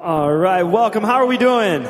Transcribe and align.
All 0.00 0.32
right, 0.32 0.62
welcome. 0.62 1.02
How 1.02 1.14
are 1.16 1.26
we 1.26 1.38
doing? 1.38 1.84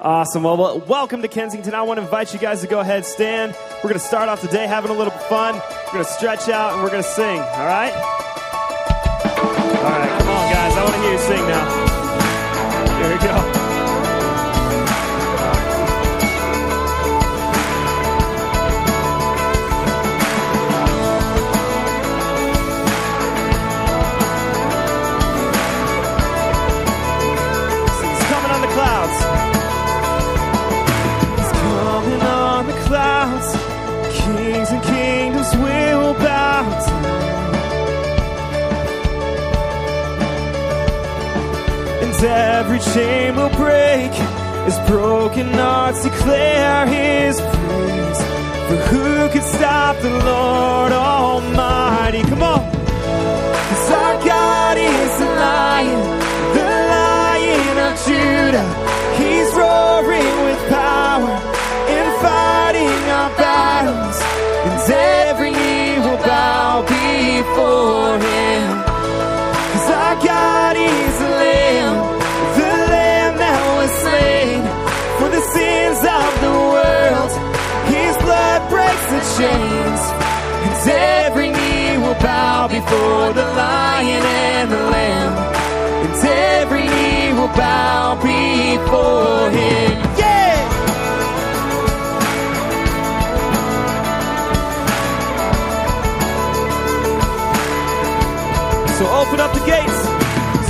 Awesome. 0.00 0.44
Well, 0.44 0.78
welcome 0.86 1.20
to 1.22 1.28
Kensington. 1.28 1.74
I 1.74 1.82
want 1.82 1.98
to 1.98 2.04
invite 2.04 2.32
you 2.32 2.38
guys 2.38 2.60
to 2.60 2.68
go 2.68 2.78
ahead, 2.78 3.04
stand. 3.04 3.56
We're 3.78 3.90
going 3.90 3.94
to 3.94 3.98
start 3.98 4.28
off 4.28 4.40
the 4.40 4.46
day 4.46 4.68
having 4.68 4.92
a 4.92 4.94
little 4.94 5.12
fun. 5.12 5.56
We're 5.86 5.94
going 5.94 6.04
to 6.04 6.10
stretch 6.12 6.48
out 6.48 6.74
and 6.74 6.82
we're 6.82 6.90
going 6.90 7.02
to 7.02 7.08
sing. 7.08 7.40
All 7.40 7.66
right? 7.66 7.92
All 7.92 9.90
right, 9.90 10.18
come 10.20 10.28
on, 10.28 10.52
guys. 10.52 10.76
I 10.76 10.84
want 10.84 10.94
to 10.94 11.00
hear 11.02 11.12
you 11.12 11.18
sing 11.18 11.48
now. 11.48 12.98
Here 12.98 13.12
we 13.12 13.18
go. 13.24 13.51
Every 42.24 42.78
chain 42.78 43.36
will 43.36 43.50
break 43.50 44.12
as 44.68 44.78
broken 44.88 45.52
hearts 45.52 46.02
declare 46.02 46.86
his 46.86 47.40
praise. 47.40 48.20
For 48.68 48.78
who 48.90 49.28
could 49.28 49.42
stop 49.42 49.96
the 50.00 50.10
Lord 50.10 50.92
Almighty? 50.92 52.22
Come 52.22 52.42
on. 52.42 52.62
'Cause 53.68 53.90
our 54.02 54.16
God 54.24 54.76
is 54.78 55.12
the 55.18 55.30
lion, 55.46 56.02
the 56.56 56.68
lion 56.96 57.76
of 57.86 57.92
Judah. 58.06 58.68
He's 59.18 59.50
roaring 59.54 60.34
with 60.46 60.60
power 60.70 61.34
and 61.96 62.08
fighting 62.26 63.02
our 63.18 63.30
battles. 63.44 64.18
And 64.66 64.92
every 65.28 65.50
knee 65.50 65.98
will 66.04 66.20
bow 66.30 66.82
chains. 79.42 80.02
And 80.66 80.74
every 81.26 81.48
knee 81.56 81.98
will 82.02 82.18
bow 82.28 82.68
before 82.68 83.28
the 83.38 83.46
lion 83.62 84.22
and 84.46 84.66
the 84.74 84.82
lamb. 84.94 85.34
And 86.04 86.14
every 86.60 86.84
knee 86.92 87.32
will 87.38 87.54
bow 87.64 88.14
before 88.22 89.44
him. 89.58 89.92
Yeah! 90.22 90.58
So 98.98 99.04
open 99.20 99.38
up 99.44 99.52
the 99.58 99.64
gates. 99.72 100.00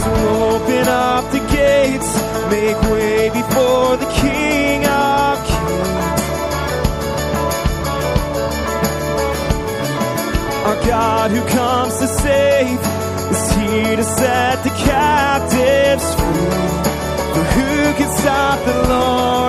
So 0.03 0.11
open 0.53 0.85
up 0.89 1.25
the 1.37 1.43
gates. 1.59 2.11
Make 2.55 2.81
way 2.93 3.31
before 3.41 3.97
the 4.03 4.11
King 4.21 4.72
who 11.43 11.49
comes 11.49 11.99
to 11.99 12.07
save 12.07 12.79
is 13.31 13.53
here 13.53 13.97
to 13.97 14.05
set 14.05 14.63
the 14.63 14.71
captives 14.71 16.15
free. 16.15 16.73
For 17.35 17.45
who 17.55 17.95
can 17.95 18.11
stop 18.19 18.65
the 18.65 18.89
Lord 18.89 19.42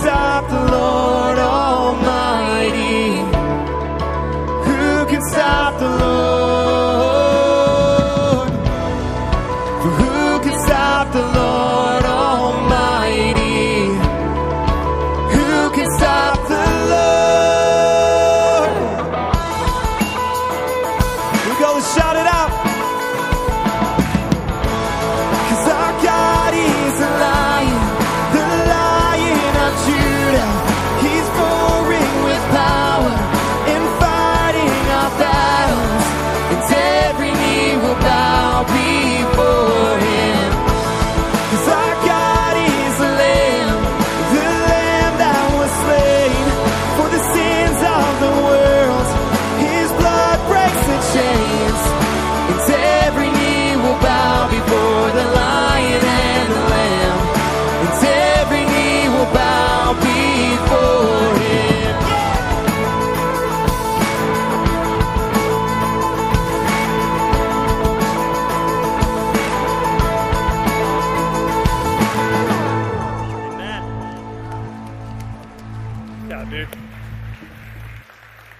stop 0.00 0.48
the 0.48 0.72
Lord 0.72 1.37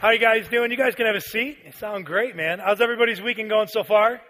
How 0.08 0.12
you 0.12 0.20
guys 0.20 0.48
doing? 0.48 0.70
You 0.70 0.78
guys 0.78 0.94
can 0.94 1.04
have 1.04 1.16
a 1.16 1.20
seat. 1.20 1.58
You 1.66 1.72
sound 1.72 2.06
great, 2.06 2.34
man. 2.34 2.60
How's 2.60 2.80
everybody's 2.80 3.20
weekend 3.20 3.50
going 3.50 3.68
so 3.68 3.84
far? 3.84 4.22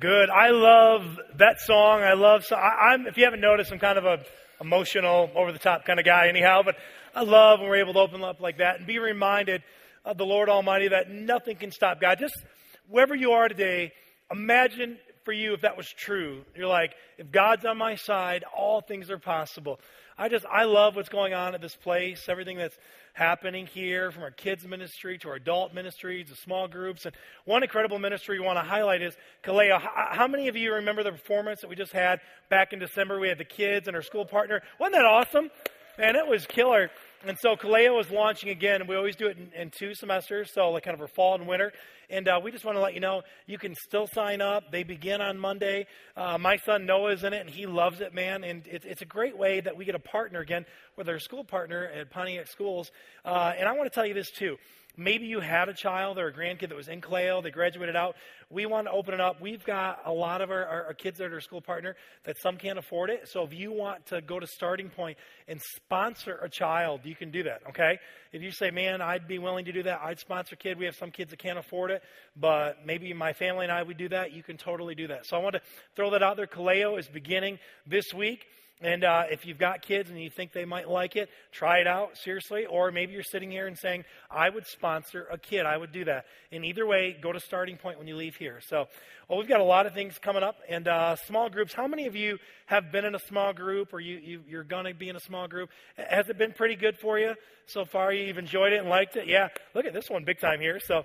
Good. 0.00 0.30
I 0.30 0.48
love 0.48 1.18
that 1.36 1.60
song. 1.60 2.00
I 2.00 2.14
love. 2.14 2.46
So 2.46 2.56
I, 2.56 2.92
I'm. 2.92 3.06
If 3.06 3.18
you 3.18 3.24
haven't 3.24 3.42
noticed, 3.42 3.70
I'm 3.70 3.78
kind 3.78 3.98
of 3.98 4.06
a 4.06 4.24
emotional, 4.62 5.30
over 5.34 5.52
the 5.52 5.58
top 5.58 5.84
kind 5.84 5.98
of 5.98 6.06
guy, 6.06 6.28
anyhow. 6.28 6.62
But 6.64 6.76
I 7.14 7.22
love 7.22 7.60
when 7.60 7.68
we're 7.68 7.82
able 7.82 7.92
to 7.92 7.98
open 7.98 8.24
up 8.24 8.40
like 8.40 8.56
that 8.60 8.78
and 8.78 8.86
be 8.86 8.98
reminded 8.98 9.62
of 10.06 10.16
the 10.16 10.24
Lord 10.24 10.48
Almighty 10.48 10.88
that 10.88 11.10
nothing 11.10 11.58
can 11.58 11.70
stop 11.70 12.00
God. 12.00 12.18
Just 12.18 12.42
wherever 12.88 13.14
you 13.14 13.32
are 13.32 13.48
today, 13.48 13.92
imagine 14.30 14.96
for 15.26 15.32
you 15.32 15.52
if 15.52 15.60
that 15.60 15.76
was 15.76 15.86
true. 15.86 16.46
You're 16.56 16.66
like, 16.66 16.94
if 17.18 17.30
God's 17.30 17.66
on 17.66 17.76
my 17.76 17.96
side, 17.96 18.42
all 18.56 18.80
things 18.80 19.10
are 19.10 19.18
possible. 19.18 19.80
I 20.16 20.30
just, 20.30 20.46
I 20.46 20.64
love 20.64 20.96
what's 20.96 21.10
going 21.10 21.34
on 21.34 21.54
at 21.54 21.60
this 21.60 21.76
place, 21.76 22.26
everything 22.26 22.56
that's 22.56 22.76
happening 23.12 23.66
here 23.66 24.10
from 24.10 24.22
our 24.22 24.30
kids' 24.30 24.66
ministry 24.66 25.18
to 25.18 25.28
our 25.28 25.34
adult 25.34 25.74
ministry 25.74 26.24
to 26.24 26.34
small 26.34 26.66
groups. 26.66 27.04
And 27.04 27.14
one 27.44 27.62
incredible 27.62 27.98
ministry 27.98 28.38
we 28.38 28.46
want 28.46 28.58
to 28.58 28.64
highlight 28.64 29.02
is 29.02 29.14
Kaleo. 29.44 29.80
How 29.80 30.26
many 30.26 30.48
of 30.48 30.56
you 30.56 30.74
remember 30.74 31.02
the 31.02 31.12
performance 31.12 31.60
that 31.60 31.68
we 31.68 31.76
just 31.76 31.92
had 31.92 32.20
back 32.48 32.72
in 32.72 32.78
December? 32.78 33.20
We 33.20 33.28
had 33.28 33.38
the 33.38 33.44
kids 33.44 33.86
and 33.86 33.96
our 33.96 34.02
school 34.02 34.24
partner. 34.24 34.62
Wasn't 34.78 34.94
that 34.94 35.04
awesome? 35.04 35.50
Man, 35.98 36.16
it 36.16 36.26
was 36.26 36.46
killer. 36.46 36.90
And 37.24 37.38
so 37.38 37.54
Kaleo 37.54 38.00
is 38.00 38.10
launching 38.10 38.48
again. 38.50 38.88
We 38.88 38.96
always 38.96 39.14
do 39.14 39.28
it 39.28 39.36
in, 39.36 39.52
in, 39.60 39.70
two 39.70 39.94
semesters, 39.94 40.50
so 40.52 40.72
like 40.72 40.82
kind 40.82 40.94
of 40.94 41.00
for 41.00 41.06
fall 41.06 41.36
and 41.36 41.46
winter. 41.46 41.72
And 42.10 42.26
uh, 42.26 42.40
we 42.42 42.50
just 42.50 42.64
want 42.64 42.76
to 42.76 42.80
let 42.80 42.94
you 42.94 43.00
know 43.00 43.22
you 43.46 43.58
can 43.58 43.76
still 43.76 44.08
sign 44.08 44.40
up. 44.40 44.72
They 44.72 44.82
begin 44.82 45.20
on 45.20 45.38
Monday. 45.38 45.86
Uh, 46.16 46.36
my 46.36 46.56
son 46.56 46.84
Noah 46.84 47.12
is 47.12 47.22
in 47.22 47.32
it, 47.32 47.40
and 47.40 47.48
he 47.48 47.66
loves 47.66 48.00
it, 48.00 48.12
man. 48.12 48.42
And 48.42 48.66
it, 48.66 48.84
it's 48.84 49.02
a 49.02 49.06
great 49.06 49.38
way 49.38 49.60
that 49.60 49.76
we 49.76 49.84
get 49.84 49.94
a 49.94 50.00
partner 50.00 50.40
again 50.40 50.66
with 50.96 51.08
our 51.08 51.20
school 51.20 51.44
partner 51.44 51.84
at 51.84 52.10
Pontiac 52.10 52.48
Schools. 52.48 52.90
Uh, 53.24 53.52
and 53.56 53.68
I 53.68 53.72
want 53.72 53.84
to 53.84 53.94
tell 53.94 54.06
you 54.06 54.14
this 54.14 54.32
too. 54.32 54.56
Maybe 54.96 55.26
you 55.26 55.40
had 55.40 55.70
a 55.70 55.74
child 55.74 56.18
or 56.18 56.28
a 56.28 56.32
grandkid 56.32 56.68
that 56.68 56.76
was 56.76 56.88
in 56.88 57.00
Kaleo, 57.00 57.42
they 57.42 57.50
graduated 57.50 57.96
out. 57.96 58.14
We 58.50 58.66
want 58.66 58.86
to 58.86 58.92
open 58.92 59.14
it 59.14 59.20
up. 59.20 59.40
We've 59.40 59.64
got 59.64 60.00
a 60.04 60.12
lot 60.12 60.42
of 60.42 60.50
our, 60.50 60.66
our, 60.66 60.84
our, 60.86 60.94
kids 60.94 61.18
that 61.18 61.32
are 61.32 61.34
our 61.34 61.40
school 61.40 61.62
partner 61.62 61.96
that 62.24 62.36
some 62.38 62.58
can't 62.58 62.78
afford 62.78 63.08
it. 63.08 63.26
So 63.28 63.42
if 63.42 63.54
you 63.54 63.72
want 63.72 64.04
to 64.06 64.20
go 64.20 64.38
to 64.38 64.46
starting 64.46 64.90
point 64.90 65.16
and 65.48 65.58
sponsor 65.76 66.38
a 66.42 66.50
child, 66.50 67.00
you 67.04 67.14
can 67.14 67.30
do 67.30 67.44
that, 67.44 67.62
okay? 67.70 67.98
If 68.32 68.42
you 68.42 68.50
say, 68.50 68.70
man, 68.70 69.00
I'd 69.00 69.26
be 69.26 69.38
willing 69.38 69.64
to 69.64 69.72
do 69.72 69.82
that, 69.84 70.00
I'd 70.02 70.18
sponsor 70.18 70.54
a 70.54 70.58
kid. 70.58 70.78
We 70.78 70.84
have 70.84 70.96
some 70.96 71.10
kids 71.10 71.30
that 71.30 71.38
can't 71.38 71.58
afford 71.58 71.90
it, 71.90 72.02
but 72.36 72.84
maybe 72.84 73.14
my 73.14 73.32
family 73.32 73.64
and 73.64 73.72
I 73.72 73.82
would 73.82 73.96
do 73.96 74.10
that. 74.10 74.32
You 74.32 74.42
can 74.42 74.58
totally 74.58 74.94
do 74.94 75.06
that. 75.06 75.24
So 75.26 75.38
I 75.38 75.40
want 75.40 75.54
to 75.54 75.62
throw 75.96 76.10
that 76.10 76.22
out 76.22 76.36
there. 76.36 76.46
Kaleo 76.46 76.98
is 76.98 77.08
beginning 77.08 77.58
this 77.86 78.12
week. 78.12 78.44
And 78.80 79.04
uh, 79.04 79.24
if 79.30 79.46
you've 79.46 79.58
got 79.58 79.82
kids 79.82 80.10
and 80.10 80.20
you 80.20 80.28
think 80.28 80.52
they 80.52 80.64
might 80.64 80.88
like 80.88 81.14
it, 81.14 81.28
try 81.52 81.78
it 81.78 81.86
out, 81.86 82.18
seriously. 82.18 82.66
Or 82.66 82.90
maybe 82.90 83.12
you're 83.12 83.22
sitting 83.22 83.50
here 83.50 83.68
and 83.68 83.78
saying, 83.78 84.04
I 84.28 84.50
would 84.50 84.66
sponsor 84.66 85.28
a 85.30 85.38
kid. 85.38 85.66
I 85.66 85.76
would 85.76 85.92
do 85.92 86.04
that. 86.06 86.24
In 86.50 86.64
either 86.64 86.84
way, 86.84 87.16
go 87.20 87.30
to 87.30 87.38
starting 87.38 87.76
point 87.76 87.98
when 87.98 88.08
you 88.08 88.16
leave 88.16 88.34
here. 88.34 88.60
So, 88.66 88.86
well, 89.28 89.38
we've 89.38 89.48
got 89.48 89.60
a 89.60 89.64
lot 89.64 89.86
of 89.86 89.94
things 89.94 90.18
coming 90.18 90.42
up. 90.42 90.56
And 90.68 90.88
uh, 90.88 91.14
small 91.14 91.48
groups, 91.48 91.72
how 91.72 91.86
many 91.86 92.06
of 92.06 92.16
you 92.16 92.38
have 92.66 92.90
been 92.90 93.04
in 93.04 93.14
a 93.14 93.20
small 93.20 93.52
group 93.52 93.92
or 93.92 94.00
you, 94.00 94.16
you, 94.16 94.40
you're 94.48 94.64
going 94.64 94.86
to 94.86 94.94
be 94.94 95.08
in 95.08 95.14
a 95.14 95.20
small 95.20 95.46
group? 95.46 95.70
Has 95.96 96.28
it 96.28 96.36
been 96.36 96.52
pretty 96.52 96.74
good 96.74 96.98
for 96.98 97.20
you 97.20 97.34
so 97.66 97.84
far? 97.84 98.12
You've 98.12 98.38
enjoyed 98.38 98.72
it 98.72 98.80
and 98.80 98.88
liked 98.88 99.14
it? 99.14 99.28
Yeah. 99.28 99.48
Look 99.74 99.86
at 99.86 99.92
this 99.92 100.10
one 100.10 100.24
big 100.24 100.40
time 100.40 100.60
here. 100.60 100.80
So, 100.80 101.04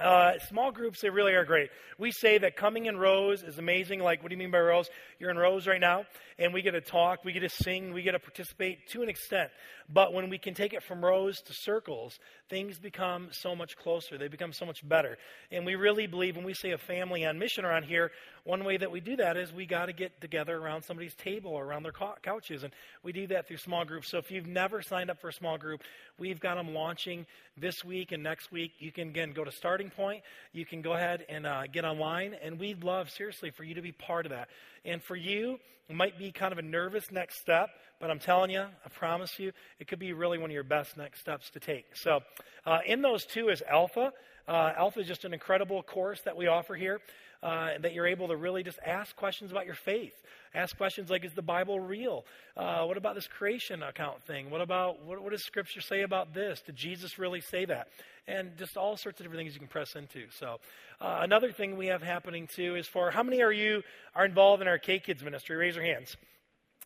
uh, 0.00 0.38
small 0.48 0.72
groups, 0.72 1.00
they 1.00 1.10
really 1.10 1.34
are 1.34 1.44
great. 1.44 1.70
We 1.98 2.10
say 2.10 2.38
that 2.38 2.56
coming 2.56 2.86
in 2.86 2.96
rows 2.96 3.42
is 3.42 3.58
amazing. 3.58 4.00
Like, 4.00 4.22
what 4.22 4.30
do 4.30 4.34
you 4.34 4.38
mean 4.38 4.50
by 4.50 4.58
rows? 4.58 4.88
You're 5.18 5.30
in 5.30 5.36
rows 5.36 5.66
right 5.66 5.80
now, 5.80 6.04
and 6.38 6.54
we 6.54 6.62
get 6.62 6.72
to 6.72 6.80
talk, 6.80 7.24
we 7.24 7.32
get 7.32 7.40
to 7.40 7.48
sing, 7.48 7.92
we 7.92 8.02
get 8.02 8.12
to 8.12 8.18
participate 8.18 8.88
to 8.90 9.02
an 9.02 9.08
extent. 9.08 9.50
But 9.92 10.12
when 10.12 10.30
we 10.30 10.38
can 10.38 10.54
take 10.54 10.72
it 10.72 10.82
from 10.82 11.04
rows 11.04 11.42
to 11.42 11.52
circles, 11.52 12.18
things 12.48 12.78
become 12.78 13.28
so 13.32 13.56
much 13.56 13.76
closer. 13.76 14.16
They 14.16 14.28
become 14.28 14.52
so 14.52 14.64
much 14.64 14.88
better. 14.88 15.18
And 15.50 15.66
we 15.66 15.74
really 15.74 16.06
believe 16.06 16.36
when 16.36 16.44
we 16.44 16.54
say 16.54 16.70
a 16.70 16.78
family 16.78 17.26
on 17.26 17.38
mission 17.38 17.64
around 17.64 17.84
here, 17.84 18.12
one 18.44 18.64
way 18.64 18.76
that 18.76 18.90
we 18.90 19.00
do 19.00 19.16
that 19.16 19.36
is 19.36 19.52
we 19.52 19.66
got 19.66 19.86
to 19.86 19.92
get 19.92 20.20
together 20.20 20.56
around 20.56 20.82
somebody's 20.82 21.14
table 21.14 21.50
or 21.50 21.64
around 21.64 21.82
their 21.82 21.92
couches. 22.22 22.62
And 22.62 22.72
we 23.02 23.12
do 23.12 23.26
that 23.28 23.48
through 23.48 23.58
small 23.58 23.84
groups. 23.84 24.10
So 24.10 24.18
if 24.18 24.30
you've 24.30 24.46
never 24.46 24.80
signed 24.80 25.10
up 25.10 25.20
for 25.20 25.28
a 25.28 25.32
small 25.32 25.58
group, 25.58 25.82
we've 26.18 26.40
got 26.40 26.54
them 26.54 26.72
launching 26.72 27.26
this 27.56 27.84
week 27.84 28.12
and 28.12 28.22
next 28.22 28.52
week. 28.52 28.72
You 28.78 28.92
can, 28.92 29.08
again, 29.08 29.32
go 29.32 29.44
to 29.44 29.52
starting 29.52 29.89
point. 29.90 30.22
You 30.52 30.64
can 30.64 30.82
go 30.82 30.92
ahead 30.92 31.24
and 31.28 31.46
uh, 31.46 31.66
get 31.66 31.84
online. 31.84 32.34
And 32.42 32.58
we'd 32.58 32.84
love, 32.84 33.10
seriously, 33.10 33.50
for 33.50 33.64
you 33.64 33.74
to 33.74 33.82
be 33.82 33.92
part 33.92 34.26
of 34.26 34.30
that. 34.30 34.48
And 34.84 35.02
for 35.02 35.16
you, 35.16 35.58
it 35.88 35.96
might 35.96 36.18
be 36.18 36.30
kind 36.30 36.52
of 36.52 36.58
a 36.58 36.62
nervous 36.62 37.10
next 37.10 37.40
step, 37.40 37.70
but 38.00 38.10
I'm 38.12 38.20
telling 38.20 38.50
you, 38.50 38.60
I 38.60 38.88
promise 38.90 39.38
you, 39.40 39.50
it 39.80 39.88
could 39.88 39.98
be 39.98 40.12
really 40.12 40.38
one 40.38 40.48
of 40.50 40.54
your 40.54 40.62
best 40.62 40.96
next 40.96 41.20
steps 41.20 41.50
to 41.50 41.60
take. 41.60 41.96
So, 41.96 42.20
uh, 42.64 42.78
in 42.86 43.02
those 43.02 43.24
two 43.24 43.48
is 43.48 43.60
Alpha. 43.68 44.12
Uh, 44.46 44.72
Alpha 44.76 45.00
is 45.00 45.08
just 45.08 45.24
an 45.24 45.34
incredible 45.34 45.82
course 45.82 46.20
that 46.22 46.36
we 46.36 46.46
offer 46.46 46.76
here 46.76 47.00
uh, 47.42 47.70
that 47.80 47.94
you're 47.94 48.06
able 48.06 48.28
to 48.28 48.36
really 48.36 48.62
just 48.62 48.78
ask 48.84 49.14
questions 49.16 49.50
about 49.50 49.66
your 49.66 49.74
faith. 49.74 50.14
Ask 50.54 50.76
questions 50.76 51.10
like, 51.10 51.24
is 51.24 51.32
the 51.32 51.42
Bible 51.42 51.78
real? 51.78 52.24
Uh, 52.56 52.84
what 52.84 52.96
about 52.96 53.14
this 53.14 53.26
creation 53.26 53.82
account 53.82 54.22
thing? 54.24 54.50
What 54.50 54.60
about, 54.60 55.04
what, 55.04 55.22
what, 55.22 55.30
does 55.30 55.44
Scripture 55.44 55.80
say 55.80 56.02
about 56.02 56.34
this? 56.34 56.60
Did 56.60 56.76
Jesus 56.76 57.18
really 57.18 57.40
say 57.40 57.64
that? 57.66 57.88
And 58.26 58.56
just 58.58 58.76
all 58.76 58.96
sorts 58.96 59.20
of 59.20 59.24
different 59.24 59.40
things 59.40 59.54
you 59.54 59.60
can 59.60 59.68
press 59.68 59.94
into. 59.94 60.24
So, 60.38 60.58
uh, 61.00 61.20
another 61.22 61.52
thing 61.52 61.76
we 61.76 61.86
have 61.86 62.02
happening 62.02 62.46
too 62.46 62.76
is 62.76 62.86
for 62.86 63.10
how 63.10 63.22
many 63.22 63.42
are 63.42 63.52
you 63.52 63.82
are 64.14 64.24
involved 64.24 64.60
in 64.60 64.68
our 64.68 64.78
K 64.78 64.98
Kids 64.98 65.22
ministry? 65.22 65.56
Raise 65.56 65.76
your 65.76 65.84
hands 65.84 66.16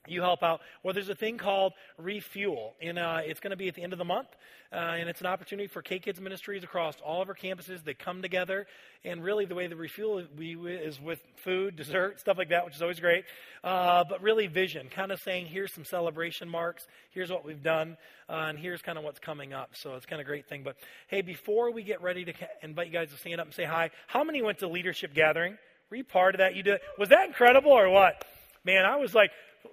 you 0.07 0.21
help 0.21 0.43
out. 0.43 0.61
Well, 0.83 0.95
there's 0.95 1.09
a 1.09 1.15
thing 1.15 1.39
called 1.39 1.73
Refuel, 1.99 2.75
and 2.81 2.99
uh, 2.99 3.21
it's 3.25 3.41
going 3.41 3.53
to 3.53 3.57
be 3.57 3.69
at 3.69 3.75
the 3.75 3.83
end 3.83 3.93
of 3.93 3.99
the 3.99 4.05
month, 4.05 4.29
uh, 4.73 4.77
and 4.77 5.09
it's 5.09 5.21
an 5.21 5.27
opportunity 5.27 5.67
for 5.67 5.83
K 5.83 5.99
Kids 5.99 6.21
Ministries 6.21 6.65
across 6.65 6.97
all 7.05 7.23
of 7.23 7.29
our 7.29 7.35
campuses. 7.35 7.83
They 7.85 7.95
come 7.95 8.23
together, 8.23 8.67
and 9.05 9.23
really 9.23 9.45
the 9.45 9.55
way 9.55 9.67
the 9.67 9.77
Refuel 9.77 10.25
we, 10.37 10.55
is 10.55 11.01
with 11.01 11.21
food, 11.37 11.77
dessert, 11.77 12.21
stuff 12.21 12.37
like 12.39 12.51
that, 12.51 12.65
which 12.65 12.75
is 12.75 12.83
always 12.83 13.01
great. 13.01 13.25
Uh, 13.63 14.05
but 14.09 14.23
really 14.23 14.47
vision, 14.47 14.89
kind 14.89 15.11
of 15.13 15.21
saying, 15.21 15.47
here's 15.47 15.73
some 15.73 15.85
celebration 15.85 16.49
marks, 16.49 16.87
here's 17.11 17.31
what 17.31 17.45
we've 17.45 17.63
done, 17.63 17.97
uh, 18.29 18.47
and 18.49 18.59
here's 18.59 18.83
kind 18.83 18.99
of 18.99 19.05
what's 19.05 19.21
coming 19.21 19.53
up. 19.53 19.71
So 19.73 19.95
it's 19.95 20.07
kind 20.07 20.21
of 20.21 20.27
a 20.27 20.29
great 20.29 20.47
thing. 20.47 20.63
But 20.63 20.77
hey, 21.09 21.23
before 21.23 21.71
we 21.71 21.83
get 21.83 22.03
ready 22.03 22.25
to 22.25 22.33
invite 22.63 22.89
you 22.89 22.93
guys 22.93 23.11
to 23.11 23.17
stand 23.17 23.41
up 23.41 23.47
and 23.47 23.55
say 23.55 23.65
hi, 23.65 23.91
how 24.07 24.25
many 24.25 24.43
went 24.43 24.59
to 24.59 24.69
leadership 24.69 25.15
gathering? 25.15 25.57
Were 25.91 25.97
you 25.97 26.05
part 26.05 26.35
of 26.35 26.39
that? 26.39 26.57
You 26.57 26.63
did. 26.63 26.81
Was 26.99 27.11
that 27.11 27.27
incredible 27.27 27.71
or 27.71 27.89
what? 27.89 28.25
Man, 28.65 28.85
I 28.85 28.97
was 28.97 29.15
like, 29.15 29.31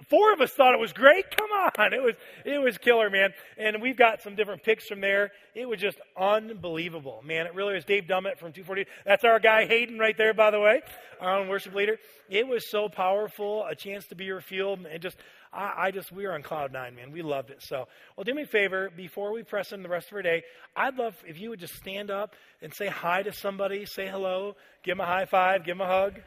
four 0.09 0.33
of 0.33 0.41
us 0.41 0.51
thought 0.51 0.73
it 0.73 0.79
was 0.79 0.93
great. 0.93 1.25
Come 1.37 1.49
on. 1.51 1.93
It 1.93 2.01
was, 2.01 2.15
it 2.45 2.61
was 2.61 2.77
killer, 2.77 3.09
man. 3.09 3.33
And 3.57 3.81
we've 3.81 3.97
got 3.97 4.21
some 4.21 4.35
different 4.35 4.63
pics 4.63 4.87
from 4.87 5.01
there. 5.01 5.31
It 5.55 5.67
was 5.67 5.79
just 5.79 5.99
unbelievable, 6.17 7.21
man. 7.25 7.45
It 7.45 7.55
really 7.55 7.73
was 7.73 7.85
Dave 7.85 8.03
Dummitt 8.03 8.37
from 8.37 8.53
240. 8.53 8.85
That's 9.05 9.23
our 9.23 9.39
guy 9.39 9.65
Hayden 9.65 9.99
right 9.99 10.17
there, 10.17 10.33
by 10.33 10.51
the 10.51 10.59
way, 10.59 10.81
our 11.19 11.39
own 11.39 11.47
worship 11.47 11.73
leader. 11.73 11.97
It 12.29 12.47
was 12.47 12.69
so 12.69 12.89
powerful, 12.89 13.65
a 13.65 13.75
chance 13.75 14.07
to 14.07 14.15
be 14.15 14.27
refueled 14.27 14.85
and 14.91 15.01
just, 15.01 15.17
I, 15.53 15.73
I 15.77 15.91
just, 15.91 16.11
we 16.11 16.25
were 16.25 16.33
on 16.33 16.43
cloud 16.43 16.71
nine, 16.71 16.95
man. 16.95 17.11
We 17.11 17.21
loved 17.21 17.49
it. 17.49 17.61
So, 17.61 17.87
well, 18.15 18.23
do 18.23 18.33
me 18.33 18.43
a 18.43 18.47
favor, 18.47 18.89
before 18.95 19.33
we 19.33 19.43
press 19.43 19.71
in 19.71 19.83
the 19.83 19.89
rest 19.89 20.07
of 20.07 20.13
our 20.13 20.21
day, 20.21 20.43
I'd 20.75 20.97
love 20.97 21.15
if 21.27 21.39
you 21.39 21.49
would 21.49 21.59
just 21.59 21.75
stand 21.75 22.09
up 22.09 22.35
and 22.61 22.73
say 22.73 22.87
hi 22.87 23.23
to 23.23 23.33
somebody, 23.33 23.85
say 23.85 24.07
hello, 24.07 24.55
give 24.83 24.97
them 24.97 25.01
a 25.01 25.05
high 25.05 25.25
five, 25.25 25.65
give 25.65 25.77
them 25.77 25.85
a 25.85 25.89
hug. 25.89 26.21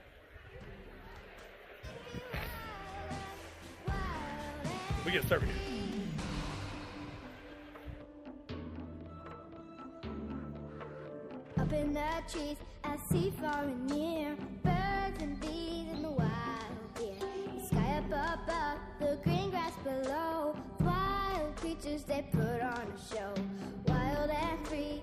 We 5.05 5.13
get 5.13 5.25
started. 5.25 5.51
Up 11.59 11.73
in 11.73 11.93
the 11.93 12.01
trees, 12.31 12.57
I 12.83 12.97
see 13.11 13.31
far 13.39 13.65
and 13.65 13.87
near 13.91 14.35
birds 14.63 15.21
and 15.21 15.39
bees 15.41 15.89
and 15.93 16.05
the 16.05 16.11
wild 16.11 16.95
deer. 16.95 17.15
The 17.55 17.67
sky 17.67 17.99
up 17.99 18.07
above, 18.07 18.79
the 18.99 19.19
green 19.23 19.51
grass 19.51 19.75
below. 19.85 20.57
Wild 20.81 21.57
creatures 21.57 22.05
they 22.05 22.27
put 22.33 22.63
on 22.63 22.87
a 22.97 23.15
show. 23.15 23.35
Wild 23.87 24.31
and 24.31 24.67
free, 24.67 25.03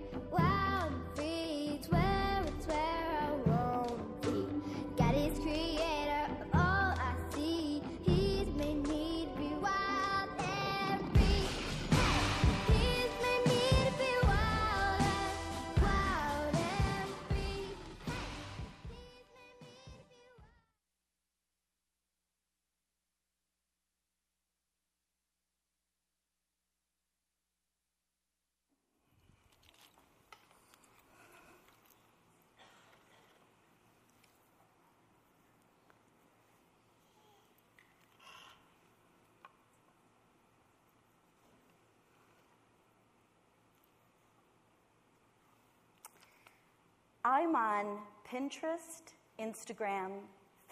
I'm 47.32 47.56
on 47.56 48.00
Pinterest, 48.30 49.04
Instagram, 49.40 50.12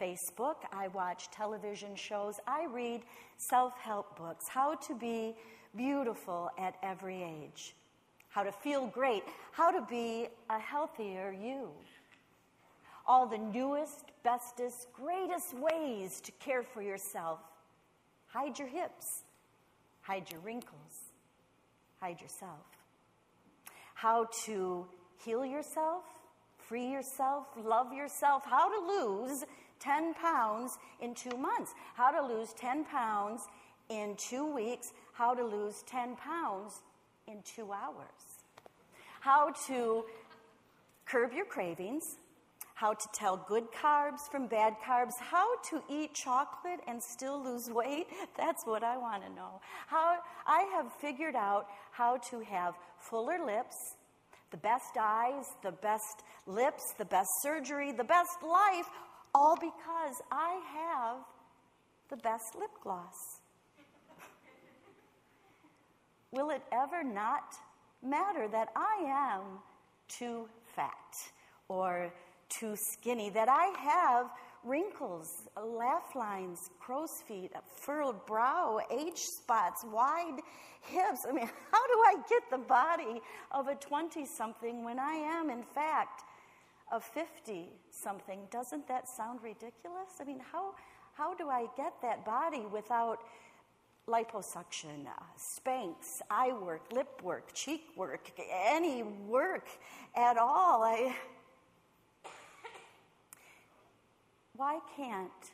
Facebook. 0.02 0.56
I 0.74 0.90
watch 0.90 1.32
television 1.32 1.96
shows. 1.96 2.36
I 2.46 2.66
read 2.66 3.04
self 3.38 3.78
help 3.80 4.18
books 4.18 4.46
how 4.50 4.76
to 4.76 4.96
be 4.96 5.36
beautiful 5.74 6.50
at 6.60 6.76
every 6.84 7.24
age, 7.24 7.76
how 8.28 8.44
to 8.44 8.52
feel 8.52 8.88
great, 8.88 9.24
how 9.54 9.72
to 9.72 9.86
be 9.90 10.28
a 10.50 10.60
healthier 10.60 11.32
you. 11.32 11.70
all 13.08 13.26
the 13.26 13.38
newest, 13.38 14.12
bestest, 14.24 14.88
greatest 14.94 15.54
ways 15.58 16.20
to 16.22 16.32
care 16.34 16.64
for 16.64 16.82
yourself. 16.82 17.40
Hide 18.28 18.60
your 18.60 18.68
hips, 18.68 19.24
hide 20.02 20.30
your 20.30 20.42
wrinkles, 20.42 21.14
hide 22.02 22.20
yourself. 22.22 22.66
How 23.96 24.28
to 24.46 24.86
heal 25.24 25.46
yourself, 25.46 26.04
free 26.70 26.86
yourself, 26.86 27.48
love 27.66 27.92
yourself, 27.92 28.44
how 28.46 28.70
to 28.70 28.88
lose 28.88 29.44
10 29.80 30.14
pounds 30.14 30.78
in 31.02 31.16
two 31.16 31.36
months, 31.36 31.74
how 31.96 32.12
to 32.12 32.22
lose 32.22 32.54
10 32.54 32.86
pounds 32.86 33.42
in 33.90 34.16
two 34.18 34.46
weeks, 34.54 34.94
how 35.14 35.34
to 35.34 35.44
lose 35.44 35.84
10 35.88 36.16
pounds 36.18 36.84
in 37.28 37.38
two 37.44 37.72
hours, 37.72 38.44
how 39.20 39.50
to 39.66 40.04
curb 41.08 41.34
your 41.34 41.46
cravings, 41.46 42.20
how 42.76 42.94
to 42.94 43.08
tell 43.16 43.36
good 43.36 43.66
carbs 43.72 44.30
from 44.32 44.46
bad 44.46 44.76
carbs, 44.86 45.14
how 45.20 45.60
to 45.62 45.82
eat 45.90 46.14
chocolate 46.14 46.80
and 46.88 47.02
still 47.02 47.44
lose 47.44 47.68
weight. 47.72 48.06
That's 48.38 48.64
what 48.66 48.84
I 48.84 48.96
want 48.96 49.24
to 49.24 49.30
know. 49.34 49.60
How 49.88 50.20
I 50.46 50.62
have 50.76 50.94
figured 51.02 51.36
out 51.36 51.66
how 51.92 52.18
to 52.30 52.42
have 52.42 52.76
fuller 53.00 53.44
lips, 53.44 53.96
the 54.52 54.58
best 54.58 54.98
eyes, 55.00 55.46
the 55.64 55.72
best 55.72 56.24
lips, 56.48 56.94
the 56.98 57.06
best 57.06 57.30
surgery, 57.42 57.92
the 57.92 58.04
best 58.04 58.42
life, 58.44 58.88
all 59.34 59.56
because 59.56 60.16
I 60.32 60.60
have 60.74 61.18
the 62.10 62.18
best 62.18 62.56
lip 62.60 62.72
gloss. 62.82 63.14
Will 66.32 66.50
it 66.50 66.64
ever 66.72 67.04
not 67.04 67.54
matter 68.02 68.48
that 68.48 68.70
I 68.76 69.38
am 69.38 69.60
too 70.08 70.48
fat 70.76 71.16
or 71.68 72.12
too 72.50 72.76
skinny, 72.76 73.30
that 73.30 73.48
I 73.48 73.68
have 73.80 74.32
wrinkles, 74.64 75.48
laugh 75.62 76.16
lines, 76.16 76.70
crow's 76.80 77.22
feet, 77.28 77.52
a 77.56 77.62
furrowed 77.62 78.26
brow, 78.26 78.80
age 78.92 79.18
spots, 79.18 79.86
wide 79.92 80.40
hips. 80.82 81.26
I 81.28 81.32
mean, 81.32 81.50
how 81.72 81.88
do 81.88 82.04
I 82.08 82.16
get 82.28 82.44
the 82.52 82.58
body 82.58 83.22
of 83.52 83.68
a 83.68 83.76
20 83.76 84.26
something 84.26 84.84
when 84.84 85.00
I 85.00 85.14
am, 85.14 85.50
in 85.50 85.64
fact, 85.64 86.24
a 86.92 87.00
50 87.00 87.70
something? 87.92 88.40
Doesn't 88.52 88.88
that 88.88 89.08
sound 89.08 89.40
ridiculous? 89.44 90.20
I 90.20 90.26
mean, 90.26 90.42
how, 90.52 90.74
how 91.14 91.34
do 91.34 91.50
I 91.50 91.68
get 91.78 91.94
that 92.02 92.26
body 92.26 92.66
without 92.72 93.20
liposuction, 94.08 95.06
uh, 95.06 95.24
Spanx, 95.38 96.22
eye 96.32 96.52
work, 96.52 96.82
lip 96.92 97.22
work, 97.24 97.54
cheek 97.54 97.90
work, 97.96 98.32
any 98.68 99.04
work 99.04 99.68
at 100.16 100.38
all? 100.38 100.84
I, 100.84 101.16
why 104.60 104.78
can't 104.98 105.52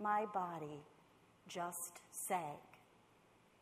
my 0.00 0.24
body 0.32 0.80
just 1.48 1.98
sag? 2.12 2.60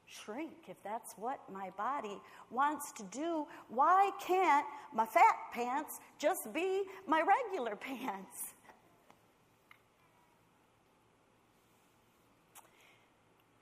Shrink, 0.04 0.68
if 0.68 0.76
that's 0.84 1.14
what 1.16 1.40
my 1.50 1.70
body 1.78 2.18
wants 2.50 2.92
to 2.98 3.02
do, 3.04 3.46
why 3.70 4.10
can't 4.20 4.66
my 4.92 5.06
fat 5.06 5.36
pants 5.54 6.00
just 6.18 6.52
be 6.52 6.82
my 7.06 7.22
regular 7.50 7.76
pants? 7.80 8.52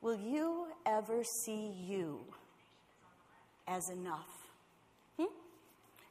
Will 0.01 0.19
you 0.19 0.67
ever 0.87 1.23
see 1.45 1.73
you 1.87 2.19
as 3.69 3.91
enough? 3.91 4.46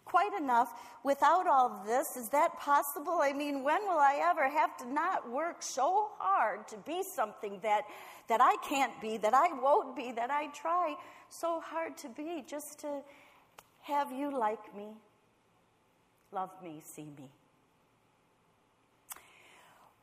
Quite 0.05 0.33
enough 0.39 0.71
without 1.03 1.47
all 1.47 1.83
this. 1.85 2.15
Is 2.15 2.29
that 2.29 2.57
possible? 2.59 3.19
I 3.21 3.33
mean, 3.33 3.63
when 3.63 3.81
will 3.83 3.97
I 3.97 4.21
ever 4.23 4.47
have 4.47 4.77
to 4.77 4.87
not 4.91 5.29
work 5.29 5.61
so 5.61 6.09
hard 6.19 6.67
to 6.69 6.77
be 6.77 7.03
something 7.15 7.59
that, 7.63 7.81
that 8.27 8.39
I 8.39 8.55
can't 8.67 8.93
be, 9.01 9.17
that 9.17 9.33
I 9.33 9.51
won't 9.61 9.95
be, 9.95 10.11
that 10.11 10.29
I 10.29 10.47
try 10.47 10.95
so 11.29 11.59
hard 11.59 11.97
to 11.97 12.09
be 12.09 12.43
just 12.47 12.79
to 12.79 13.01
have 13.81 14.11
you 14.11 14.35
like 14.35 14.75
me, 14.75 14.87
love 16.31 16.51
me, 16.63 16.81
see 16.83 17.09
me? 17.17 17.29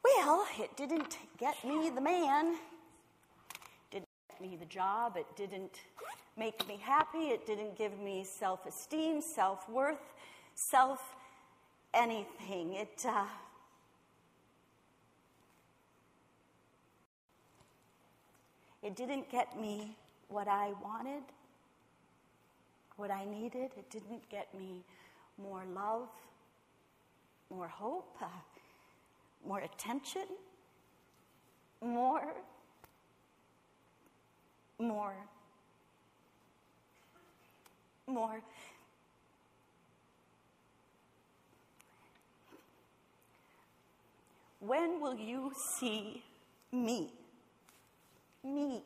Well, 0.04 0.44
it 0.58 0.76
didn't 0.76 1.16
get 1.38 1.64
me 1.64 1.90
the 1.90 2.00
man 2.00 2.56
didn't 3.90 4.08
get 4.30 4.40
me 4.40 4.56
the 4.56 4.66
job. 4.66 5.16
It 5.16 5.26
didn't 5.36 5.80
make 6.36 6.66
me 6.66 6.78
happy. 6.82 7.30
It 7.30 7.46
didn't 7.46 7.76
give 7.76 7.98
me 7.98 8.24
self 8.24 8.66
esteem, 8.66 9.20
self 9.20 9.68
worth, 9.68 10.12
self 10.54 11.14
anything. 11.94 12.74
It. 12.74 13.04
Uh, 13.06 13.24
it 18.82 18.96
didn't 18.96 19.30
get 19.30 19.58
me 19.60 19.96
what 20.28 20.48
I 20.48 20.72
wanted, 20.82 21.22
what 22.96 23.10
I 23.10 23.24
needed. 23.24 23.70
It 23.76 23.90
didn't 23.90 24.28
get 24.28 24.52
me 24.54 24.84
more 25.38 25.62
love, 25.74 26.08
more 27.50 27.68
hope, 27.68 28.16
uh, 28.20 28.26
more 29.46 29.60
attention, 29.60 30.26
more 31.80 32.34
more. 34.82 35.14
More. 38.12 38.42
When 44.60 45.00
will 45.00 45.16
you 45.16 45.52
see 45.78 46.22
me? 46.70 47.10
Me 48.44 48.82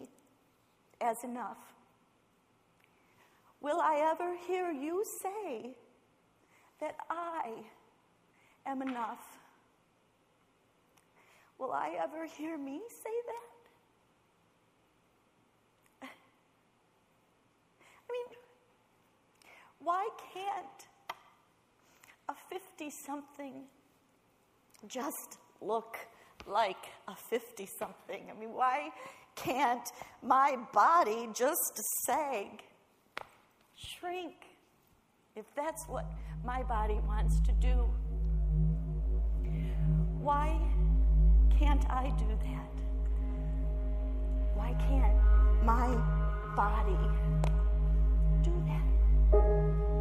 as 1.00 1.16
enough? 1.24 1.58
Will 3.60 3.80
I 3.80 4.08
ever 4.12 4.36
hear 4.46 4.70
you 4.70 5.02
say 5.22 5.74
that 6.80 6.94
I 7.10 7.52
am 8.64 8.80
enough? 8.80 9.26
Will 11.58 11.72
I 11.72 11.96
ever 12.00 12.26
hear 12.26 12.56
me 12.56 12.80
say 12.88 13.10
that? 13.26 13.55
Why 19.86 20.08
can't 20.34 20.88
a 22.28 22.34
50 22.50 22.90
something 23.06 23.62
just 24.88 25.38
look 25.60 25.96
like 26.44 26.86
a 27.06 27.14
50 27.14 27.68
something? 27.78 28.26
I 28.28 28.36
mean, 28.36 28.52
why 28.52 28.88
can't 29.36 29.88
my 30.24 30.56
body 30.72 31.28
just 31.32 31.80
sag, 32.04 32.64
shrink, 33.76 34.34
if 35.36 35.44
that's 35.54 35.84
what 35.86 36.06
my 36.44 36.64
body 36.64 36.98
wants 37.06 37.38
to 37.42 37.52
do? 37.52 37.88
Why 40.20 40.58
can't 41.60 41.88
I 41.88 42.12
do 42.18 42.26
that? 42.26 42.74
Why 44.56 44.74
can't 44.88 45.64
my 45.64 45.94
body 46.56 47.55
thank 49.42 49.88
you 49.88 49.95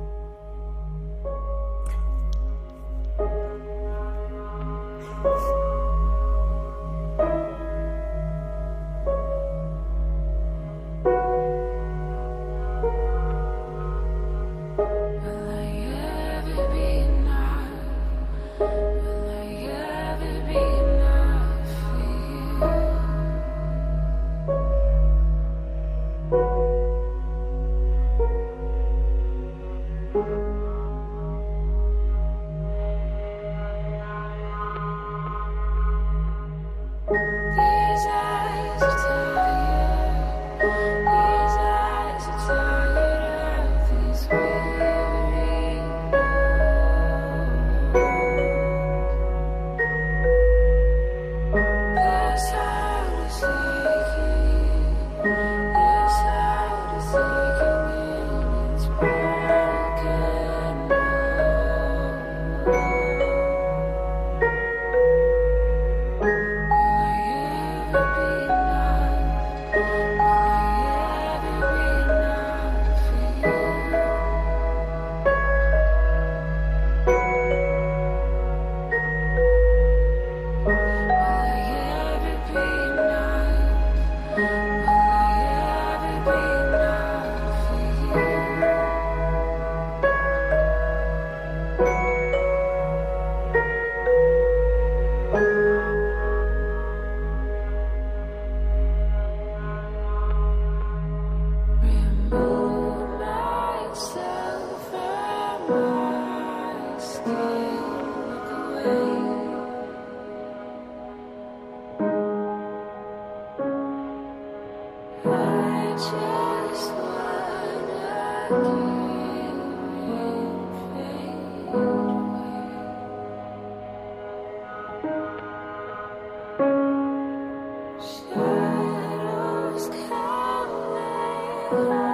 Bye. 131.71 132.04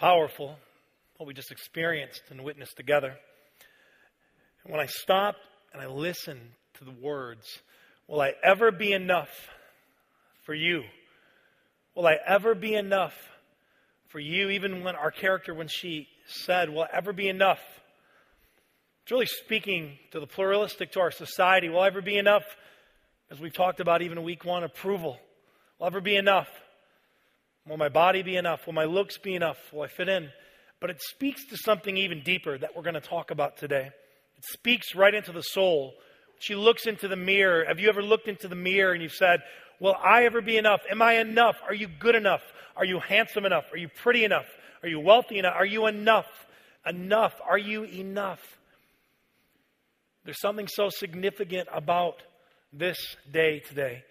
Powerful, 0.00 0.56
what 1.18 1.26
we 1.26 1.34
just 1.34 1.52
experienced 1.52 2.22
and 2.30 2.42
witnessed 2.42 2.74
together. 2.74 3.14
And 4.64 4.72
when 4.72 4.80
I 4.80 4.86
stop 4.86 5.36
and 5.74 5.82
I 5.82 5.86
listen 5.86 6.40
to 6.78 6.84
the 6.84 6.90
words, 6.90 7.46
will 8.08 8.22
I 8.22 8.32
ever 8.42 8.72
be 8.72 8.92
enough 8.94 9.28
for 10.44 10.54
you? 10.54 10.84
Will 11.94 12.06
I 12.06 12.16
ever 12.26 12.54
be 12.54 12.74
enough 12.74 13.14
for 14.08 14.18
you? 14.18 14.48
Even 14.48 14.82
when 14.82 14.96
our 14.96 15.10
character, 15.10 15.52
when 15.52 15.68
she 15.68 16.08
said, 16.26 16.70
will 16.70 16.84
I 16.84 16.88
ever 16.94 17.12
be 17.12 17.28
enough? 17.28 17.60
It's 19.02 19.12
really 19.12 19.26
speaking 19.26 19.98
to 20.12 20.20
the 20.20 20.26
pluralistic 20.26 20.92
to 20.92 21.00
our 21.00 21.10
society. 21.10 21.68
Will 21.68 21.80
I 21.80 21.88
ever 21.88 22.00
be 22.00 22.16
enough? 22.16 22.44
As 23.30 23.38
we've 23.38 23.52
talked 23.52 23.80
about 23.80 24.00
even 24.00 24.22
week 24.22 24.46
one, 24.46 24.64
approval. 24.64 25.18
Will 25.78 25.84
I 25.84 25.86
ever 25.88 26.00
be 26.00 26.16
enough? 26.16 26.48
Will 27.70 27.76
my 27.76 27.88
body 27.88 28.22
be 28.22 28.34
enough? 28.34 28.66
Will 28.66 28.72
my 28.72 28.84
looks 28.84 29.16
be 29.16 29.36
enough? 29.36 29.56
Will 29.72 29.82
I 29.82 29.86
fit 29.86 30.08
in? 30.08 30.30
But 30.80 30.90
it 30.90 31.00
speaks 31.00 31.44
to 31.46 31.56
something 31.56 31.96
even 31.96 32.20
deeper 32.24 32.58
that 32.58 32.74
we're 32.74 32.82
going 32.82 32.94
to 32.94 33.00
talk 33.00 33.30
about 33.30 33.58
today. 33.58 33.90
It 34.38 34.44
speaks 34.44 34.96
right 34.96 35.14
into 35.14 35.30
the 35.30 35.42
soul. 35.42 35.94
She 36.40 36.56
looks 36.56 36.86
into 36.86 37.06
the 37.06 37.14
mirror. 37.14 37.64
Have 37.68 37.78
you 37.78 37.88
ever 37.88 38.02
looked 38.02 38.26
into 38.26 38.48
the 38.48 38.56
mirror 38.56 38.92
and 38.92 39.00
you've 39.00 39.12
said, 39.12 39.44
Will 39.78 39.94
I 39.94 40.24
ever 40.24 40.42
be 40.42 40.56
enough? 40.56 40.80
Am 40.90 41.00
I 41.00 41.18
enough? 41.20 41.58
Are 41.64 41.72
you 41.72 41.86
good 41.86 42.16
enough? 42.16 42.42
Are 42.74 42.84
you 42.84 42.98
handsome 42.98 43.46
enough? 43.46 43.66
Are 43.72 43.78
you 43.78 43.88
pretty 44.02 44.24
enough? 44.24 44.46
Are 44.82 44.88
you 44.88 44.98
wealthy 44.98 45.38
enough? 45.38 45.54
Are 45.56 45.64
you 45.64 45.86
enough? 45.86 46.26
Enough. 46.84 47.34
Are 47.48 47.58
you 47.58 47.84
enough? 47.84 48.40
There's 50.24 50.40
something 50.40 50.66
so 50.66 50.88
significant 50.90 51.68
about 51.72 52.16
this 52.72 52.98
day 53.30 53.60
today 53.60 54.02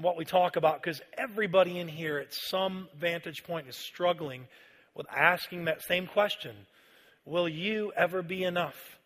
what 0.00 0.16
we 0.16 0.24
talk 0.24 0.56
about 0.56 0.82
because 0.82 1.00
everybody 1.16 1.78
in 1.78 1.88
here 1.88 2.18
at 2.18 2.32
some 2.32 2.88
vantage 2.98 3.44
point 3.44 3.68
is 3.68 3.76
struggling 3.76 4.46
with 4.94 5.06
asking 5.14 5.66
that 5.66 5.82
same 5.82 6.06
question 6.06 6.54
Will 7.24 7.48
you 7.48 7.92
ever 7.96 8.22
be 8.22 8.44
enough? 8.44 8.98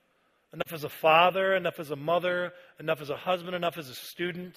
Enough 0.53 0.73
as 0.73 0.85
a 0.85 0.89
father, 0.89 1.55
enough 1.55 1.81
as 1.81 1.91
a 1.91 1.97
mother, 1.97 2.53
enough 2.79 3.01
as 3.01 3.11
a 3.11 3.17
husband, 3.17 3.57
enough 3.57 3.77
as 3.77 3.89
a 3.89 3.95
student, 3.95 4.55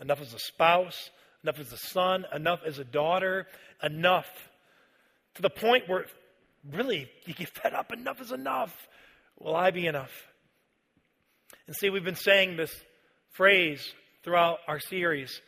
enough 0.00 0.20
as 0.20 0.32
a 0.32 0.38
spouse, 0.38 1.10
enough 1.42 1.58
as 1.58 1.72
a 1.72 1.76
son, 1.76 2.24
enough 2.32 2.60
as 2.64 2.78
a 2.78 2.84
daughter, 2.84 3.48
enough 3.82 4.28
to 5.34 5.42
the 5.42 5.50
point 5.50 5.88
where 5.88 6.06
really 6.72 7.10
you 7.26 7.34
get 7.34 7.48
fed 7.48 7.74
up. 7.74 7.92
Enough 7.92 8.20
is 8.20 8.30
enough. 8.30 8.88
Will 9.38 9.56
I 9.56 9.72
be 9.72 9.86
enough? 9.86 10.12
And 11.66 11.74
see, 11.74 11.90
we've 11.90 12.04
been 12.04 12.14
saying 12.14 12.56
this 12.56 12.72
phrase 13.32 13.94
throughout 14.24 14.58
our 14.66 14.80
series. 14.80 15.40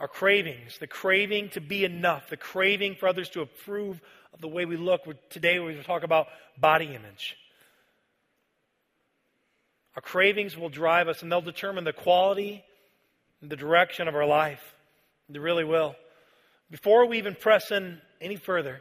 Our 0.00 0.08
cravings, 0.08 0.78
the 0.78 0.88
craving 0.88 1.50
to 1.50 1.60
be 1.60 1.84
enough, 1.84 2.28
the 2.28 2.36
craving 2.36 2.96
for 2.96 3.06
others 3.06 3.28
to 3.30 3.42
approve 3.42 4.00
of 4.34 4.40
the 4.40 4.48
way 4.48 4.64
we 4.64 4.76
look. 4.76 5.02
Today 5.30 5.60
we're 5.60 5.72
going 5.72 5.82
to 5.82 5.86
talk 5.86 6.02
about 6.02 6.26
body 6.58 6.86
image. 6.86 7.36
Our 9.94 10.02
cravings 10.02 10.56
will 10.56 10.70
drive 10.70 11.06
us 11.06 11.22
and 11.22 11.30
they'll 11.30 11.40
determine 11.42 11.84
the 11.84 11.92
quality 11.92 12.64
and 13.40 13.50
the 13.50 13.56
direction 13.56 14.08
of 14.08 14.16
our 14.16 14.26
life. 14.26 14.62
They 15.28 15.38
really 15.38 15.64
will. 15.64 15.94
Before 16.70 17.06
we 17.06 17.18
even 17.18 17.34
press 17.34 17.70
in 17.70 18.00
any 18.20 18.36
further, 18.36 18.80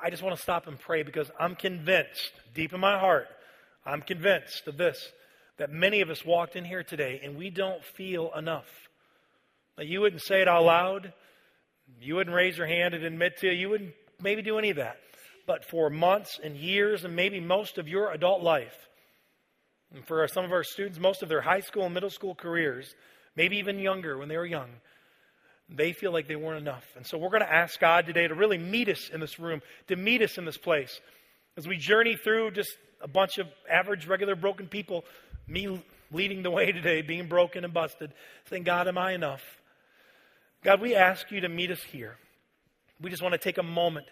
I 0.00 0.10
just 0.10 0.22
want 0.22 0.36
to 0.36 0.42
stop 0.42 0.66
and 0.66 0.78
pray 0.78 1.02
because 1.02 1.30
I'm 1.40 1.56
convinced, 1.56 2.32
deep 2.54 2.74
in 2.74 2.80
my 2.80 2.98
heart, 2.98 3.26
I'm 3.84 4.02
convinced 4.02 4.68
of 4.68 4.76
this 4.76 5.10
that 5.58 5.70
many 5.70 6.00
of 6.00 6.10
us 6.10 6.24
walked 6.24 6.56
in 6.56 6.64
here 6.64 6.82
today 6.82 7.20
and 7.22 7.36
we 7.36 7.50
don't 7.50 7.82
feel 7.84 8.30
enough. 8.36 8.68
Now, 9.78 9.84
you 9.84 10.00
wouldn't 10.00 10.22
say 10.22 10.40
it 10.42 10.48
out 10.48 10.64
loud. 10.64 11.12
You 12.00 12.16
wouldn't 12.16 12.34
raise 12.34 12.58
your 12.58 12.66
hand 12.66 12.94
and 12.94 13.04
admit 13.04 13.38
to 13.38 13.48
it. 13.48 13.54
You 13.54 13.68
wouldn't 13.68 13.94
maybe 14.20 14.42
do 14.42 14.58
any 14.58 14.70
of 14.70 14.76
that. 14.76 14.98
But 15.46 15.64
for 15.64 15.90
months 15.90 16.40
and 16.42 16.56
years 16.56 17.04
and 17.04 17.14
maybe 17.14 17.40
most 17.40 17.78
of 17.78 17.88
your 17.88 18.10
adult 18.10 18.42
life, 18.42 18.76
and 19.94 20.04
for 20.06 20.26
some 20.28 20.44
of 20.44 20.52
our 20.52 20.64
students, 20.64 20.98
most 20.98 21.22
of 21.22 21.28
their 21.28 21.40
high 21.40 21.60
school 21.60 21.84
and 21.84 21.94
middle 21.94 22.10
school 22.10 22.34
careers, 22.34 22.94
maybe 23.36 23.58
even 23.58 23.78
younger 23.78 24.18
when 24.18 24.28
they 24.28 24.36
were 24.36 24.46
young, 24.46 24.68
they 25.68 25.92
feel 25.92 26.12
like 26.12 26.26
they 26.26 26.36
weren't 26.36 26.60
enough. 26.60 26.84
And 26.96 27.06
so 27.06 27.18
we're 27.18 27.30
going 27.30 27.42
to 27.42 27.52
ask 27.52 27.78
God 27.78 28.06
today 28.06 28.26
to 28.26 28.34
really 28.34 28.58
meet 28.58 28.88
us 28.88 29.10
in 29.12 29.20
this 29.20 29.38
room, 29.38 29.62
to 29.88 29.96
meet 29.96 30.22
us 30.22 30.38
in 30.38 30.44
this 30.44 30.58
place. 30.58 31.00
As 31.56 31.66
we 31.66 31.76
journey 31.76 32.16
through 32.16 32.52
just 32.52 32.70
a 33.00 33.08
bunch 33.08 33.38
of 33.38 33.46
average, 33.70 34.06
regular, 34.06 34.34
broken 34.34 34.66
people 34.66 35.04
me 35.46 35.82
leading 36.12 36.42
the 36.42 36.50
way 36.50 36.72
today, 36.72 37.02
being 37.02 37.28
broken 37.28 37.64
and 37.64 37.72
busted, 37.74 38.12
saying, 38.48 38.64
God, 38.64 38.88
am 38.88 38.98
I 38.98 39.12
enough? 39.12 39.42
God, 40.62 40.80
we 40.80 40.94
ask 40.94 41.30
you 41.30 41.40
to 41.40 41.48
meet 41.48 41.70
us 41.70 41.82
here. 41.82 42.16
We 43.00 43.10
just 43.10 43.22
want 43.22 43.32
to 43.32 43.38
take 43.38 43.58
a 43.58 43.62
moment 43.62 44.06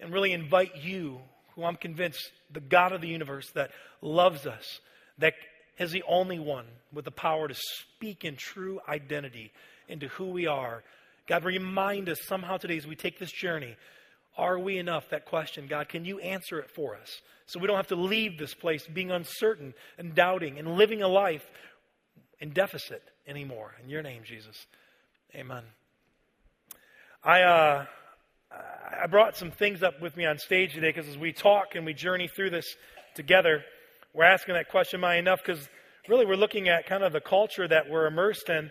and 0.00 0.12
really 0.12 0.32
invite 0.32 0.76
you, 0.76 1.20
who 1.54 1.64
I'm 1.64 1.76
convinced, 1.76 2.30
the 2.52 2.60
God 2.60 2.92
of 2.92 3.00
the 3.00 3.08
universe 3.08 3.50
that 3.54 3.70
loves 4.02 4.46
us, 4.46 4.80
that 5.18 5.34
is 5.78 5.92
the 5.92 6.02
only 6.08 6.38
one 6.38 6.66
with 6.92 7.04
the 7.04 7.10
power 7.10 7.48
to 7.48 7.54
speak 7.54 8.24
in 8.24 8.36
true 8.36 8.80
identity 8.88 9.52
into 9.88 10.08
who 10.08 10.26
we 10.26 10.46
are. 10.46 10.82
God, 11.26 11.44
remind 11.44 12.08
us 12.08 12.18
somehow 12.26 12.56
today 12.56 12.76
as 12.76 12.86
we 12.86 12.96
take 12.96 13.18
this 13.18 13.32
journey 13.32 13.76
are 14.36 14.58
we 14.58 14.78
enough? 14.78 15.08
That 15.10 15.26
question, 15.26 15.66
God, 15.68 15.88
can 15.88 16.04
you 16.04 16.18
answer 16.20 16.58
it 16.58 16.70
for 16.70 16.96
us? 16.96 17.20
So 17.46 17.60
we 17.60 17.66
don't 17.66 17.76
have 17.76 17.88
to 17.88 17.96
leave 17.96 18.38
this 18.38 18.54
place 18.54 18.86
being 18.86 19.10
uncertain 19.10 19.74
and 19.98 20.14
doubting 20.14 20.58
and 20.58 20.76
living 20.76 21.02
a 21.02 21.08
life 21.08 21.44
in 22.40 22.50
deficit 22.50 23.02
anymore. 23.26 23.74
In 23.82 23.88
your 23.88 24.02
name, 24.02 24.22
Jesus. 24.24 24.66
Amen. 25.34 25.62
I, 27.22 27.42
uh, 27.42 27.86
I 29.02 29.06
brought 29.06 29.36
some 29.36 29.50
things 29.50 29.82
up 29.82 30.00
with 30.00 30.16
me 30.16 30.24
on 30.26 30.38
stage 30.38 30.74
today 30.74 30.92
because 30.92 31.08
as 31.08 31.18
we 31.18 31.32
talk 31.32 31.74
and 31.74 31.84
we 31.84 31.94
journey 31.94 32.28
through 32.28 32.50
this 32.50 32.76
together, 33.14 33.64
we're 34.12 34.24
asking 34.24 34.54
that 34.54 34.68
question, 34.68 35.00
am 35.00 35.04
I 35.04 35.16
enough? 35.16 35.40
Because 35.44 35.68
really 36.08 36.26
we're 36.26 36.36
looking 36.36 36.68
at 36.68 36.86
kind 36.86 37.02
of 37.02 37.12
the 37.12 37.20
culture 37.20 37.66
that 37.66 37.90
we're 37.90 38.06
immersed 38.06 38.48
in 38.48 38.70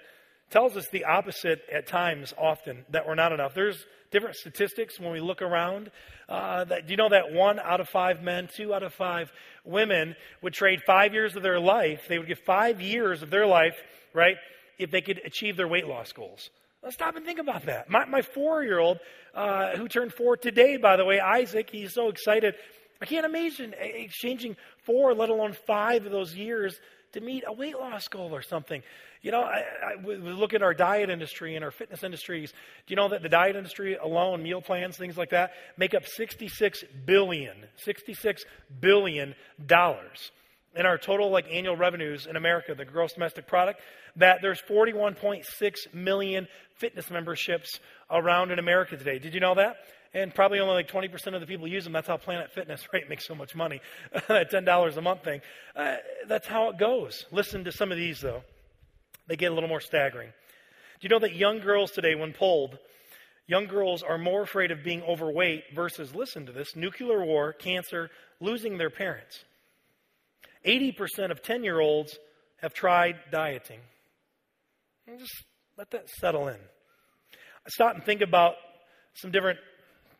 tells 0.49 0.77
us 0.77 0.87
the 0.91 1.05
opposite 1.05 1.61
at 1.71 1.87
times 1.87 2.33
often 2.37 2.85
that 2.89 3.07
we're 3.07 3.15
not 3.15 3.31
enough. 3.31 3.53
There's 3.53 3.85
different 4.11 4.35
statistics 4.35 4.99
when 4.99 5.11
we 5.11 5.19
look 5.19 5.41
around. 5.41 5.89
Uh, 6.29 6.63
that, 6.65 6.85
do 6.87 6.91
you 6.93 6.97
know 6.97 7.09
that 7.09 7.33
one 7.33 7.59
out 7.59 7.81
of 7.81 7.89
five 7.89 8.21
men, 8.21 8.47
two 8.55 8.73
out 8.73 8.83
of 8.83 8.93
five 8.93 9.31
women 9.65 10.15
would 10.41 10.53
trade 10.53 10.81
five 10.85 11.13
years 11.13 11.35
of 11.35 11.43
their 11.43 11.59
life? 11.59 12.07
They 12.07 12.19
would 12.19 12.27
give 12.27 12.39
five 12.45 12.79
years 12.79 13.23
of 13.23 13.29
their 13.29 13.47
life, 13.47 13.75
right, 14.13 14.35
if 14.77 14.91
they 14.91 15.01
could 15.01 15.19
achieve 15.25 15.57
their 15.57 15.67
weight 15.67 15.87
loss 15.87 16.11
goals. 16.13 16.49
Let's 16.83 16.95
stop 16.95 17.15
and 17.15 17.25
think 17.25 17.39
about 17.39 17.65
that. 17.65 17.89
My, 17.89 18.05
my 18.05 18.21
four 18.21 18.63
year 18.63 18.79
old, 18.79 18.99
uh, 19.33 19.77
who 19.77 19.87
turned 19.87 20.13
four 20.13 20.37
today, 20.37 20.77
by 20.77 20.97
the 20.97 21.05
way, 21.05 21.19
Isaac, 21.19 21.69
he's 21.71 21.93
so 21.93 22.09
excited. 22.09 22.55
I 23.01 23.05
can't 23.05 23.25
imagine 23.25 23.73
exchanging 23.79 24.55
four, 24.85 25.13
let 25.13 25.29
alone 25.29 25.53
five 25.65 26.05
of 26.05 26.11
those 26.11 26.35
years 26.35 26.79
to 27.13 27.21
meet 27.21 27.43
a 27.47 27.53
weight 27.53 27.77
loss 27.77 28.07
goal 28.07 28.35
or 28.35 28.41
something. 28.41 28.83
You 29.21 29.31
know, 29.31 29.41
I, 29.41 29.63
I, 29.83 29.95
we 30.05 30.17
look 30.17 30.53
at 30.53 30.61
our 30.61 30.73
diet 30.73 31.09
industry 31.09 31.55
and 31.55 31.63
our 31.63 31.71
fitness 31.71 32.03
industries. 32.03 32.51
Do 32.51 32.91
you 32.91 32.95
know 32.95 33.09
that 33.09 33.21
the 33.21 33.29
diet 33.29 33.55
industry 33.55 33.95
alone, 33.95 34.43
meal 34.43 34.61
plans, 34.61 34.97
things 34.97 35.17
like 35.17 35.29
that, 35.29 35.53
make 35.77 35.93
up 35.93 36.05
66 36.05 36.83
billion, 37.05 37.55
66 37.77 38.45
billion 38.79 39.35
dollars 39.65 40.31
in 40.75 40.85
our 40.85 40.97
total 40.97 41.29
like 41.29 41.45
annual 41.51 41.75
revenues 41.75 42.25
in 42.25 42.35
America, 42.35 42.73
the 42.75 42.85
gross 42.85 43.13
domestic 43.13 43.47
product, 43.47 43.79
that 44.15 44.39
there's 44.41 44.61
41.6 44.61 45.93
million 45.93 46.47
fitness 46.77 47.09
memberships 47.09 47.79
around 48.09 48.51
in 48.51 48.59
America 48.59 48.97
today. 48.97 49.19
Did 49.19 49.33
you 49.33 49.39
know 49.39 49.55
that? 49.55 49.77
And 50.13 50.33
probably 50.33 50.59
only 50.59 50.75
like 50.75 50.87
20% 50.87 51.33
of 51.33 51.41
the 51.41 51.47
people 51.47 51.67
use 51.67 51.83
them. 51.83 51.93
That's 51.93 52.07
how 52.07 52.17
Planet 52.17 52.51
Fitness, 52.51 52.87
right, 52.93 53.07
makes 53.09 53.25
so 53.25 53.35
much 53.35 53.55
money. 53.55 53.81
that 54.27 54.51
$10 54.51 54.97
a 54.97 55.01
month 55.01 55.23
thing. 55.23 55.41
Uh, 55.75 55.95
that's 56.27 56.47
how 56.47 56.69
it 56.69 56.77
goes. 56.77 57.25
Listen 57.31 57.63
to 57.63 57.71
some 57.71 57.91
of 57.91 57.97
these, 57.97 58.21
though. 58.21 58.43
They 59.27 59.35
get 59.35 59.51
a 59.51 59.53
little 59.53 59.69
more 59.69 59.81
staggering. 59.81 60.29
Do 60.29 61.07
you 61.07 61.09
know 61.09 61.19
that 61.19 61.35
young 61.35 61.59
girls 61.59 61.91
today, 61.91 62.15
when 62.15 62.33
polled, 62.33 62.77
young 63.47 63.67
girls 63.67 64.03
are 64.03 64.17
more 64.17 64.43
afraid 64.43 64.71
of 64.71 64.83
being 64.83 65.01
overweight 65.03 65.63
versus, 65.75 66.13
listen 66.13 66.45
to 66.45 66.51
this, 66.51 66.75
nuclear 66.75 67.25
war, 67.25 67.53
cancer, 67.53 68.09
losing 68.39 68.77
their 68.77 68.89
parents? 68.89 69.43
80% 70.65 71.31
of 71.31 71.41
10 71.41 71.63
year 71.63 71.79
olds 71.79 72.17
have 72.61 72.73
tried 72.73 73.15
dieting. 73.31 73.79
And 75.07 75.19
just 75.19 75.43
let 75.77 75.91
that 75.91 76.09
settle 76.09 76.47
in. 76.47 76.55
I 76.55 77.69
stop 77.69 77.95
and 77.95 78.03
think 78.03 78.21
about 78.21 78.55
some 79.15 79.31
different 79.31 79.59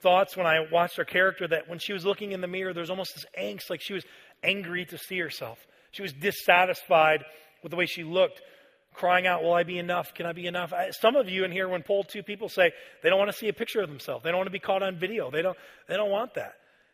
thoughts 0.04 0.38
when 0.38 0.46
I 0.46 0.68
watched 0.72 0.98
her 0.98 1.06
character 1.06 1.48
that 1.48 1.68
when 1.68 1.80
she 1.80 1.94
was 1.94 2.06
looking 2.06 2.34
in 2.34 2.42
the 2.42 2.48
mirror, 2.48 2.74
there 2.74 2.82
was 2.82 2.92
almost 2.92 3.16
this 3.16 3.26
angst, 3.40 3.70
like 3.70 3.82
she 3.82 3.94
was 3.94 4.06
angry 4.44 4.86
to 4.86 4.98
see 4.98 5.18
herself. 5.18 5.58
She 5.92 6.04
was 6.04 6.14
dissatisfied 6.14 7.24
with 7.64 7.72
the 7.72 7.76
way 7.76 7.86
she 7.86 8.04
looked, 8.04 8.42
crying 8.94 9.26
out, 9.26 9.42
Will 9.42 9.54
I 9.54 9.64
be 9.64 9.80
enough? 9.80 10.14
Can 10.14 10.26
I 10.26 10.34
be 10.34 10.46
enough? 10.46 10.74
Some 10.92 11.16
of 11.16 11.30
you 11.30 11.46
in 11.46 11.52
here, 11.52 11.68
when 11.68 11.82
polled 11.82 12.10
two 12.10 12.22
people 12.22 12.50
say 12.50 12.72
they 13.02 13.10
don't 13.10 13.18
want 13.18 13.32
to 13.32 13.38
see 13.38 13.48
a 13.48 13.54
picture 13.54 13.82
of 13.82 13.90
themselves, 13.90 14.24
they 14.24 14.30
don't 14.30 14.38
want 14.38 14.48
to 14.48 14.52
be 14.52 14.60
caught 14.60 14.84
on 14.84 15.00
video, 15.00 15.32
they 15.32 15.42
don't, 15.42 15.58
they 15.88 15.96
don't 15.96 16.12
want 16.12 16.36
that. 16.36 16.54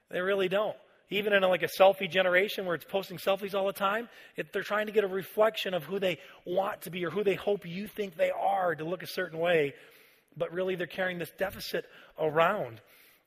They 0.10 0.22
really 0.22 0.48
don't 0.48 0.78
even 1.12 1.34
in 1.34 1.44
a, 1.44 1.48
like 1.48 1.64
a 1.64 1.68
selfie 1.68 2.10
generation 2.10 2.66
where 2.66 2.76
it's 2.76 2.86
posting 2.86 3.18
selfies 3.18 3.56
all 3.56 3.66
the 3.66 3.74
time, 3.74 4.08
it, 4.36 4.54
they're 4.54 4.64
trying 4.64 4.86
to 4.86 4.92
get 4.92 5.04
a 5.04 5.08
reflection 5.08 5.74
of 5.74 5.84
who 5.84 6.00
they 6.00 6.20
want 6.46 6.82
to 6.84 6.92
be 6.92 7.04
or 7.06 7.10
who 7.10 7.24
they 7.24 7.36
hope 7.36 7.66
you 7.66 7.88
think 7.88 8.16
they 8.16 8.32
are 8.32 8.76
to 8.76 8.84
look 8.84 9.02
a 9.02 9.08
certain 9.08 9.40
way. 9.40 9.74
But 10.38 10.54
really, 10.54 10.76
they're 10.76 10.88
carrying 10.88 11.18
this 11.18 11.32
deficit 11.38 11.86
around. 12.20 12.82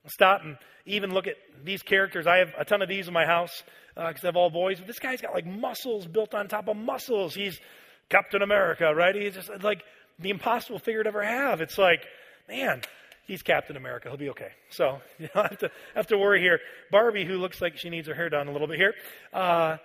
Stop 0.06 0.42
and 0.42 0.56
even 0.86 1.12
look 1.12 1.26
at 1.26 1.36
these 1.64 1.82
characters. 1.82 2.26
I 2.26 2.38
have 2.38 2.52
a 2.58 2.64
ton 2.64 2.82
of 2.82 2.88
these 2.88 3.08
in 3.08 3.14
my 3.14 3.24
house 3.24 3.62
because 3.94 4.24
uh, 4.24 4.26
I 4.26 4.28
have 4.28 4.36
all 4.36 4.50
boys. 4.50 4.78
But 4.78 4.86
this 4.86 4.98
guy's 4.98 5.20
got 5.20 5.34
like 5.34 5.46
muscles 5.46 6.06
built 6.06 6.34
on 6.34 6.48
top 6.48 6.68
of 6.68 6.76
muscles. 6.76 7.34
He's 7.34 7.60
Captain 8.08 8.42
America, 8.42 8.92
right? 8.94 9.14
He's 9.14 9.34
just 9.34 9.50
like 9.62 9.82
the 10.18 10.30
impossible 10.30 10.78
figure 10.78 11.02
to 11.02 11.08
ever 11.08 11.22
have. 11.22 11.60
It's 11.60 11.78
like, 11.78 12.04
man, 12.48 12.82
he's 13.26 13.42
Captain 13.42 13.76
America. 13.76 14.08
He'll 14.08 14.18
be 14.18 14.30
okay. 14.30 14.50
So 14.70 15.00
you 15.18 15.28
don't 15.34 15.48
have 15.48 15.58
to, 15.60 15.70
have 15.94 16.06
to 16.08 16.18
worry 16.18 16.40
here. 16.40 16.60
Barbie, 16.90 17.24
who 17.24 17.38
looks 17.38 17.60
like 17.60 17.76
she 17.76 17.90
needs 17.90 18.08
her 18.08 18.14
hair 18.14 18.28
done 18.28 18.48
a 18.48 18.52
little 18.52 18.68
bit 18.68 18.78
here. 18.78 18.94
Uh, 19.32 19.76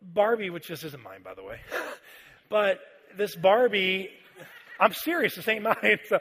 Barbie, 0.00 0.50
which 0.50 0.68
this 0.68 0.84
isn't 0.84 1.02
mine, 1.02 1.22
by 1.22 1.34
the 1.34 1.42
way. 1.42 1.60
but 2.48 2.80
this 3.16 3.34
Barbie, 3.34 4.10
I'm 4.82 4.92
serious, 4.92 5.36
this 5.36 5.46
ain't 5.46 5.62
mine. 5.62 6.00
So, 6.08 6.18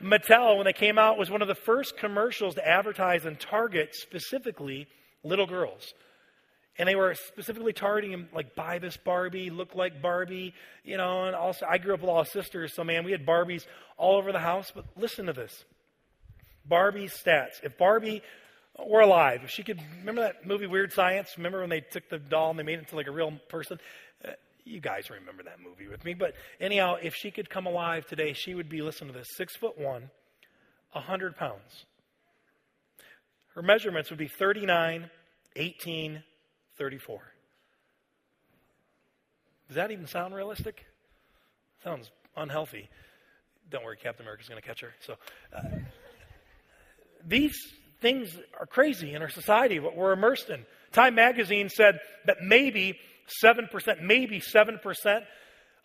Mattel, 0.00 0.56
when 0.56 0.64
they 0.64 0.72
came 0.72 0.96
out, 0.96 1.18
was 1.18 1.28
one 1.28 1.42
of 1.42 1.48
the 1.48 1.56
first 1.56 1.96
commercials 1.96 2.54
to 2.54 2.66
advertise 2.66 3.24
and 3.24 3.38
target 3.38 3.96
specifically 3.96 4.86
little 5.24 5.46
girls. 5.46 5.92
And 6.78 6.88
they 6.88 6.94
were 6.94 7.14
specifically 7.14 7.72
targeting 7.72 8.28
like, 8.32 8.54
buy 8.54 8.78
this 8.78 8.96
Barbie, 8.96 9.50
look 9.50 9.74
like 9.74 10.00
Barbie, 10.00 10.54
you 10.84 10.96
know. 10.96 11.24
And 11.24 11.34
also, 11.34 11.66
I 11.68 11.78
grew 11.78 11.94
up 11.94 12.00
with 12.00 12.10
all 12.10 12.24
sisters, 12.24 12.74
so 12.74 12.84
man, 12.84 13.04
we 13.04 13.10
had 13.10 13.26
Barbies 13.26 13.66
all 13.96 14.16
over 14.18 14.30
the 14.30 14.40
house. 14.40 14.72
But 14.72 14.84
listen 14.96 15.26
to 15.26 15.32
this 15.32 15.64
Barbie 16.64 17.06
stats. 17.06 17.62
If 17.62 17.76
Barbie 17.76 18.22
were 18.84 19.00
alive, 19.00 19.40
if 19.44 19.50
she 19.50 19.62
could, 19.62 19.80
remember 20.00 20.22
that 20.22 20.46
movie 20.46 20.66
Weird 20.66 20.92
Science? 20.92 21.34
Remember 21.36 21.60
when 21.60 21.70
they 21.70 21.80
took 21.80 22.08
the 22.08 22.18
doll 22.18 22.50
and 22.50 22.58
they 22.58 22.64
made 22.64 22.74
it 22.74 22.80
into 22.80 22.96
like 22.96 23.06
a 23.08 23.12
real 23.12 23.32
person? 23.48 23.78
You 24.64 24.80
guys 24.80 25.10
remember 25.10 25.42
that 25.42 25.60
movie 25.62 25.88
with 25.88 26.04
me. 26.04 26.14
But 26.14 26.34
anyhow, 26.58 26.96
if 27.02 27.14
she 27.14 27.30
could 27.30 27.50
come 27.50 27.66
alive 27.66 28.06
today, 28.06 28.32
she 28.32 28.54
would 28.54 28.68
be, 28.68 28.80
listen 28.80 29.06
to 29.08 29.12
this, 29.12 29.28
six 29.36 29.54
foot 29.56 29.78
one, 29.78 30.10
100 30.92 31.36
pounds. 31.36 31.84
Her 33.54 33.62
measurements 33.62 34.10
would 34.10 34.18
be 34.18 34.28
39, 34.28 35.10
18, 35.56 36.22
34. 36.78 37.20
Does 39.68 39.76
that 39.76 39.90
even 39.90 40.06
sound 40.06 40.34
realistic? 40.34 40.86
Sounds 41.82 42.10
unhealthy. 42.36 42.88
Don't 43.70 43.84
worry, 43.84 43.96
Captain 43.96 44.24
America's 44.24 44.48
going 44.48 44.60
to 44.60 44.66
catch 44.66 44.80
her. 44.80 44.94
So, 45.00 45.14
uh, 45.54 45.62
these 47.26 47.56
things 48.00 48.36
are 48.58 48.66
crazy 48.66 49.14
in 49.14 49.22
our 49.22 49.30
society, 49.30 49.78
what 49.78 49.96
we're 49.96 50.12
immersed 50.12 50.50
in. 50.50 50.64
Time 50.92 51.14
magazine 51.14 51.68
said 51.68 52.00
that 52.26 52.38
maybe 52.42 52.98
7%, 53.42 54.02
maybe 54.02 54.40
7% 54.40 55.20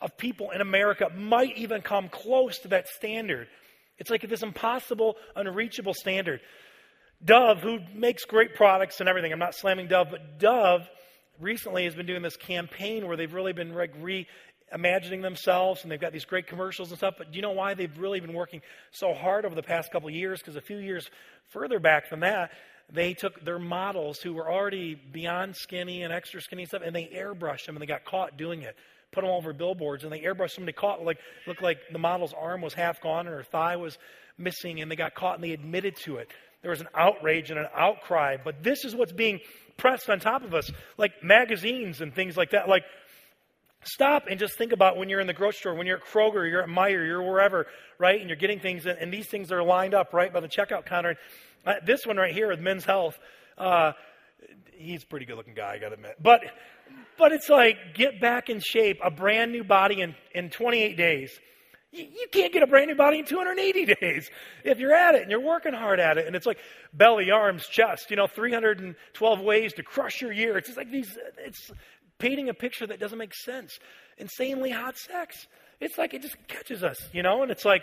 of 0.01 0.17
people 0.17 0.51
in 0.51 0.61
America 0.61 1.09
might 1.15 1.57
even 1.57 1.81
come 1.81 2.09
close 2.09 2.59
to 2.59 2.69
that 2.69 2.87
standard. 2.87 3.47
It's 3.97 4.09
like 4.09 4.21
this 4.21 4.43
impossible, 4.43 5.17
unreachable 5.35 5.93
standard. 5.93 6.39
Dove, 7.23 7.59
who 7.59 7.79
makes 7.93 8.23
great 8.23 8.55
products 8.55 9.01
and 9.01 9.09
everything, 9.09 9.33
I'm 9.33 9.39
not 9.39 9.55
slamming 9.55 9.87
Dove, 9.87 10.07
but 10.09 10.39
Dove 10.39 10.87
recently 11.39 11.83
has 11.83 11.95
been 11.95 12.05
doing 12.05 12.21
this 12.21 12.37
campaign 12.37 13.07
where 13.07 13.17
they've 13.17 13.33
really 13.33 13.51
been 13.51 13.73
like 13.73 13.93
reimagining 14.01 15.21
themselves 15.21 15.83
and 15.83 15.91
they've 15.91 15.99
got 15.99 16.13
these 16.13 16.25
great 16.25 16.47
commercials 16.47 16.89
and 16.89 16.97
stuff. 16.97 17.15
But 17.17 17.31
do 17.31 17.35
you 17.35 17.41
know 17.41 17.51
why 17.51 17.73
they've 17.73 17.97
really 17.97 18.21
been 18.21 18.33
working 18.33 18.61
so 18.91 19.13
hard 19.13 19.45
over 19.45 19.55
the 19.55 19.63
past 19.63 19.91
couple 19.91 20.09
years? 20.09 20.39
Because 20.39 20.55
a 20.55 20.61
few 20.61 20.77
years 20.77 21.09
further 21.49 21.79
back 21.79 22.09
than 22.09 22.21
that, 22.21 22.51
they 22.91 23.13
took 23.13 23.43
their 23.43 23.59
models 23.59 24.19
who 24.19 24.33
were 24.33 24.49
already 24.49 24.95
beyond 24.95 25.55
skinny 25.55 26.03
and 26.03 26.13
extra 26.13 26.41
skinny 26.41 26.63
and 26.63 26.69
stuff, 26.69 26.81
and 26.85 26.95
they 26.95 27.05
airbrushed 27.05 27.65
them 27.65 27.75
and 27.75 27.81
they 27.81 27.87
got 27.87 28.05
caught 28.05 28.37
doing 28.37 28.61
it. 28.61 28.75
Put 29.11 29.21
them 29.21 29.29
all 29.29 29.37
over 29.37 29.53
billboards 29.53 30.03
and 30.03 30.11
they 30.13 30.19
airbrushed 30.19 30.51
somebody 30.51 30.73
caught 30.73 31.03
like 31.03 31.17
looked 31.47 31.63
like 31.63 31.77
the 31.91 31.99
model's 31.99 32.33
arm 32.33 32.61
was 32.61 32.73
half 32.73 33.01
gone 33.01 33.25
and 33.27 33.35
her 33.35 33.43
thigh 33.43 33.75
was 33.75 33.97
missing, 34.37 34.81
and 34.81 34.89
they 34.89 34.95
got 34.95 35.15
caught 35.15 35.35
and 35.35 35.43
they 35.43 35.51
admitted 35.51 35.95
to 35.97 36.17
it. 36.17 36.29
There 36.61 36.71
was 36.71 36.81
an 36.81 36.89
outrage 36.93 37.51
and 37.51 37.59
an 37.59 37.67
outcry. 37.75 38.37
But 38.43 38.63
this 38.63 38.83
is 38.85 38.95
what's 38.95 39.13
being 39.13 39.39
pressed 39.77 40.09
on 40.09 40.19
top 40.19 40.43
of 40.43 40.53
us, 40.53 40.71
like 40.97 41.23
magazines 41.23 42.01
and 42.01 42.13
things 42.13 42.35
like 42.35 42.51
that. 42.51 42.67
Like, 42.67 42.83
stop 43.83 44.25
and 44.29 44.39
just 44.39 44.57
think 44.57 44.73
about 44.73 44.97
when 44.97 45.09
you're 45.09 45.21
in 45.21 45.27
the 45.27 45.33
grocery 45.33 45.59
store, 45.59 45.75
when 45.75 45.87
you're 45.87 45.97
at 45.97 46.03
Kroger, 46.03 46.49
you're 46.49 46.61
at 46.61 46.69
Meijer, 46.69 47.05
you're 47.05 47.23
wherever, 47.23 47.67
right? 47.97 48.19
And 48.19 48.29
you're 48.29 48.37
getting 48.37 48.59
things, 48.59 48.85
and, 48.85 48.99
and 48.99 49.13
these 49.13 49.27
things 49.27 49.51
are 49.51 49.63
lined 49.63 49.93
up 49.93 50.13
right 50.13 50.33
by 50.33 50.41
the 50.41 50.49
checkout 50.49 50.85
counter. 50.85 51.09
And 51.09 51.17
uh, 51.65 51.75
this 51.85 52.05
one 52.05 52.17
right 52.17 52.33
here 52.33 52.47
with 52.47 52.59
Men's 52.59 52.85
Health, 52.85 53.19
uh, 53.57 53.93
he's 54.73 55.03
a 55.03 55.05
pretty 55.05 55.25
good 55.25 55.37
looking 55.37 55.53
guy, 55.53 55.73
I 55.73 55.77
gotta 55.77 55.95
admit. 55.95 56.15
But, 56.21 56.41
but 57.17 57.31
it's 57.31 57.49
like, 57.49 57.77
get 57.93 58.21
back 58.21 58.49
in 58.49 58.59
shape, 58.59 58.99
a 59.03 59.11
brand 59.11 59.51
new 59.51 59.63
body 59.63 60.01
in, 60.01 60.15
in 60.33 60.49
28 60.49 60.97
days. 60.97 61.37
You 61.91 62.27
can't 62.31 62.53
get 62.53 62.61
a 62.61 62.67
brand 62.67 62.89
new 62.89 62.95
body 62.95 63.19
in 63.19 63.25
280 63.25 63.95
days 63.99 64.29
if 64.63 64.79
you're 64.79 64.93
at 64.93 65.15
it 65.15 65.23
and 65.23 65.31
you're 65.31 65.41
working 65.41 65.73
hard 65.73 65.99
at 65.99 66.17
it. 66.19 66.27
And 66.27 66.35
it's 66.35 66.45
like 66.45 66.59
belly, 66.93 67.31
arms, 67.31 67.65
chest, 67.67 68.11
you 68.11 68.15
know, 68.15 68.27
312 68.27 69.39
ways 69.41 69.73
to 69.73 69.83
crush 69.83 70.21
your 70.21 70.31
year. 70.31 70.57
It's 70.57 70.67
just 70.67 70.77
like 70.77 70.91
these, 70.91 71.17
it's 71.39 71.71
painting 72.19 72.49
a 72.49 72.53
picture 72.53 72.85
that 72.85 72.99
doesn't 72.99 73.17
make 73.17 73.33
sense. 73.33 73.79
Insanely 74.17 74.69
hot 74.69 74.97
sex. 74.97 75.47
It's 75.79 75.97
like 75.97 76.13
it 76.13 76.21
just 76.21 76.35
catches 76.47 76.83
us, 76.83 76.97
you 77.11 77.23
know, 77.23 77.41
and 77.41 77.51
it's 77.51 77.65
like, 77.65 77.81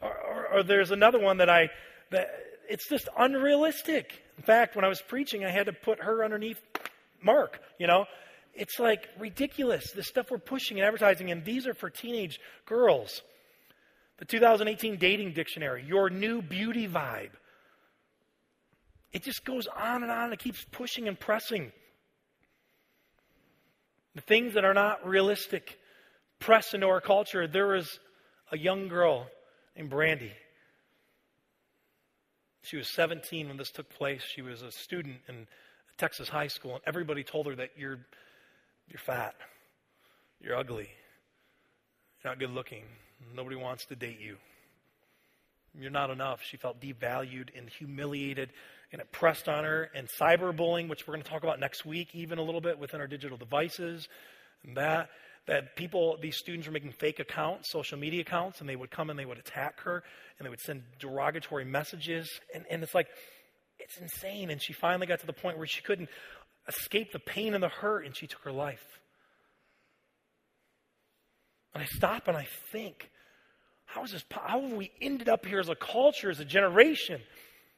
or, 0.00 0.14
or, 0.14 0.48
or 0.52 0.62
there's 0.62 0.92
another 0.92 1.18
one 1.18 1.38
that 1.38 1.50
I, 1.50 1.70
that 2.10 2.28
it's 2.68 2.88
just 2.88 3.08
unrealistic. 3.18 4.22
In 4.36 4.44
fact, 4.44 4.76
when 4.76 4.84
I 4.84 4.88
was 4.88 5.00
preaching, 5.00 5.44
I 5.44 5.50
had 5.50 5.66
to 5.66 5.72
put 5.72 6.02
her 6.02 6.24
underneath 6.24 6.60
Mark, 7.22 7.60
you 7.78 7.86
know. 7.86 8.06
It's 8.54 8.78
like 8.78 9.08
ridiculous, 9.18 9.92
the 9.92 10.02
stuff 10.02 10.30
we're 10.30 10.38
pushing 10.38 10.78
and 10.78 10.86
advertising, 10.86 11.30
and 11.30 11.44
these 11.44 11.66
are 11.66 11.74
for 11.74 11.90
teenage 11.90 12.40
girls. 12.66 13.22
The 14.18 14.24
2018 14.24 14.96
Dating 14.96 15.32
Dictionary, 15.32 15.84
your 15.84 16.10
new 16.10 16.42
beauty 16.42 16.88
vibe. 16.88 17.30
It 19.12 19.22
just 19.22 19.44
goes 19.44 19.66
on 19.68 20.02
and 20.02 20.12
on. 20.12 20.32
It 20.32 20.38
keeps 20.38 20.64
pushing 20.70 21.08
and 21.08 21.18
pressing. 21.18 21.72
The 24.14 24.20
things 24.20 24.54
that 24.54 24.64
are 24.64 24.74
not 24.74 25.06
realistic 25.06 25.78
press 26.40 26.74
into 26.74 26.88
our 26.88 27.00
culture. 27.00 27.46
There 27.46 27.68
was 27.68 27.98
a 28.50 28.58
young 28.58 28.88
girl 28.88 29.28
named 29.76 29.90
Brandy. 29.90 30.32
She 32.62 32.76
was 32.76 32.88
17 32.88 33.48
when 33.48 33.56
this 33.56 33.70
took 33.70 33.88
place. 33.88 34.22
She 34.22 34.42
was 34.42 34.62
a 34.62 34.70
student 34.72 35.16
in 35.28 35.46
Texas 35.96 36.28
high 36.28 36.48
school, 36.48 36.74
and 36.74 36.82
everybody 36.86 37.24
told 37.24 37.46
her 37.46 37.54
that 37.56 37.70
you're, 37.76 37.98
you're 38.88 38.98
fat, 38.98 39.34
you're 40.40 40.56
ugly, 40.56 40.88
you're 42.22 42.32
not 42.32 42.38
good 42.38 42.50
looking, 42.50 42.84
Nobody 43.34 43.56
wants 43.56 43.84
to 43.86 43.96
date 43.96 44.20
you. 44.20 44.36
You're 45.78 45.90
not 45.90 46.10
enough. 46.10 46.42
She 46.42 46.56
felt 46.56 46.80
devalued 46.80 47.50
and 47.56 47.68
humiliated, 47.68 48.50
and 48.92 49.00
it 49.00 49.12
pressed 49.12 49.48
on 49.48 49.64
her. 49.64 49.90
And 49.94 50.08
cyberbullying, 50.08 50.88
which 50.88 51.06
we're 51.06 51.14
going 51.14 51.24
to 51.24 51.30
talk 51.30 51.42
about 51.42 51.60
next 51.60 51.84
week, 51.84 52.14
even 52.14 52.38
a 52.38 52.42
little 52.42 52.60
bit 52.60 52.78
within 52.78 53.00
our 53.00 53.06
digital 53.06 53.36
devices, 53.36 54.08
and 54.64 54.76
that 54.76 55.10
that 55.48 55.74
people, 55.76 56.18
these 56.20 56.36
students 56.36 56.66
were 56.66 56.72
making 56.72 56.92
fake 56.92 57.18
accounts, 57.18 57.72
social 57.72 57.98
media 57.98 58.20
accounts, 58.20 58.60
and 58.60 58.68
they 58.68 58.76
would 58.76 58.90
come 58.90 59.08
and 59.08 59.18
they 59.18 59.24
would 59.24 59.38
attack 59.38 59.80
her, 59.80 60.04
and 60.38 60.46
they 60.46 60.50
would 60.50 60.60
send 60.60 60.82
derogatory 61.00 61.64
messages, 61.64 62.28
and, 62.54 62.64
and 62.70 62.82
it's 62.82 62.94
like, 62.94 63.08
it's 63.78 63.96
insane. 63.96 64.50
And 64.50 64.62
she 64.62 64.74
finally 64.74 65.06
got 65.06 65.20
to 65.20 65.26
the 65.26 65.32
point 65.32 65.56
where 65.56 65.66
she 65.66 65.80
couldn't 65.82 66.10
escape 66.68 67.12
the 67.12 67.18
pain 67.18 67.54
and 67.54 67.62
the 67.62 67.68
hurt, 67.68 68.04
and 68.04 68.14
she 68.14 68.26
took 68.26 68.42
her 68.42 68.52
life. 68.52 68.84
And 71.74 71.82
I 71.82 71.86
stop 71.86 72.28
and 72.28 72.36
I 72.36 72.46
think, 72.70 73.10
how 73.86 74.04
is 74.04 74.12
this? 74.12 74.24
How 74.30 74.60
have 74.60 74.72
we 74.72 74.90
ended 75.00 75.30
up 75.30 75.46
here 75.46 75.60
as 75.60 75.70
a 75.70 75.74
culture, 75.74 76.30
as 76.30 76.40
a 76.40 76.44
generation, 76.44 77.22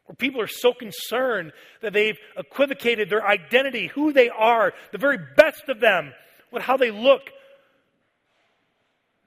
where 0.06 0.16
people 0.16 0.40
are 0.40 0.48
so 0.48 0.72
concerned 0.72 1.52
that 1.82 1.92
they've 1.92 2.18
equivocated 2.36 3.10
their 3.10 3.24
identity, 3.24 3.86
who 3.86 4.12
they 4.12 4.28
are, 4.28 4.72
the 4.90 4.98
very 4.98 5.18
best 5.36 5.68
of 5.68 5.78
them, 5.78 6.12
with 6.50 6.64
how 6.64 6.76
they 6.76 6.90
look. 6.90 7.30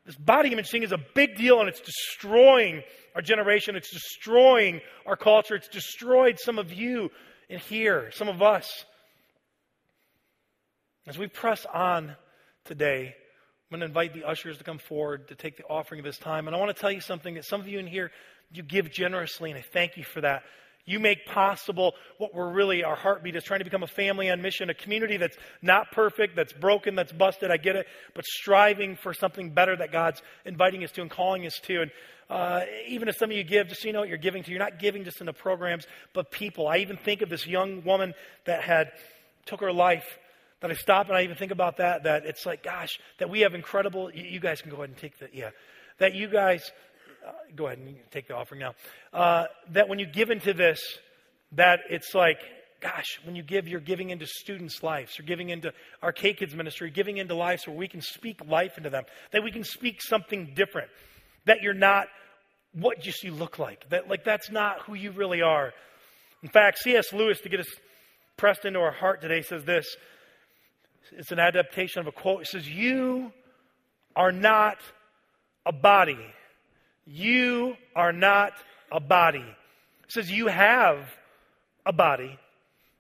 This 0.06 0.16
body 0.16 0.52
image 0.52 0.70
thing 0.70 0.84
is 0.84 0.92
a 0.92 1.00
big 1.14 1.38
deal 1.38 1.60
and 1.60 1.70
it's 1.70 1.80
destroying 1.80 2.84
our 3.16 3.22
generation. 3.22 3.76
It's 3.76 3.92
destroying 3.92 4.82
our 5.06 5.16
culture. 5.16 5.56
It's 5.56 5.70
destroyed 5.70 6.40
some 6.40 6.60
of 6.60 6.74
you 6.74 7.10
in 7.50 7.60
here, 7.60 8.12
some 8.12 8.28
of 8.28 8.42
us. 8.42 8.86
As 11.08 11.18
we 11.18 11.28
press 11.28 11.66
on 11.66 12.16
today, 12.66 13.16
I'm 13.74 13.80
going 13.80 13.82
to 13.82 13.86
invite 13.86 14.14
the 14.14 14.28
ushers 14.28 14.58
to 14.58 14.64
come 14.64 14.78
forward 14.78 15.30
to 15.30 15.36
take 15.36 15.58
the 15.58 15.64
offering 15.66 16.00
of 16.00 16.06
this 16.06 16.18
time. 16.18 16.48
And 16.48 16.56
I 16.56 16.60
want 16.60 16.76
to 16.76 16.80
tell 16.80 16.92
you 16.92 17.02
something 17.02 17.36
that 17.36 17.46
some 17.46 17.62
of 17.62 17.68
you 17.68 17.80
in 17.80 17.88
here, 17.88 18.12
you 18.52 18.64
give 18.64 18.92
generously, 18.92 19.52
and 19.52 19.58
I 19.58 19.64
thank 19.64 19.98
you 19.98 20.04
for 20.04 20.22
that. 20.22 20.44
You 20.86 21.00
make 21.00 21.26
possible 21.26 21.94
what 22.18 22.36
we're 22.36 22.52
really, 22.52 22.84
our 22.84 22.96
heartbeat 22.96 23.36
is 23.38 23.44
trying 23.44 23.60
to 23.60 23.64
become 23.64 23.84
a 23.84 23.88
family 23.88 24.30
on 24.30 24.42
mission, 24.42 24.70
a 24.70 24.74
community 24.74 25.16
that's 25.16 25.38
not 25.62 25.92
perfect, 25.92 26.36
that's 26.36 26.52
broken, 26.52 26.96
that's 26.96 27.14
busted. 27.14 27.52
I 27.52 27.58
get 27.58 27.78
it, 27.78 27.88
but 28.14 28.26
striving 28.26 28.98
for 28.98 29.14
something 29.14 29.52
better 29.52 29.78
that 29.78 29.94
God's 29.94 30.22
inviting 30.44 30.84
us 30.84 30.92
to 30.92 31.02
and 31.02 31.10
calling 31.10 31.46
us 31.46 31.58
to. 31.64 31.84
And 31.84 31.92
uh, 32.30 32.62
even 32.88 33.08
if 33.08 33.16
some 33.16 33.32
of 33.32 33.38
you 33.38 33.44
give, 33.44 33.70
just 33.70 33.82
so 33.82 33.88
you 33.88 33.94
know 33.94 34.02
what 34.02 34.10
you're 34.10 34.18
giving 34.18 34.44
to, 34.44 34.50
you're 34.52 34.60
not 34.60 34.78
giving 34.78 35.06
just 35.06 35.22
in 35.22 35.26
the 35.26 35.34
programs, 35.34 35.88
but 36.14 36.32
people. 36.32 36.68
I 36.68 36.78
even 36.78 36.98
think 36.98 37.22
of 37.22 37.30
this 37.30 37.48
young 37.48 37.84
woman 37.86 38.14
that 38.46 38.62
had 38.62 38.92
took 39.46 39.62
her 39.62 39.72
life. 39.72 40.20
That 40.60 40.72
I 40.72 40.76
stop 40.76 41.08
and 41.10 41.18
I 41.18 41.24
even 41.24 41.36
think 41.36 41.52
about 41.52 41.78
that. 41.78 42.04
That 42.04 42.26
it's 42.26 42.46
like, 42.46 42.64
gosh, 42.64 42.98
that 43.20 43.30
we 43.30 43.42
have 43.42 43.54
incredible. 43.54 44.10
You, 44.14 44.24
you 44.24 44.40
guys 44.40 44.62
can 44.62 44.72
go 44.72 44.78
ahead 44.78 44.90
and 44.90 44.98
take 44.98 45.20
that, 45.20 45.36
yeah. 45.36 45.50
That 46.00 46.14
you 46.14 46.28
guys 46.28 46.72
uh, 47.26 47.32
go 47.56 47.68
ahead 47.68 47.80
and 47.80 47.96
take 48.12 48.28
the 48.28 48.36
offering 48.36 48.62
now. 48.62 48.74
Uh, 49.14 49.46
that 49.72 49.88
when 49.90 50.00
you 50.00 50.06
give 50.06 50.30
into 50.30 50.54
this, 50.54 50.82
that 51.54 51.80
it's 51.90 52.14
like, 52.14 52.40
gosh, 52.82 53.20
when 53.24 53.36
you 53.36 53.44
give, 53.44 53.68
you're 53.68 53.80
giving 53.80 54.10
into 54.10 54.26
students' 54.26 54.84
lives. 54.84 55.18
You're 55.18 55.28
giving 55.28 55.50
into 55.50 55.74
our 56.02 56.12
K 56.12 56.34
Kids 56.34 56.56
ministry, 56.56 56.88
you're 56.88 56.94
giving 56.94 57.18
into 57.18 57.36
lives 57.36 57.68
where 57.68 57.76
we 57.76 57.88
can 57.88 58.02
speak 58.02 58.46
life 58.46 58.78
into 58.78 58.90
them. 58.90 59.04
That 59.32 59.44
we 59.44 59.52
can 59.52 59.64
speak 59.64 60.02
something 60.02 60.54
different. 60.56 60.90
That 61.46 61.62
you're 61.62 61.74
not 61.74 62.08
what 62.74 63.00
just 63.00 63.24
you 63.24 63.34
look 63.34 63.60
like. 63.60 63.88
That 63.90 64.10
like 64.10 64.24
that's 64.24 64.52
not 64.52 64.82
who 64.82 64.94
you 64.96 65.12
really 65.12 65.42
are. 65.42 65.74
In 66.42 66.50
fact, 66.50 66.80
C.S. 66.80 67.14
Lewis, 67.14 67.40
to 67.42 67.50
get 67.50 67.62
us 67.62 67.70
pressed 68.36 68.66
into 68.66 68.80
our 68.80 68.92
heart 68.92 69.22
today, 69.22 69.42
says 69.42 69.64
this. 69.64 69.86
It's 71.12 71.32
an 71.32 71.40
adaptation 71.40 72.02
of 72.02 72.08
a 72.08 72.12
quote. 72.12 72.42
It 72.42 72.48
says, 72.48 72.68
You 72.68 73.32
are 74.16 74.32
not 74.32 74.78
a 75.66 75.72
body 75.72 76.20
you 77.06 77.76
are 77.96 78.14
not 78.14 78.54
a 78.92 79.00
body. 79.00 79.46
He 80.06 80.10
says, 80.10 80.32
You 80.32 80.48
have 80.48 81.08
a 81.86 81.94
body. 81.94 82.38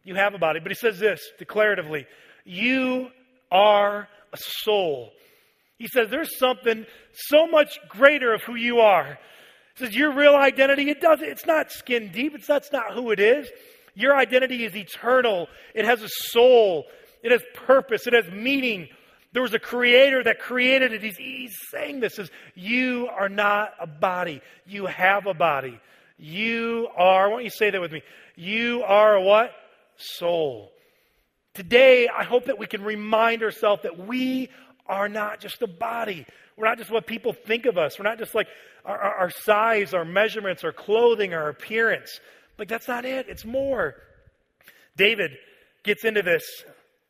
You 0.04 0.16
have 0.16 0.34
a 0.34 0.38
body. 0.38 0.60
But 0.60 0.72
he 0.72 0.76
says 0.76 1.00
this 1.00 1.22
declaratively 1.39 2.06
You 2.44 3.10
are 3.52 4.08
a 4.34 4.38
soul. 4.38 5.12
He 5.78 5.88
says, 5.88 6.10
There's 6.10 6.38
something 6.38 6.86
so 7.13 7.48
much 7.48 7.80
greater 7.89 8.34
of 8.34 8.42
who 8.44 8.56
you 8.56 8.80
are. 8.80 9.18
He 9.76 9.86
says, 9.86 9.96
Your 9.96 10.13
real 10.13 10.36
identity, 10.36 10.89
it 10.89 11.02
doesn't, 11.02 11.28
it's 11.28 11.46
not 11.46 11.72
skin 11.72 12.12
deep. 12.12 12.36
It's, 12.36 12.48
that's 12.48 12.72
not 12.72 12.94
who 12.94 13.12
it 13.12 13.20
is. 13.20 13.50
Your 13.96 14.16
identity 14.16 14.66
is 14.66 14.76
eternal. 14.76 15.48
It 15.76 15.86
has 15.86 16.02
a 16.02 16.10
soul. 16.10 16.86
It 17.22 17.32
has 17.32 17.42
purpose. 17.54 18.08
It 18.08 18.13
has 18.13 18.26
meaning. 18.32 18.89
There 19.34 19.41
was 19.41 19.54
a 19.54 19.60
creator 19.60 20.24
that 20.24 20.39
created 20.39 20.93
it. 20.93 21.04
He's, 21.04 21.17
he's 21.17 21.56
saying 21.72 22.00
this 22.00 22.19
is 22.19 22.30
you 22.56 23.10
are 23.10 23.30
not 23.30 23.74
a 23.80 23.88
body. 23.88 24.41
You 24.65 24.86
have 24.86 25.26
a 25.26 25.34
body. 25.34 25.80
You 26.17 26.88
are, 26.96 27.30
why 27.30 27.36
don't 27.38 27.43
you 27.43 27.50
say 27.50 27.72
that 27.72 27.82
with 27.82 27.91
me? 27.91 28.04
You 28.36 28.84
are 28.84 29.19
what? 29.19 29.52
Soul. 29.98 30.72
Today, 31.54 32.08
I 32.08 32.24
hope 32.24 32.46
that 32.46 32.58
we 32.58 32.67
can 32.67 32.84
remind 32.84 33.43
ourselves 33.43 33.84
that 33.84 34.08
we 34.08 34.50
are 34.88 35.10
not 35.10 35.39
just 35.39 35.62
a 35.62 35.67
body. 35.67 36.26
We're 36.56 36.67
not 36.67 36.78
just 36.78 36.91
what 36.91 37.08
people 37.08 37.34
think 37.34 37.65
of 37.65 37.78
us. 37.78 37.98
We're 37.98 38.04
not 38.04 38.19
just 38.19 38.36
like 38.36 38.48
our, 38.86 38.98
our, 38.98 39.15
our 39.15 39.30
size, 39.30 39.93
our 39.93 40.06
measurements, 40.06 40.63
our 40.63 40.72
clothing, 40.72 41.34
our 41.34 41.50
appearance. 41.50 42.19
Like, 42.58 42.67
that's 42.67 42.88
not 42.88 43.06
it. 43.06 43.28
It's 43.30 43.46
more. 43.46 43.96
David 44.96 45.32
gets 45.84 46.06
into 46.06 46.22
this 46.22 46.43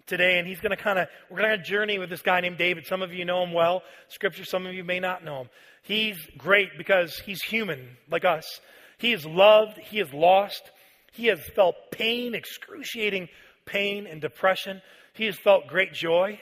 today, 0.08 0.38
and 0.40 0.48
he's 0.48 0.60
going 0.60 0.76
to 0.76 0.82
kind 0.82 1.00
of, 1.00 1.08
we're 1.30 1.40
going 1.40 1.58
to 1.58 1.64
journey 1.64 1.98
with 1.98 2.10
this 2.10 2.22
guy 2.22 2.42
named 2.42 2.58
David. 2.58 2.86
Some 2.86 3.02
of 3.02 3.14
you 3.14 3.26
know 3.26 3.44
him 3.44 3.54
well, 3.54 3.84
scripture, 4.10 4.46
some 4.46 4.66
of 4.66 4.74
you 4.74 4.84
may 4.84 5.00
not 5.00 5.24
know 5.24 5.42
him. 5.42 5.50
He's 5.84 6.18
great 6.38 6.78
because 6.78 7.18
he's 7.20 7.42
human 7.42 7.98
like 8.10 8.26
us. 8.26 8.60
He 8.98 9.14
is 9.14 9.26
loved, 9.26 9.78
he 9.78 10.00
is 10.00 10.14
lost, 10.14 10.72
he 11.12 11.28
has 11.28 11.40
felt 11.56 11.76
pain, 11.92 12.36
excruciating 12.36 13.30
pain 13.66 14.08
and 14.08 14.22
depression. 14.22 14.82
He 15.14 15.26
has 15.26 15.38
felt 15.38 15.68
great 15.68 15.94
joy 15.94 16.40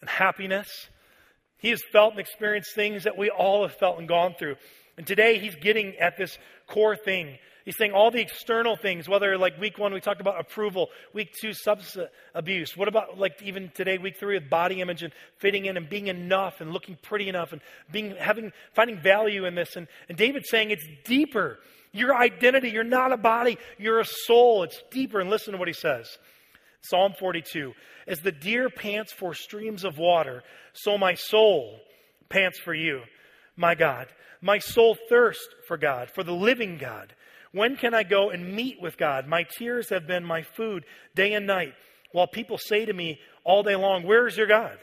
and 0.00 0.10
happiness. 0.10 0.88
He 1.58 1.70
has 1.70 1.82
felt 1.92 2.12
and 2.12 2.20
experienced 2.20 2.74
things 2.74 3.04
that 3.04 3.16
we 3.16 3.30
all 3.30 3.62
have 3.62 3.74
felt 3.74 3.98
and 3.98 4.08
gone 4.08 4.34
through. 4.38 4.56
And 4.96 5.06
today 5.06 5.38
he's 5.38 5.54
getting 5.56 5.96
at 5.96 6.16
this 6.16 6.38
core 6.66 6.96
thing 6.96 7.38
He's 7.68 7.76
saying 7.76 7.92
all 7.92 8.10
the 8.10 8.22
external 8.22 8.76
things, 8.76 9.10
whether 9.10 9.36
like 9.36 9.60
week 9.60 9.76
one 9.76 9.92
we 9.92 10.00
talked 10.00 10.22
about 10.22 10.40
approval, 10.40 10.88
week 11.12 11.34
two 11.38 11.52
substance 11.52 11.98
uh, 11.98 12.06
abuse. 12.34 12.74
What 12.74 12.88
about 12.88 13.18
like 13.18 13.42
even 13.42 13.70
today, 13.74 13.98
week 13.98 14.16
three 14.18 14.38
with 14.38 14.48
body 14.48 14.80
image 14.80 15.02
and 15.02 15.12
fitting 15.36 15.66
in 15.66 15.76
and 15.76 15.86
being 15.86 16.06
enough 16.06 16.62
and 16.62 16.72
looking 16.72 16.96
pretty 17.02 17.28
enough 17.28 17.52
and 17.52 17.60
being 17.92 18.16
having 18.16 18.52
finding 18.72 18.98
value 18.98 19.44
in 19.44 19.54
this. 19.54 19.76
And, 19.76 19.86
and 20.08 20.16
David's 20.16 20.48
saying 20.48 20.70
it's 20.70 20.86
deeper. 21.04 21.58
Your 21.92 22.16
identity, 22.16 22.70
you're 22.70 22.84
not 22.84 23.12
a 23.12 23.18
body, 23.18 23.58
you're 23.76 24.00
a 24.00 24.06
soul. 24.06 24.62
It's 24.62 24.82
deeper. 24.90 25.20
And 25.20 25.28
listen 25.28 25.52
to 25.52 25.58
what 25.58 25.68
he 25.68 25.74
says. 25.74 26.08
Psalm 26.80 27.12
42. 27.18 27.74
As 28.06 28.20
the 28.20 28.32
deer 28.32 28.70
pants 28.70 29.12
for 29.12 29.34
streams 29.34 29.84
of 29.84 29.98
water, 29.98 30.42
so 30.72 30.96
my 30.96 31.12
soul 31.12 31.80
pants 32.30 32.58
for 32.58 32.72
you, 32.72 33.02
my 33.56 33.74
God. 33.74 34.06
My 34.40 34.58
soul 34.58 34.96
thirsts 35.10 35.46
for 35.66 35.76
God, 35.76 36.10
for 36.14 36.22
the 36.22 36.32
living 36.32 36.78
God. 36.78 37.12
When 37.52 37.76
can 37.76 37.94
I 37.94 38.02
go 38.02 38.30
and 38.30 38.54
meet 38.54 38.80
with 38.80 38.98
God? 38.98 39.26
My 39.26 39.44
tears 39.44 39.90
have 39.90 40.06
been 40.06 40.24
my 40.24 40.42
food 40.42 40.84
day 41.14 41.32
and 41.32 41.46
night, 41.46 41.74
while 42.12 42.26
people 42.26 42.58
say 42.58 42.84
to 42.84 42.92
me 42.92 43.18
all 43.44 43.62
day 43.62 43.76
long, 43.76 44.04
Where 44.04 44.26
is 44.26 44.36
your 44.36 44.46
God? 44.46 44.78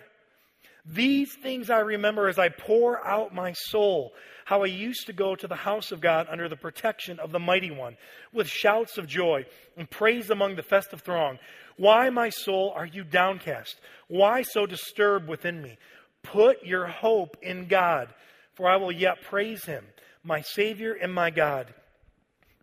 These 0.87 1.33
things 1.33 1.71
I 1.71 1.79
remember 1.79 2.27
as 2.27 2.37
I 2.37 2.49
pour 2.49 3.05
out 3.05 3.33
my 3.33 3.53
soul, 3.53 4.13
how 4.45 4.61
I 4.61 4.67
used 4.67 5.07
to 5.07 5.13
go 5.13 5.35
to 5.35 5.47
the 5.47 5.55
house 5.55 5.91
of 5.91 5.99
God 5.99 6.27
under 6.29 6.47
the 6.47 6.55
protection 6.55 7.19
of 7.19 7.31
the 7.31 7.39
Mighty 7.39 7.71
One, 7.71 7.97
with 8.31 8.47
shouts 8.47 8.99
of 8.99 9.07
joy 9.07 9.45
and 9.75 9.89
praise 9.89 10.29
among 10.29 10.55
the 10.55 10.63
festive 10.63 11.01
throng. 11.01 11.39
Why, 11.77 12.11
my 12.11 12.29
soul, 12.29 12.71
are 12.75 12.85
you 12.85 13.03
downcast? 13.03 13.79
Why 14.07 14.43
so 14.43 14.67
disturbed 14.67 15.27
within 15.27 15.59
me? 15.59 15.77
Put 16.21 16.63
your 16.63 16.85
hope 16.85 17.37
in 17.41 17.67
God, 17.67 18.13
for 18.53 18.69
I 18.69 18.77
will 18.77 18.91
yet 18.91 19.23
praise 19.23 19.65
him, 19.65 19.85
my 20.23 20.41
Savior 20.41 20.93
and 20.93 21.11
my 21.11 21.31
God. 21.31 21.73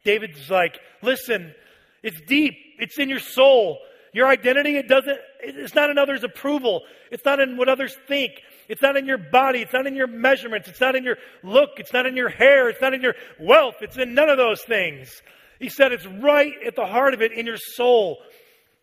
David's 0.04 0.50
like, 0.50 0.78
listen, 1.02 1.54
it's 2.02 2.20
deep. 2.22 2.54
It's 2.78 2.98
in 2.98 3.08
your 3.08 3.20
soul. 3.20 3.78
Your 4.12 4.28
identity, 4.28 4.76
it 4.76 4.88
doesn't, 4.88 5.18
it's 5.40 5.74
not 5.74 5.88
in 5.88 5.96
others' 5.96 6.22
approval. 6.22 6.82
It's 7.10 7.24
not 7.24 7.40
in 7.40 7.56
what 7.56 7.68
others 7.68 7.96
think. 8.08 8.32
It's 8.68 8.82
not 8.82 8.96
in 8.96 9.06
your 9.06 9.18
body. 9.18 9.60
It's 9.60 9.72
not 9.72 9.86
in 9.86 9.94
your 9.94 10.06
measurements. 10.06 10.68
It's 10.68 10.80
not 10.80 10.94
in 10.96 11.04
your 11.04 11.16
look. 11.42 11.70
It's 11.78 11.92
not 11.92 12.04
in 12.06 12.14
your 12.16 12.28
hair. 12.28 12.68
It's 12.68 12.80
not 12.80 12.92
in 12.92 13.00
your 13.00 13.14
wealth. 13.40 13.76
It's 13.80 13.96
in 13.96 14.14
none 14.14 14.28
of 14.28 14.36
those 14.36 14.60
things. 14.62 15.22
He 15.58 15.68
said 15.68 15.92
it's 15.92 16.06
right 16.06 16.52
at 16.66 16.76
the 16.76 16.86
heart 16.86 17.14
of 17.14 17.22
it 17.22 17.32
in 17.32 17.46
your 17.46 17.56
soul. 17.56 18.18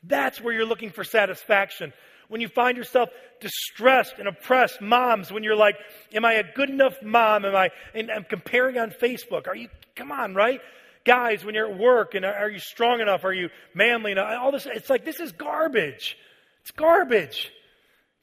That's 0.04 0.42
where 0.42 0.54
you're 0.54 0.66
looking 0.66 0.92
for 0.92 1.04
satisfaction. 1.04 1.94
When 2.28 2.42
you 2.42 2.48
find 2.48 2.78
yourself 2.78 3.10
distressed 3.42 4.16
and 4.18 4.28
oppressed, 4.28 4.82
moms, 4.82 5.32
when 5.32 5.44
you're 5.44 5.56
like, 5.56 5.76
Am 6.14 6.24
I 6.26 6.34
a 6.34 6.44
good 6.56 6.70
enough 6.70 6.96
mom? 7.04 7.46
Am 7.46 7.56
I, 7.56 7.70
and 7.94 8.10
I'm 8.10 8.24
comparing 8.24 8.78
on 8.78 8.92
Facebook. 8.92 9.48
Are 9.48 9.56
you, 9.56 9.68
come 9.96 10.12
on, 10.12 10.36
right? 10.36 10.62
Guys, 11.06 11.44
when 11.44 11.56
you're 11.56 11.72
at 11.72 11.78
work, 11.78 12.16
and 12.16 12.26
are 12.26 12.50
you 12.50 12.60
strong 12.60 13.02
enough? 13.02 13.24
Are 13.24 13.34
you 13.34 13.50
manly 13.74 14.12
enough? 14.12 14.38
All 14.42 14.52
this, 14.52 14.66
it's 14.66 14.90
like, 14.90 15.06
this 15.06 15.20
is 15.20 15.32
garbage. 15.32 16.18
It's 16.62 16.72
garbage. 16.72 17.52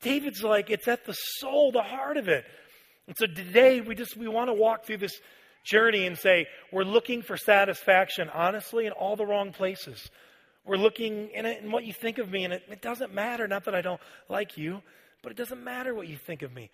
David's 0.02 0.42
like, 0.42 0.70
it's 0.70 0.88
at 0.88 1.04
the 1.04 1.14
soul, 1.14 1.72
the 1.72 1.82
heart 1.82 2.16
of 2.16 2.28
it. 2.28 2.44
And 3.06 3.16
so 3.18 3.26
today, 3.26 3.80
we 3.80 3.94
just, 3.94 4.16
we 4.16 4.28
want 4.28 4.48
to 4.48 4.54
walk 4.54 4.84
through 4.84 4.98
this 4.98 5.18
journey 5.64 6.06
and 6.06 6.16
say, 6.16 6.46
we're 6.72 6.84
looking 6.84 7.22
for 7.22 7.36
satisfaction, 7.36 8.28
honestly, 8.32 8.86
in 8.86 8.92
all 8.92 9.16
the 9.16 9.26
wrong 9.26 9.52
places. 9.52 10.10
We're 10.64 10.76
looking 10.76 11.30
in, 11.34 11.46
it, 11.46 11.62
in 11.62 11.70
what 11.70 11.84
you 11.84 11.92
think 11.92 12.18
of 12.18 12.30
me, 12.30 12.44
and 12.44 12.52
it, 12.52 12.62
it 12.68 12.82
doesn't 12.82 13.14
matter, 13.14 13.46
not 13.46 13.64
that 13.64 13.74
I 13.74 13.82
don't 13.82 14.00
like 14.28 14.56
you, 14.56 14.82
but 15.22 15.32
it 15.32 15.38
doesn't 15.38 15.62
matter 15.62 15.94
what 15.94 16.08
you 16.08 16.16
think 16.16 16.42
of 16.42 16.52
me. 16.52 16.70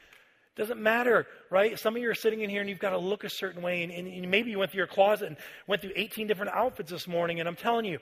Doesn't 0.55 0.83
matter, 0.83 1.27
right? 1.51 1.79
Some 1.79 1.97
of 1.97 2.03
you 2.03 2.11
are 2.11 2.15
sitting 2.15 2.43
in 2.43 2.51
here 2.51 2.61
and 2.61 2.69
you've 2.69 2.79
got 2.79 2.91
to 2.91 2.99
look 2.99 3.25
a 3.25 3.31
certain 3.31 3.63
way, 3.63 3.83
and, 3.83 3.91
and, 3.91 4.31
maybe 4.31 4.51
you 4.51 4.59
went 4.59 4.71
through 4.71 4.81
your 4.81 4.87
closet 4.87 5.29
and 5.29 5.37
went 5.67 5.81
through 5.81 5.93
18 5.97 6.27
different 6.27 6.53
outfits 6.53 6.91
this 6.91 7.09
morning, 7.09 7.41
and 7.41 7.49
I'm 7.49 7.57
telling 7.57 7.87
you, 7.87 7.99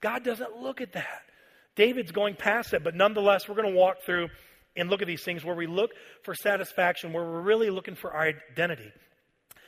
God 0.00 0.24
doesn't 0.24 0.56
look 0.56 0.80
at 0.80 0.92
that. 0.94 1.22
David's 1.76 2.10
going 2.10 2.34
past 2.34 2.74
it, 2.74 2.82
but 2.82 2.96
nonetheless, 2.96 3.48
we're 3.48 3.54
going 3.54 3.72
to 3.72 3.78
walk 3.78 4.02
through 4.04 4.28
and 4.76 4.90
look 4.90 5.00
at 5.00 5.06
these 5.06 5.22
things 5.22 5.44
where 5.44 5.54
we 5.54 5.66
look 5.66 5.92
for 6.22 6.34
satisfaction, 6.34 7.12
where 7.12 7.24
we're 7.24 7.40
really 7.40 7.70
looking 7.70 7.94
for 7.94 8.12
our 8.12 8.32
identity. 8.52 8.92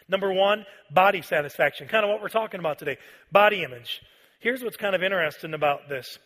Number 0.09 0.33
one, 0.33 0.65
body 0.91 1.23
satisfaction, 1.23 1.87
kind 1.87 2.05
of 2.05 2.11
what 2.11 2.21
we're 2.21 2.29
talking 2.29 2.61
about 2.61 2.79
today 2.79 2.97
body 3.31 3.63
image. 3.63 4.01
Here's 4.41 4.63
what's 4.63 4.77
kind 4.77 4.95
of 4.95 5.03
interesting 5.03 5.55
about 5.55 5.89
this 5.89 6.19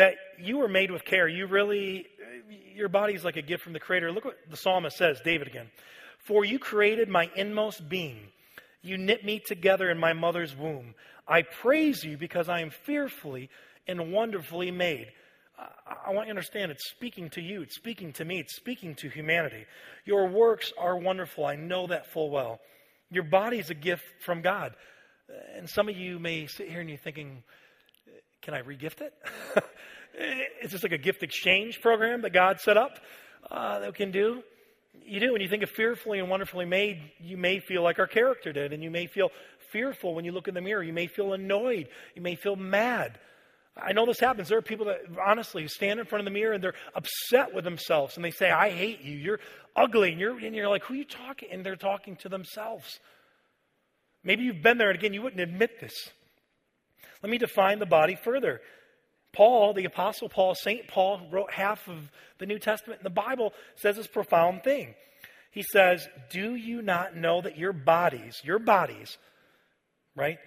that 0.00 0.14
you 0.38 0.56
were 0.56 0.68
made 0.68 0.90
with 0.90 1.04
care. 1.04 1.28
You 1.28 1.46
really, 1.46 2.06
your 2.74 2.88
body 2.88 3.12
is 3.12 3.22
like 3.22 3.36
a 3.36 3.42
gift 3.42 3.62
from 3.62 3.74
the 3.74 3.80
Creator. 3.80 4.10
Look 4.12 4.24
what 4.24 4.38
the 4.48 4.56
psalmist 4.56 4.96
says, 4.96 5.20
David 5.22 5.46
again. 5.46 5.70
For 6.20 6.42
you 6.42 6.58
created 6.58 7.10
my 7.10 7.30
inmost 7.36 7.86
being. 7.86 8.28
You 8.80 8.96
knit 8.96 9.26
me 9.26 9.40
together 9.40 9.90
in 9.90 9.98
my 9.98 10.14
mother's 10.14 10.56
womb. 10.56 10.94
I 11.28 11.42
praise 11.42 12.02
you 12.02 12.16
because 12.16 12.48
I 12.48 12.60
am 12.62 12.70
fearfully 12.70 13.50
and 13.86 14.10
wonderfully 14.10 14.70
made. 14.70 15.08
I 16.06 16.12
want 16.12 16.28
you 16.28 16.32
to 16.32 16.38
understand 16.38 16.72
it's 16.72 16.88
speaking 16.88 17.28
to 17.30 17.42
you, 17.42 17.60
it's 17.60 17.74
speaking 17.74 18.14
to 18.14 18.24
me, 18.24 18.40
it's 18.40 18.56
speaking 18.56 18.94
to 18.96 19.10
humanity. 19.10 19.66
Your 20.06 20.28
works 20.28 20.72
are 20.78 20.96
wonderful. 20.96 21.44
I 21.44 21.56
know 21.56 21.88
that 21.88 22.10
full 22.10 22.30
well. 22.30 22.58
Your 23.10 23.24
body 23.24 23.58
is 23.58 23.68
a 23.68 23.74
gift 23.74 24.04
from 24.24 24.40
God. 24.40 24.72
And 25.54 25.68
some 25.68 25.90
of 25.90 25.96
you 25.98 26.18
may 26.18 26.46
sit 26.46 26.70
here 26.70 26.80
and 26.80 26.88
you're 26.88 26.96
thinking, 26.96 27.42
can 28.42 28.54
I 28.54 28.62
regift 28.62 29.00
it? 29.00 29.12
it? 30.14 30.48
Is 30.62 30.72
this 30.72 30.82
like 30.82 30.92
a 30.92 30.98
gift 30.98 31.22
exchange 31.22 31.80
program 31.80 32.22
that 32.22 32.32
God 32.32 32.60
set 32.60 32.76
up 32.76 32.98
uh, 33.50 33.80
that 33.80 33.88
we 33.88 33.96
can 33.96 34.10
do? 34.10 34.42
You 35.04 35.20
do. 35.20 35.32
When 35.32 35.40
you 35.40 35.48
think 35.48 35.62
of 35.62 35.70
fearfully 35.70 36.18
and 36.18 36.28
wonderfully 36.28 36.66
made, 36.66 37.00
you 37.18 37.36
may 37.36 37.60
feel 37.60 37.82
like 37.82 37.98
our 37.98 38.06
character 38.06 38.52
did, 38.52 38.72
and 38.72 38.82
you 38.82 38.90
may 38.90 39.06
feel 39.06 39.30
fearful 39.70 40.14
when 40.14 40.24
you 40.24 40.32
look 40.32 40.48
in 40.48 40.54
the 40.54 40.60
mirror. 40.60 40.82
You 40.82 40.92
may 40.92 41.06
feel 41.06 41.32
annoyed. 41.32 41.88
You 42.14 42.22
may 42.22 42.34
feel 42.34 42.56
mad. 42.56 43.18
I 43.76 43.92
know 43.92 44.04
this 44.04 44.20
happens. 44.20 44.48
There 44.48 44.58
are 44.58 44.62
people 44.62 44.86
that 44.86 45.00
honestly 45.24 45.66
stand 45.68 46.00
in 46.00 46.06
front 46.06 46.20
of 46.20 46.24
the 46.24 46.38
mirror 46.38 46.52
and 46.52 46.62
they're 46.62 46.74
upset 46.94 47.54
with 47.54 47.64
themselves 47.64 48.16
and 48.16 48.24
they 48.24 48.32
say, 48.32 48.50
I 48.50 48.70
hate 48.70 49.00
you. 49.00 49.16
You're 49.16 49.40
ugly. 49.76 50.10
And 50.10 50.20
you're, 50.20 50.38
and 50.38 50.54
you're 50.54 50.68
like, 50.68 50.84
who 50.84 50.94
are 50.94 50.96
you 50.96 51.04
talking? 51.04 51.48
And 51.52 51.64
they're 51.64 51.76
talking 51.76 52.16
to 52.16 52.28
themselves. 52.28 52.98
Maybe 54.22 54.42
you've 54.42 54.62
been 54.62 54.76
there, 54.76 54.90
and 54.90 54.98
again, 54.98 55.14
you 55.14 55.22
wouldn't 55.22 55.40
admit 55.40 55.80
this. 55.80 55.94
Let 57.22 57.30
me 57.30 57.38
define 57.38 57.78
the 57.78 57.86
body 57.86 58.16
further. 58.16 58.60
Paul, 59.32 59.74
the 59.74 59.84
Apostle 59.84 60.28
Paul, 60.28 60.54
St. 60.54 60.88
Paul, 60.88 61.20
wrote 61.30 61.52
half 61.52 61.88
of 61.88 62.10
the 62.38 62.46
New 62.46 62.58
Testament, 62.58 63.00
and 63.00 63.06
the 63.06 63.10
Bible 63.10 63.52
says 63.76 63.96
this 63.96 64.06
profound 64.06 64.64
thing. 64.64 64.94
He 65.50 65.62
says, 65.62 66.08
Do 66.30 66.54
you 66.54 66.82
not 66.82 67.16
know 67.16 67.40
that 67.40 67.58
your 67.58 67.72
bodies, 67.72 68.40
your 68.44 68.58
bodies, 68.58 69.18
right, 70.16 70.38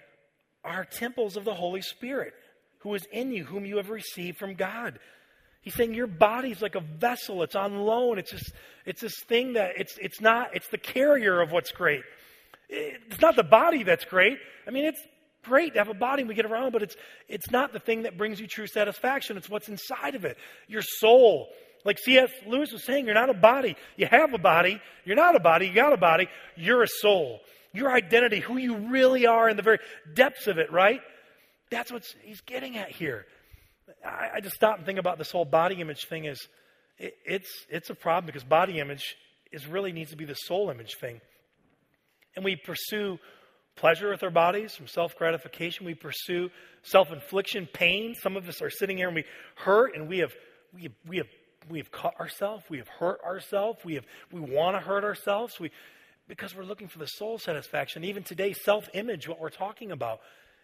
are 0.64 0.84
temples 0.84 1.36
of 1.36 1.44
the 1.44 1.54
Holy 1.54 1.82
Spirit, 1.82 2.34
who 2.80 2.94
is 2.94 3.06
in 3.12 3.32
you, 3.32 3.44
whom 3.44 3.64
you 3.64 3.76
have 3.78 3.90
received 3.90 4.38
from 4.38 4.54
God? 4.54 4.98
He's 5.62 5.74
saying 5.74 5.94
your 5.94 6.06
body's 6.06 6.60
like 6.60 6.74
a 6.74 6.80
vessel, 6.80 7.42
it's 7.42 7.56
on 7.56 7.78
loan. 7.80 8.18
It's 8.18 8.32
this, 8.32 8.52
it's 8.84 9.00
this 9.00 9.18
thing 9.26 9.54
that 9.54 9.72
it's, 9.78 9.96
it's 9.98 10.20
not, 10.20 10.54
it's 10.54 10.68
the 10.68 10.78
carrier 10.78 11.40
of 11.40 11.52
what's 11.52 11.72
great. 11.72 12.02
It's 12.68 13.20
not 13.20 13.34
the 13.34 13.44
body 13.44 13.82
that's 13.82 14.04
great. 14.04 14.38
I 14.66 14.70
mean, 14.70 14.84
it's 14.84 15.00
great 15.44 15.74
to 15.74 15.78
have 15.78 15.88
a 15.88 15.94
body 15.94 16.22
and 16.22 16.28
we 16.28 16.34
get 16.34 16.46
around, 16.46 16.72
but 16.72 16.82
it's, 16.82 16.96
it's 17.28 17.50
not 17.50 17.72
the 17.72 17.78
thing 17.78 18.02
that 18.02 18.18
brings 18.18 18.40
you 18.40 18.46
true 18.46 18.66
satisfaction. 18.66 19.36
It's 19.36 19.48
what's 19.48 19.68
inside 19.68 20.14
of 20.14 20.24
it. 20.24 20.36
Your 20.68 20.82
soul. 20.82 21.48
Like 21.84 21.98
C.S. 21.98 22.30
Lewis 22.46 22.72
was 22.72 22.84
saying, 22.84 23.04
you're 23.04 23.14
not 23.14 23.28
a 23.28 23.34
body. 23.34 23.76
You 23.96 24.06
have 24.06 24.32
a 24.32 24.38
body. 24.38 24.80
You're 25.04 25.16
not 25.16 25.36
a 25.36 25.40
body. 25.40 25.66
You 25.66 25.74
got 25.74 25.92
a 25.92 25.98
body. 25.98 26.28
You're 26.56 26.82
a 26.82 26.88
soul. 26.88 27.40
Your 27.72 27.92
identity, 27.92 28.40
who 28.40 28.56
you 28.56 28.76
really 28.76 29.26
are 29.26 29.48
in 29.48 29.56
the 29.56 29.62
very 29.62 29.78
depths 30.14 30.46
of 30.46 30.58
it, 30.58 30.72
right? 30.72 31.00
That's 31.70 31.92
what 31.92 32.04
he's 32.22 32.40
getting 32.40 32.78
at 32.78 32.90
here. 32.90 33.26
I, 34.04 34.36
I, 34.36 34.40
just 34.40 34.54
stop 34.54 34.78
and 34.78 34.86
think 34.86 34.98
about 34.98 35.18
this 35.18 35.30
whole 35.30 35.44
body 35.44 35.80
image 35.80 36.06
thing 36.08 36.24
is 36.24 36.48
it, 36.98 37.14
it's, 37.26 37.66
it's 37.68 37.90
a 37.90 37.94
problem 37.94 38.26
because 38.26 38.44
body 38.44 38.78
image 38.78 39.16
is 39.52 39.66
really 39.66 39.92
needs 39.92 40.10
to 40.10 40.16
be 40.16 40.24
the 40.24 40.34
soul 40.34 40.70
image 40.70 40.94
thing. 41.00 41.20
And 42.36 42.44
we 42.44 42.56
pursue 42.56 43.18
pleasure 43.76 44.10
with 44.10 44.22
our 44.22 44.30
bodies, 44.30 44.74
from 44.74 44.86
self 44.86 45.16
gratification. 45.16 45.86
We 45.86 45.94
pursue 45.94 46.50
self 46.82 47.12
infliction, 47.12 47.68
pain. 47.72 48.14
Some 48.14 48.36
of 48.36 48.48
us 48.48 48.62
are 48.62 48.70
sitting 48.70 48.96
here 48.96 49.08
and 49.08 49.16
we 49.16 49.24
hurt 49.56 49.94
and 49.94 50.08
we 50.08 50.18
have, 50.18 50.32
we 50.72 50.82
have, 50.84 50.92
we 51.06 51.16
have, 51.18 51.26
we 51.68 51.78
have 51.78 51.90
cut 51.90 52.18
ourselves. 52.20 52.64
We 52.68 52.78
have 52.78 52.88
hurt 52.88 53.20
ourselves. 53.24 53.80
We, 53.84 53.94
have, 53.94 54.04
we 54.30 54.40
want 54.40 54.76
to 54.76 54.80
hurt 54.80 55.04
ourselves. 55.04 55.58
We, 55.58 55.70
because 56.28 56.54
we're 56.54 56.64
looking 56.64 56.88
for 56.88 56.98
the 56.98 57.06
soul 57.06 57.38
satisfaction. 57.38 58.04
Even 58.04 58.22
today, 58.22 58.52
self 58.52 58.88
image, 58.94 59.28
what 59.28 59.40
we're 59.40 59.50
talking 59.50 59.90
about, 59.92 60.20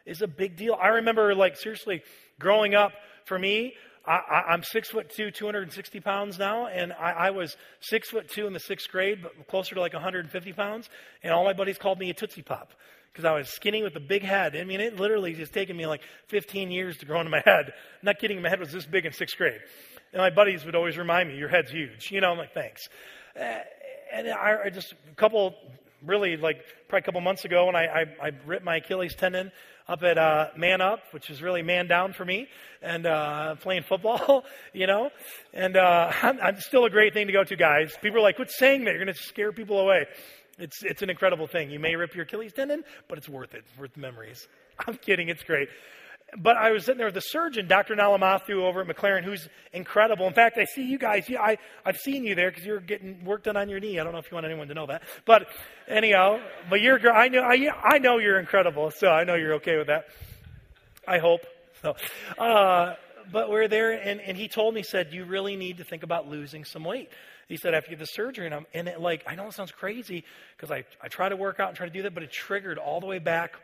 is 0.06 0.22
a 0.22 0.28
big 0.28 0.56
deal. 0.56 0.76
I 0.80 0.88
remember, 0.88 1.34
like, 1.34 1.56
seriously, 1.56 2.02
growing 2.38 2.74
up, 2.74 2.92
for 3.26 3.38
me, 3.38 3.74
I, 4.06 4.54
am 4.54 4.62
six 4.62 4.88
foot 4.88 5.10
two, 5.10 5.30
260 5.30 6.00
pounds 6.00 6.38
now, 6.38 6.66
and 6.66 6.92
I, 6.94 7.12
I, 7.12 7.30
was 7.30 7.56
six 7.80 8.08
foot 8.08 8.28
two 8.30 8.46
in 8.46 8.54
the 8.54 8.58
sixth 8.58 8.88
grade, 8.90 9.22
but 9.22 9.46
closer 9.46 9.74
to 9.74 9.80
like 9.80 9.92
150 9.92 10.52
pounds. 10.54 10.88
And 11.22 11.34
all 11.34 11.44
my 11.44 11.52
buddies 11.52 11.76
called 11.76 11.98
me 11.98 12.08
a 12.08 12.14
Tootsie 12.14 12.42
Pop 12.42 12.72
because 13.12 13.24
I 13.24 13.32
was 13.32 13.48
skinny 13.48 13.82
with 13.82 13.96
a 13.96 14.00
big 14.00 14.22
head. 14.22 14.56
I 14.56 14.64
mean, 14.64 14.80
it 14.80 14.98
literally 14.98 15.34
has 15.34 15.50
taken 15.50 15.76
me 15.76 15.86
like 15.86 16.02
15 16.28 16.70
years 16.70 16.96
to 16.98 17.06
grow 17.06 17.20
into 17.20 17.30
my 17.30 17.42
head. 17.44 17.66
I'm 17.68 18.04
not 18.04 18.18
kidding, 18.18 18.40
my 18.40 18.48
head 18.48 18.60
was 18.60 18.72
this 18.72 18.86
big 18.86 19.06
in 19.06 19.12
sixth 19.12 19.36
grade. 19.36 19.60
And 20.12 20.20
my 20.20 20.30
buddies 20.30 20.64
would 20.64 20.74
always 20.74 20.96
remind 20.96 21.28
me, 21.28 21.36
your 21.36 21.48
head's 21.48 21.70
huge. 21.70 22.10
You 22.10 22.20
know, 22.20 22.30
I'm 22.30 22.38
like, 22.38 22.54
thanks. 22.54 22.88
Uh, 23.38 23.58
and 24.12 24.28
I, 24.28 24.56
I, 24.66 24.70
just, 24.70 24.92
a 24.92 25.14
couple, 25.14 25.54
really, 26.04 26.36
like, 26.36 26.64
probably 26.88 27.00
a 27.00 27.04
couple 27.04 27.20
months 27.20 27.44
ago, 27.44 27.66
when 27.66 27.76
I, 27.76 27.86
I, 27.86 28.00
I 28.22 28.30
ripped 28.44 28.64
my 28.64 28.76
Achilles 28.76 29.14
tendon 29.14 29.52
up 29.90 30.02
at 30.02 30.18
uh, 30.18 30.48
Man 30.56 30.80
Up, 30.80 31.00
which 31.12 31.30
is 31.30 31.42
really 31.42 31.62
man 31.62 31.88
down 31.88 32.12
for 32.12 32.24
me, 32.24 32.48
and 32.80 33.06
uh, 33.06 33.56
playing 33.56 33.82
football, 33.82 34.44
you 34.72 34.86
know. 34.86 35.10
And 35.52 35.76
uh, 35.76 36.12
I'm, 36.22 36.40
I'm 36.40 36.60
still 36.60 36.84
a 36.84 36.90
great 36.90 37.12
thing 37.12 37.26
to 37.26 37.32
go 37.32 37.44
to, 37.44 37.56
guys. 37.56 37.92
People 38.00 38.18
are 38.18 38.22
like, 38.22 38.36
quit 38.36 38.50
saying 38.50 38.84
that. 38.84 38.90
You're 38.94 39.04
going 39.04 39.14
to 39.14 39.22
scare 39.22 39.52
people 39.52 39.80
away. 39.80 40.06
It's, 40.60 40.82
it's 40.82 41.02
an 41.02 41.10
incredible 41.10 41.46
thing. 41.46 41.70
You 41.70 41.78
may 41.78 41.96
rip 41.96 42.14
your 42.14 42.24
Achilles 42.24 42.52
tendon, 42.52 42.84
but 43.08 43.18
it's 43.18 43.28
worth 43.28 43.54
it. 43.54 43.64
It's 43.68 43.78
worth 43.78 43.94
the 43.94 44.00
memories. 44.00 44.46
I'm 44.86 44.96
kidding. 44.96 45.28
It's 45.28 45.42
great. 45.42 45.68
But 46.38 46.56
I 46.56 46.70
was 46.70 46.84
sitting 46.84 46.98
there 46.98 47.08
with 47.08 47.14
the 47.14 47.20
surgeon, 47.20 47.66
Dr. 47.66 47.96
Nalamathu 47.96 48.62
over 48.62 48.82
at 48.82 48.86
McLaren, 48.86 49.24
who's 49.24 49.48
incredible. 49.72 50.28
In 50.28 50.32
fact, 50.32 50.58
I 50.58 50.64
see 50.64 50.84
you 50.84 50.96
guys. 50.96 51.28
Yeah, 51.28 51.40
I, 51.40 51.58
I've 51.84 51.96
seen 51.96 52.24
you 52.24 52.36
there 52.36 52.50
because 52.50 52.64
you're 52.64 52.78
getting 52.78 53.24
work 53.24 53.42
done 53.42 53.56
on 53.56 53.68
your 53.68 53.80
knee. 53.80 53.98
I 53.98 54.04
don't 54.04 54.12
know 54.12 54.20
if 54.20 54.30
you 54.30 54.36
want 54.36 54.46
anyone 54.46 54.68
to 54.68 54.74
know 54.74 54.86
that. 54.86 55.02
But 55.24 55.48
anyhow, 55.88 56.38
but 56.68 56.80
you're, 56.80 57.00
I 57.10 57.28
know, 57.28 57.40
I, 57.40 57.68
I 57.82 57.98
know 57.98 58.18
you're 58.18 58.38
incredible. 58.38 58.92
So 58.92 59.08
I 59.08 59.24
know 59.24 59.34
you're 59.34 59.54
okay 59.54 59.76
with 59.76 59.88
that. 59.88 60.06
I 61.08 61.18
hope. 61.18 61.40
So, 61.82 61.96
uh, 62.38 62.94
but 63.32 63.50
we're 63.50 63.68
there, 63.68 63.92
and, 63.92 64.20
and 64.20 64.36
he 64.36 64.48
told 64.48 64.74
me, 64.74 64.82
said, 64.82 65.12
you 65.12 65.24
really 65.24 65.56
need 65.56 65.78
to 65.78 65.84
think 65.84 66.02
about 66.02 66.28
losing 66.28 66.64
some 66.64 66.84
weight. 66.84 67.10
He 67.50 67.56
said, 67.56 67.74
after 67.74 67.90
get 67.90 67.98
the 67.98 68.06
surgery, 68.06 68.46
and, 68.46 68.54
I'm, 68.54 68.66
and 68.72 68.86
it, 68.86 69.00
like, 69.00 69.24
I 69.26 69.34
know 69.34 69.48
it 69.48 69.54
sounds 69.54 69.72
crazy 69.72 70.22
because 70.56 70.70
I, 70.70 70.84
I 71.02 71.08
try 71.08 71.28
to 71.28 71.34
work 71.34 71.58
out 71.58 71.66
and 71.66 71.76
try 71.76 71.84
to 71.84 71.92
do 71.92 72.02
that, 72.02 72.14
but 72.14 72.22
it 72.22 72.30
triggered 72.30 72.78
all 72.78 73.00
the 73.00 73.06
way 73.06 73.18
back. 73.18 73.54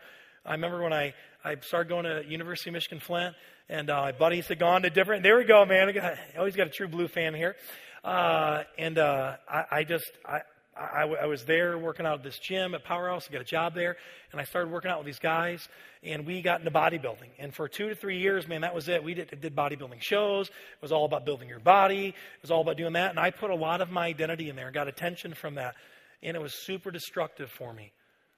I 0.44 0.50
remember 0.50 0.82
when 0.82 0.92
I, 0.92 1.14
I 1.44 1.54
started 1.60 1.88
going 1.88 2.04
to 2.04 2.24
University 2.28 2.70
of 2.70 2.74
Michigan 2.74 2.98
Flint, 2.98 3.36
and 3.68 3.88
uh, 3.88 4.02
my 4.02 4.10
buddies 4.10 4.48
had 4.48 4.58
gone 4.58 4.82
to 4.82 4.90
different. 4.90 5.22
There 5.22 5.36
we 5.36 5.44
go, 5.44 5.64
man. 5.64 5.88
I, 5.88 5.92
got, 5.92 6.18
always 6.36 6.56
got 6.56 6.66
a 6.66 6.70
true 6.70 6.88
blue 6.88 7.06
fan 7.06 7.32
here. 7.32 7.54
Uh, 8.02 8.64
and 8.76 8.98
uh, 8.98 9.36
I, 9.48 9.64
I 9.70 9.84
just, 9.84 10.10
I, 10.26 10.40
I, 10.78 11.04
I, 11.04 11.26
was 11.26 11.44
there 11.44 11.78
working 11.78 12.04
out 12.04 12.18
at 12.18 12.22
this 12.22 12.38
gym 12.38 12.74
at 12.74 12.84
Powerhouse. 12.84 13.26
I 13.28 13.32
got 13.32 13.40
a 13.40 13.44
job 13.44 13.74
there, 13.74 13.96
and 14.30 14.40
I 14.40 14.44
started 14.44 14.70
working 14.70 14.90
out 14.90 14.98
with 14.98 15.06
these 15.06 15.18
guys, 15.18 15.66
and 16.02 16.26
we 16.26 16.42
got 16.42 16.60
into 16.60 16.70
bodybuilding. 16.70 17.30
And 17.38 17.54
for 17.54 17.66
two 17.66 17.88
to 17.88 17.94
three 17.94 18.18
years, 18.18 18.46
man, 18.46 18.60
that 18.60 18.74
was 18.74 18.88
it. 18.88 19.02
We 19.02 19.14
did, 19.14 19.40
did 19.40 19.56
bodybuilding 19.56 20.02
shows. 20.02 20.48
It 20.48 20.82
was 20.82 20.92
all 20.92 21.06
about 21.06 21.24
building 21.24 21.48
your 21.48 21.60
body. 21.60 22.08
It 22.08 22.42
was 22.42 22.50
all 22.50 22.60
about 22.60 22.76
doing 22.76 22.92
that. 22.92 23.10
And 23.10 23.18
I 23.18 23.30
put 23.30 23.50
a 23.50 23.54
lot 23.54 23.80
of 23.80 23.90
my 23.90 24.06
identity 24.06 24.50
in 24.50 24.56
there, 24.56 24.66
and 24.66 24.74
got 24.74 24.88
attention 24.88 25.32
from 25.34 25.54
that, 25.54 25.74
and 26.22 26.36
it 26.36 26.42
was 26.42 26.52
super 26.52 26.90
destructive 26.90 27.50
for 27.50 27.72
me, 27.72 27.92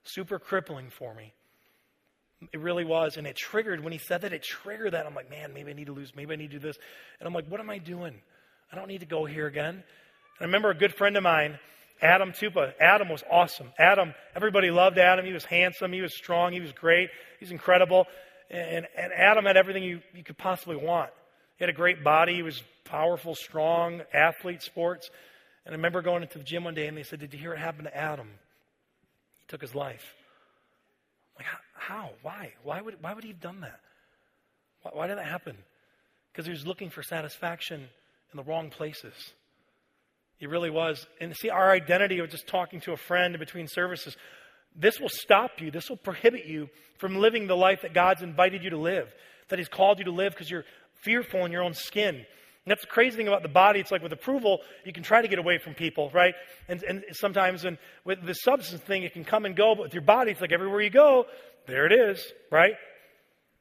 super 0.05 0.39
crippling 0.39 0.91
for 0.91 1.14
me. 1.14 1.32
It 2.53 2.61
really 2.61 2.84
was. 2.84 3.16
And 3.16 3.26
it 3.26 3.36
triggered, 3.36 3.82
when 3.82 3.93
he 3.93 3.99
said 3.99 4.20
that, 4.22 4.32
it 4.32 4.45
triggered 4.45 4.93
that. 4.93 5.07
I'm 5.07 5.14
like, 5.14 5.28
man, 5.28 5.53
maybe 5.53 5.72
I 5.72 5.74
need 5.74 5.86
to 5.86 5.93
lose, 5.93 6.14
maybe 6.14 6.34
I 6.34 6.36
need 6.36 6.53
to 6.53 6.59
do 6.59 6.66
this. 6.66 6.76
And 7.18 7.26
I'm 7.26 7.34
like, 7.34 7.49
what 7.49 7.59
am 7.61 7.68
I 7.68 7.78
doing? 7.78 8.14
I 8.70 8.76
don't 8.76 8.86
need 8.86 9.01
to 9.01 9.07
go 9.07 9.24
here 9.24 9.47
again. 9.47 9.74
And 9.74 9.82
I 10.41 10.45
remember 10.45 10.70
a 10.70 10.74
good 10.74 10.95
friend 10.95 11.16
of 11.16 11.24
mine, 11.24 11.59
Adam 12.01 12.32
Tupa. 12.32 12.72
Adam 12.80 13.09
was 13.09 13.22
awesome. 13.30 13.72
Adam, 13.78 14.14
everybody 14.34 14.70
loved 14.70 14.99
Adam. 14.99 15.24
He 15.24 15.32
was 15.32 15.44
handsome. 15.44 15.92
He 15.92 16.01
was 16.01 16.14
strong. 16.14 16.53
He 16.53 16.61
was 16.61 16.72
great. 16.72 17.11
He's 17.40 17.51
incredible. 17.51 18.07
And, 18.51 18.86
and 18.96 19.12
Adam 19.12 19.44
had 19.44 19.57
everything 19.57 19.82
you, 19.82 20.01
you 20.14 20.22
could 20.22 20.38
possibly 20.38 20.76
want. 20.76 21.11
He 21.57 21.64
had 21.64 21.70
a 21.70 21.76
great 21.76 22.05
body. 22.05 22.34
He 22.34 22.42
was 22.42 22.62
powerful, 22.84 23.34
strong, 23.34 24.03
athlete, 24.12 24.62
sports. 24.62 25.11
And 25.66 25.74
I 25.74 25.76
remember 25.76 26.03
going 26.03 26.22
into 26.22 26.38
the 26.38 26.44
gym 26.44 26.64
one 26.64 26.74
day 26.74 26.86
and 26.86 26.96
they 26.96 27.03
said, 27.03 27.20
Did 27.20 27.32
you 27.32 27.38
hear 27.38 27.51
what 27.51 27.59
happened 27.59 27.84
to 27.84 27.96
Adam? 27.96 28.28
He 29.40 29.44
took 29.49 29.61
his 29.61 29.74
life. 29.74 30.14
I'm 31.36 31.44
like, 31.44 31.55
how? 31.74 32.11
Why? 32.22 32.53
Why 32.62 32.80
would, 32.80 33.03
why 33.03 33.12
would 33.12 33.24
he 33.24 33.30
have 33.30 33.40
done 33.40 33.61
that? 33.61 33.80
Why, 34.82 34.90
why 34.94 35.07
did 35.09 35.18
that 35.18 35.26
happen? 35.26 35.57
Because 36.32 36.46
he 36.46 36.53
was 36.53 36.66
looking 36.66 36.90
for 36.90 37.03
satisfaction 37.03 37.88
in 38.32 38.36
the 38.36 38.42
wrong 38.42 38.70
places. 38.70 39.14
He 40.39 40.47
really 40.47 40.70
was. 40.70 41.07
And 41.20 41.36
see, 41.36 41.51
our 41.51 41.70
identity 41.70 42.20
of 42.20 42.30
just 42.30 42.47
talking 42.47 42.80
to 42.82 42.93
a 42.93 42.97
friend 42.97 43.34
in 43.34 43.41
between 43.41 43.66
services, 43.66 44.16
this 44.74 45.01
will 45.01 45.09
stop 45.09 45.61
you. 45.61 45.70
This 45.70 45.89
will 45.89 45.97
prohibit 45.97 46.47
you 46.47 46.68
from 46.99 47.16
living 47.16 47.47
the 47.47 47.57
life 47.57 47.82
that 47.82 47.95
God's 47.95 48.22
invited 48.22 48.62
you 48.62 48.70
to 48.70 48.78
live, 48.78 49.12
that 49.49 49.59
He's 49.59 49.68
called 49.68 49.99
you 49.99 50.05
to 50.05 50.12
live 50.12 50.32
because 50.32 50.51
you're 50.51 50.64
fearful 51.03 51.45
in 51.45 51.53
your 51.53 51.62
own 51.62 51.74
skin. 51.74 52.14
And 52.68 52.72
that's 52.72 52.82
the 52.82 52.89
crazy 52.89 53.16
thing 53.16 53.28
about 53.28 53.43
the 53.43 53.49
body. 53.49 53.80
It's 53.80 53.91
like 53.91 54.03
with 54.03 54.12
approval, 54.12 54.61
you 54.84 54.93
can 54.93 55.03
try 55.03 55.22
to 55.22 55.28
get 55.28 55.39
away 55.39 55.59
from 55.59 55.74
people, 55.74 56.11
right? 56.12 56.34
And, 56.68 56.82
and 56.82 57.05
sometimes 57.12 57.64
and 57.64 57.78
with 58.05 58.24
the 58.24 58.34
substance 58.34 58.82
thing, 58.82 59.05
it 59.05 59.14
can 59.14 59.24
come 59.24 59.47
and 59.47 59.57
go. 59.57 59.74
But 59.74 59.84
with 59.84 59.95
your 59.95 60.03
body, 60.03 60.32
it's 60.32 60.41
like 60.41 60.53
everywhere 60.53 60.82
you 60.82 60.91
go, 60.91 61.26
there 61.66 61.86
it 61.86 61.93
is, 61.93 62.32
right? 62.51 62.74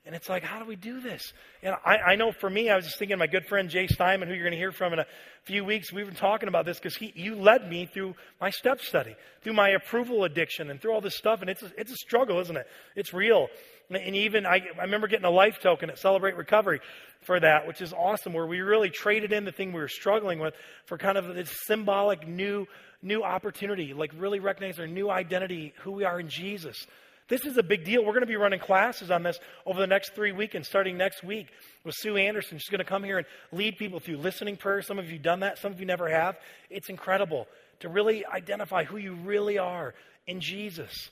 And 0.08 0.16
it's 0.16 0.30
like, 0.30 0.42
how 0.42 0.58
do 0.58 0.66
we 0.66 0.78
do 0.78 1.02
this? 1.02 1.34
And 1.62 1.76
I, 1.86 1.98
I 1.98 2.16
know 2.16 2.32
for 2.32 2.50
me, 2.50 2.70
I 2.70 2.78
was 2.78 2.86
just 2.86 2.98
thinking 2.98 3.18
my 3.18 3.28
good 3.28 3.46
friend 3.46 3.70
Jay 3.70 3.88
Steinman, 3.88 4.30
who 4.30 4.34
you're 4.34 4.46
going 4.46 4.54
to 4.54 4.58
hear 4.58 4.72
from 4.72 4.94
in 4.94 5.00
a 5.00 5.06
few 5.44 5.66
weeks, 5.66 5.92
we've 5.92 6.06
been 6.06 6.16
talking 6.16 6.48
about 6.48 6.66
this 6.66 6.80
because 6.80 6.96
he, 6.96 7.12
you 7.14 7.36
led 7.36 7.70
me 7.70 7.88
through 7.94 8.16
my 8.40 8.50
step 8.50 8.80
study, 8.80 9.18
through 9.42 9.52
my 9.52 9.72
approval 9.72 10.24
addiction, 10.24 10.72
and 10.72 10.82
through 10.82 10.94
all 10.94 11.02
this 11.02 11.18
stuff. 11.18 11.42
And 11.42 11.50
it's 11.50 11.62
a, 11.62 11.72
it's 11.78 11.92
a 11.92 11.98
struggle, 11.98 12.40
isn't 12.40 12.56
it? 12.56 12.68
It's 12.96 13.14
real. 13.14 13.48
And 13.90 14.16
even 14.16 14.46
I, 14.46 14.62
I 14.80 14.84
remember 14.84 15.08
getting 15.08 15.26
a 15.26 15.30
life 15.30 15.60
token 15.62 15.90
at 15.90 16.00
Celebrate 16.00 16.38
Recovery 16.38 16.80
for 17.24 17.38
that, 17.38 17.68
which 17.68 17.82
is 17.82 17.92
awesome, 17.92 18.32
where 18.32 18.48
we 18.48 18.62
really 18.62 18.90
traded 18.90 19.34
in 19.34 19.44
the 19.44 19.52
thing 19.52 19.74
we 19.74 19.82
were 19.82 19.90
struggling 19.90 20.40
with 20.40 20.54
for 20.86 20.98
kind 20.98 21.18
of 21.18 21.36
this 21.36 21.52
symbolic 21.66 22.26
new 22.26 22.66
new 23.02 23.24
opportunity, 23.24 23.94
like 23.94 24.12
really 24.18 24.40
recognize 24.40 24.80
our 24.80 24.88
new 24.88 25.10
identity, 25.10 25.74
who 25.82 25.92
we 25.92 26.06
are 26.06 26.20
in 26.20 26.30
Jesus. 26.30 26.88
This 27.30 27.46
is 27.46 27.58
a 27.58 27.64
big 27.64 27.84
deal. 27.84 28.06
We're 28.06 28.14
going 28.14 28.22
to 28.22 28.28
be 28.28 28.38
running 28.38 28.60
classes 28.60 29.12
on 29.12 29.24
this 29.24 29.40
over 29.66 29.80
the 29.80 29.88
next 29.88 30.16
three 30.16 30.32
weekends, 30.32 30.68
starting 30.68 30.98
next 30.98 31.24
week 31.24 31.48
with 31.84 31.94
Sue 31.98 32.16
Anderson. 32.16 32.58
She's 32.58 32.70
going 32.70 32.80
to 32.80 32.86
come 32.86 33.04
here 33.04 33.18
and 33.18 33.28
lead 33.52 33.78
people 33.78 34.00
through 34.00 34.18
listening 34.18 34.56
prayer. 34.56 34.82
Some 34.82 34.98
of 34.98 35.12
you 35.12 35.20
done 35.20 35.42
that, 35.42 35.58
some 35.58 35.74
of 35.74 35.80
you 35.80 35.86
never 35.86 36.08
have. 36.08 36.38
It's 36.70 36.90
incredible 36.90 37.48
to 37.82 37.90
really 37.90 38.26
identify 38.26 38.86
who 38.86 38.98
you 38.98 39.14
really 39.14 39.58
are 39.58 39.94
in 40.26 40.40
Jesus, 40.40 41.10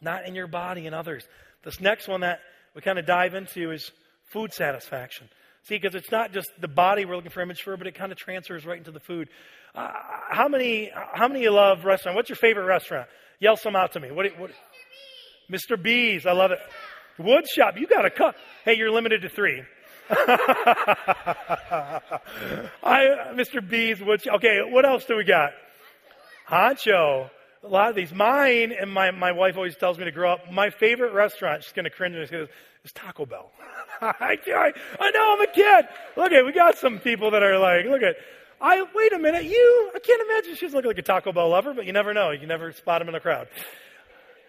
not 0.00 0.24
in 0.24 0.34
your 0.34 0.46
body 0.46 0.86
and 0.86 0.94
others. 0.94 1.26
This 1.62 1.80
next 1.80 2.08
one 2.08 2.22
that 2.22 2.40
we 2.74 2.80
kind 2.80 2.98
of 2.98 3.04
dive 3.04 3.34
into 3.34 3.70
is 3.70 3.90
food 4.32 4.52
satisfaction. 4.54 5.28
See, 5.64 5.76
because 5.76 5.94
it's 5.94 6.10
not 6.10 6.32
just 6.32 6.50
the 6.58 6.68
body 6.68 7.04
we're 7.04 7.16
looking 7.16 7.30
for 7.30 7.42
image 7.42 7.60
for, 7.60 7.76
but 7.76 7.86
it 7.86 7.94
kind 7.94 8.12
of 8.12 8.16
transfers 8.16 8.64
right 8.64 8.78
into 8.78 8.92
the 8.92 9.00
food. 9.00 9.28
Uh, 9.74 9.90
how 10.30 10.48
many? 10.48 10.90
How 10.94 11.28
many 11.28 11.42
you 11.42 11.50
love 11.50 11.84
restaurant? 11.84 12.16
What's 12.16 12.30
your 12.30 12.36
favorite 12.36 12.64
restaurant? 12.64 13.06
Yell 13.38 13.56
some 13.56 13.76
out 13.76 13.92
to 13.92 14.00
me. 14.00 14.10
What? 14.10 14.26
what 14.38 14.50
Mr. 15.50 15.80
Bees, 15.80 16.26
I 16.26 16.32
love 16.32 16.50
it. 16.50 16.58
Woodshop, 17.18 17.78
you 17.78 17.86
got 17.86 18.02
to 18.02 18.10
cut. 18.10 18.36
Hey, 18.64 18.76
you're 18.76 18.90
limited 18.90 19.22
to 19.22 19.28
three. 19.28 19.62
I, 20.10 20.20
Mr. 23.34 23.66
Bees, 23.66 24.00
wood 24.00 24.22
shop. 24.22 24.36
Okay, 24.36 24.60
what 24.68 24.86
else 24.86 25.04
do 25.04 25.16
we 25.16 25.24
got? 25.24 25.50
Honcho. 26.48 27.30
A 27.64 27.66
lot 27.66 27.90
of 27.90 27.96
these. 27.96 28.12
Mine, 28.12 28.72
and 28.72 28.92
my, 28.92 29.10
my 29.10 29.32
wife 29.32 29.56
always 29.56 29.76
tells 29.76 29.98
me 29.98 30.04
to 30.04 30.12
grow 30.12 30.32
up, 30.32 30.52
my 30.52 30.70
favorite 30.70 31.12
restaurant, 31.12 31.64
she's 31.64 31.72
going 31.72 31.84
to 31.84 31.90
cringe 31.90 32.14
and 32.14 32.28
says, 32.28 32.48
is 32.84 32.92
Taco 32.92 33.26
Bell. 33.26 33.50
I, 34.00 34.38
I, 34.46 34.72
I 35.00 35.10
know 35.10 35.34
I'm 35.34 35.40
a 35.42 35.52
kid. 35.52 35.88
Look 36.16 36.32
at, 36.32 36.44
we 36.46 36.52
got 36.52 36.78
some 36.78 37.00
people 37.00 37.32
that 37.32 37.42
are 37.42 37.58
like, 37.58 37.84
look 37.86 38.02
at, 38.02 38.16
I, 38.60 38.84
wait 38.94 39.12
a 39.12 39.18
minute, 39.18 39.44
you, 39.44 39.90
I 39.94 39.98
can't 39.98 40.22
imagine 40.30 40.54
she's 40.54 40.72
looking 40.72 40.88
like 40.88 40.98
a 40.98 41.02
Taco 41.02 41.32
Bell 41.32 41.48
lover, 41.48 41.74
but 41.74 41.84
you 41.84 41.92
never 41.92 42.14
know. 42.14 42.30
You 42.30 42.46
never 42.46 42.72
spot 42.72 43.00
them 43.00 43.08
in 43.08 43.14
a 43.14 43.20
crowd. 43.20 43.48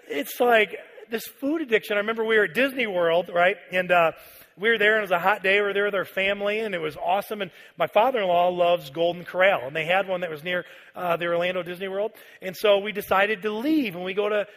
It's 0.07 0.39
like, 0.39 0.77
this 1.09 1.25
food 1.25 1.61
addiction. 1.61 1.95
I 1.97 1.99
remember 1.99 2.23
we 2.23 2.37
were 2.37 2.45
at 2.45 2.53
Disney 2.53 2.87
World, 2.87 3.29
right? 3.33 3.57
And 3.71 3.91
uh, 3.91 4.11
we 4.57 4.69
were 4.69 4.77
there, 4.77 4.93
and 4.95 4.99
it 4.99 5.01
was 5.01 5.11
a 5.11 5.19
hot 5.19 5.41
day. 5.43 5.55
We 5.55 5.67
were 5.67 5.73
there 5.73 5.85
with 5.85 5.95
our 5.95 6.05
family, 6.05 6.59
and 6.59 6.75
it 6.75 6.81
was 6.81 6.97
awesome. 6.97 7.41
And 7.41 7.51
my 7.77 7.87
father-in-law 7.87 8.49
loves 8.49 8.89
Golden 8.89 9.23
Corral, 9.23 9.67
and 9.67 9.75
they 9.75 9.85
had 9.85 10.07
one 10.07 10.21
that 10.21 10.29
was 10.29 10.43
near 10.43 10.65
uh, 10.95 11.17
the 11.17 11.25
Orlando 11.25 11.63
Disney 11.63 11.87
World. 11.87 12.11
And 12.41 12.55
so 12.55 12.79
we 12.79 12.91
decided 12.91 13.41
to 13.43 13.51
leave, 13.51 13.95
and 13.95 14.03
we 14.03 14.13
go 14.13 14.29
to 14.29 14.47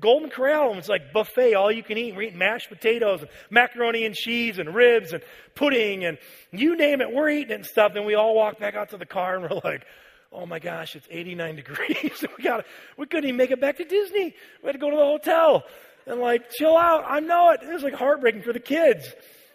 Golden 0.00 0.30
Corral, 0.30 0.70
and 0.70 0.78
it's 0.78 0.88
like 0.88 1.12
buffet, 1.12 1.54
all 1.54 1.72
you 1.72 1.82
can 1.82 1.96
eat. 1.96 2.14
We're 2.14 2.22
eating 2.22 2.38
mashed 2.38 2.68
potatoes, 2.68 3.20
and 3.20 3.30
macaroni 3.50 4.04
and 4.04 4.14
cheese, 4.14 4.58
and 4.58 4.74
ribs, 4.74 5.12
and 5.12 5.22
pudding, 5.54 6.04
and 6.04 6.18
you 6.50 6.76
name 6.76 7.00
it, 7.00 7.12
we're 7.12 7.30
eating 7.30 7.52
it 7.52 7.54
and 7.54 7.66
stuff. 7.66 7.94
Then 7.94 8.04
we 8.04 8.14
all 8.14 8.34
walk 8.34 8.58
back 8.58 8.74
out 8.74 8.90
to 8.90 8.96
the 8.96 9.06
car, 9.06 9.36
and 9.36 9.42
we're 9.42 9.60
like, 9.64 9.84
oh 10.32 10.46
my 10.46 10.58
gosh, 10.58 10.96
it's 10.96 11.06
89 11.10 11.56
degrees. 11.56 12.24
we 12.38 12.44
got 12.44 12.64
we 12.96 13.06
couldn't 13.06 13.24
even 13.24 13.36
make 13.36 13.50
it 13.50 13.60
back 13.60 13.76
to 13.76 13.84
Disney. 13.84 14.34
We 14.62 14.66
had 14.66 14.72
to 14.72 14.78
go 14.78 14.90
to 14.90 14.96
the 14.96 15.04
hotel 15.04 15.64
and 16.06 16.20
like, 16.20 16.50
chill 16.50 16.76
out. 16.76 17.04
I 17.06 17.20
know 17.20 17.50
it. 17.50 17.60
It 17.62 17.72
was 17.72 17.82
like 17.82 17.94
heartbreaking 17.94 18.42
for 18.42 18.52
the 18.52 18.60
kids. 18.60 19.06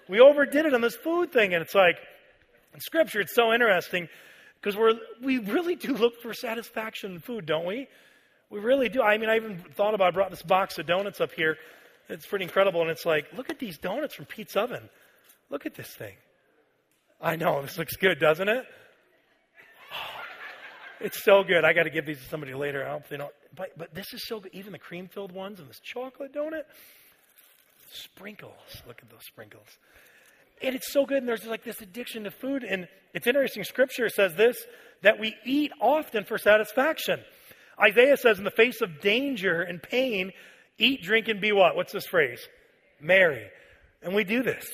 We 0.07 0.19
overdid 0.19 0.65
it 0.65 0.73
on 0.73 0.81
this 0.81 0.95
food 0.95 1.31
thing. 1.31 1.53
And 1.53 1.61
it's 1.61 1.75
like, 1.75 1.97
in 2.73 2.79
scripture, 2.79 3.19
it's 3.19 3.35
so 3.35 3.53
interesting 3.53 4.07
because 4.61 4.77
we're, 4.77 4.93
we 5.21 5.39
really 5.39 5.75
do 5.75 5.93
look 5.93 6.21
for 6.21 6.33
satisfaction 6.33 7.13
in 7.13 7.19
food, 7.19 7.45
don't 7.45 7.65
we? 7.65 7.87
We 8.49 8.59
really 8.59 8.87
do. 8.87 9.01
I 9.01 9.17
mean, 9.17 9.29
I 9.29 9.35
even 9.35 9.63
thought 9.75 9.93
about, 9.93 10.07
I 10.07 10.11
brought 10.11 10.29
this 10.29 10.43
box 10.43 10.77
of 10.77 10.85
donuts 10.85 11.19
up 11.19 11.33
here. 11.33 11.57
It's 12.09 12.25
pretty 12.25 12.45
incredible. 12.45 12.81
And 12.81 12.89
it's 12.89 13.05
like, 13.05 13.25
look 13.35 13.49
at 13.49 13.59
these 13.59 13.77
donuts 13.77 14.15
from 14.15 14.25
Pete's 14.25 14.55
Oven. 14.55 14.89
Look 15.49 15.65
at 15.65 15.75
this 15.75 15.89
thing. 15.89 16.15
I 17.21 17.35
know, 17.35 17.61
this 17.61 17.77
looks 17.77 17.95
good, 17.95 18.19
doesn't 18.19 18.47
it? 18.47 18.65
It's 20.99 21.23
so 21.23 21.43
good. 21.43 21.63
I 21.63 21.73
got 21.73 21.83
to 21.83 21.89
give 21.89 22.05
these 22.05 22.19
to 22.19 22.29
somebody 22.29 22.53
later. 22.53 22.85
I 22.85 22.91
hope 22.91 23.07
they 23.09 23.17
don't 23.17 23.31
but, 23.55 23.77
but 23.77 23.93
this 23.93 24.13
is 24.13 24.25
so 24.27 24.39
good. 24.39 24.53
Even 24.53 24.71
the 24.71 24.79
cream 24.79 25.07
filled 25.07 25.31
ones 25.31 25.59
and 25.59 25.69
this 25.69 25.79
chocolate 25.79 26.33
donut. 26.33 26.63
Sprinkles. 27.91 28.53
Look 28.87 28.99
at 29.01 29.09
those 29.09 29.25
sprinkles. 29.25 29.67
And 30.61 30.75
it's 30.75 30.91
so 30.91 31.05
good. 31.05 31.17
And 31.17 31.27
there's 31.27 31.45
like 31.45 31.63
this 31.63 31.81
addiction 31.81 32.23
to 32.25 32.31
food. 32.31 32.63
And 32.63 32.87
it's 33.13 33.27
interesting. 33.27 33.63
Scripture 33.63 34.09
says 34.09 34.35
this 34.35 34.57
that 35.03 35.19
we 35.19 35.35
eat 35.45 35.71
often 35.79 36.23
for 36.23 36.37
satisfaction. 36.37 37.19
Isaiah 37.79 38.17
says, 38.17 38.39
in 38.39 38.43
the 38.43 38.51
face 38.51 38.81
of 38.81 39.01
danger 39.01 39.61
and 39.61 39.81
pain, 39.81 40.31
eat, 40.79 41.03
drink, 41.03 41.27
and 41.27 41.39
be 41.39 41.51
what? 41.51 41.75
What's 41.75 41.93
this 41.93 42.07
phrase? 42.07 42.39
Merry. 42.99 43.45
And 44.01 44.15
we 44.15 44.23
do 44.23 44.41
this. 44.41 44.65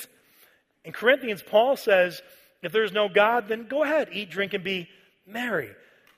In 0.85 0.93
Corinthians, 0.93 1.43
Paul 1.45 1.75
says, 1.75 2.21
if 2.61 2.71
there's 2.71 2.93
no 2.93 3.09
God, 3.09 3.49
then 3.49 3.67
go 3.67 3.83
ahead, 3.83 4.09
eat, 4.13 4.29
drink, 4.29 4.53
and 4.53 4.63
be 4.63 4.87
merry. 5.27 5.71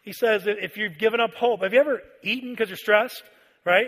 He 0.05 0.13
says 0.13 0.43
if 0.45 0.77
you've 0.77 0.99
given 0.99 1.19
up 1.19 1.33
hope, 1.33 1.63
have 1.63 1.73
you 1.73 1.79
ever 1.79 2.01
eaten 2.21 2.51
because 2.51 2.69
you're 2.69 2.77
stressed, 2.77 3.23
right? 3.65 3.87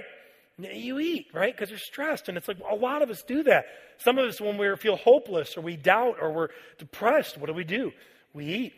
You 0.58 0.98
eat, 0.98 1.28
right? 1.32 1.56
Because 1.56 1.70
you're 1.70 1.78
stressed. 1.78 2.28
And 2.28 2.38
it's 2.38 2.48
like 2.48 2.58
a 2.70 2.76
lot 2.76 3.04
of 3.04 3.12
us 3.12 3.22
do 3.22 3.44
that. 3.44 3.66
Some 4.00 4.18
of 4.18 4.28
us, 4.28 4.42
when 4.42 4.58
we 4.58 4.76
feel 4.78 4.96
hopeless 4.96 5.56
or 5.56 5.62
we 5.62 5.78
doubt 5.78 6.16
or 6.20 6.32
we're 6.32 6.48
depressed, 6.80 7.38
what 7.38 7.46
do 7.46 7.54
we 7.54 7.64
do? 7.64 7.92
We 8.34 8.46
eat. 8.46 8.74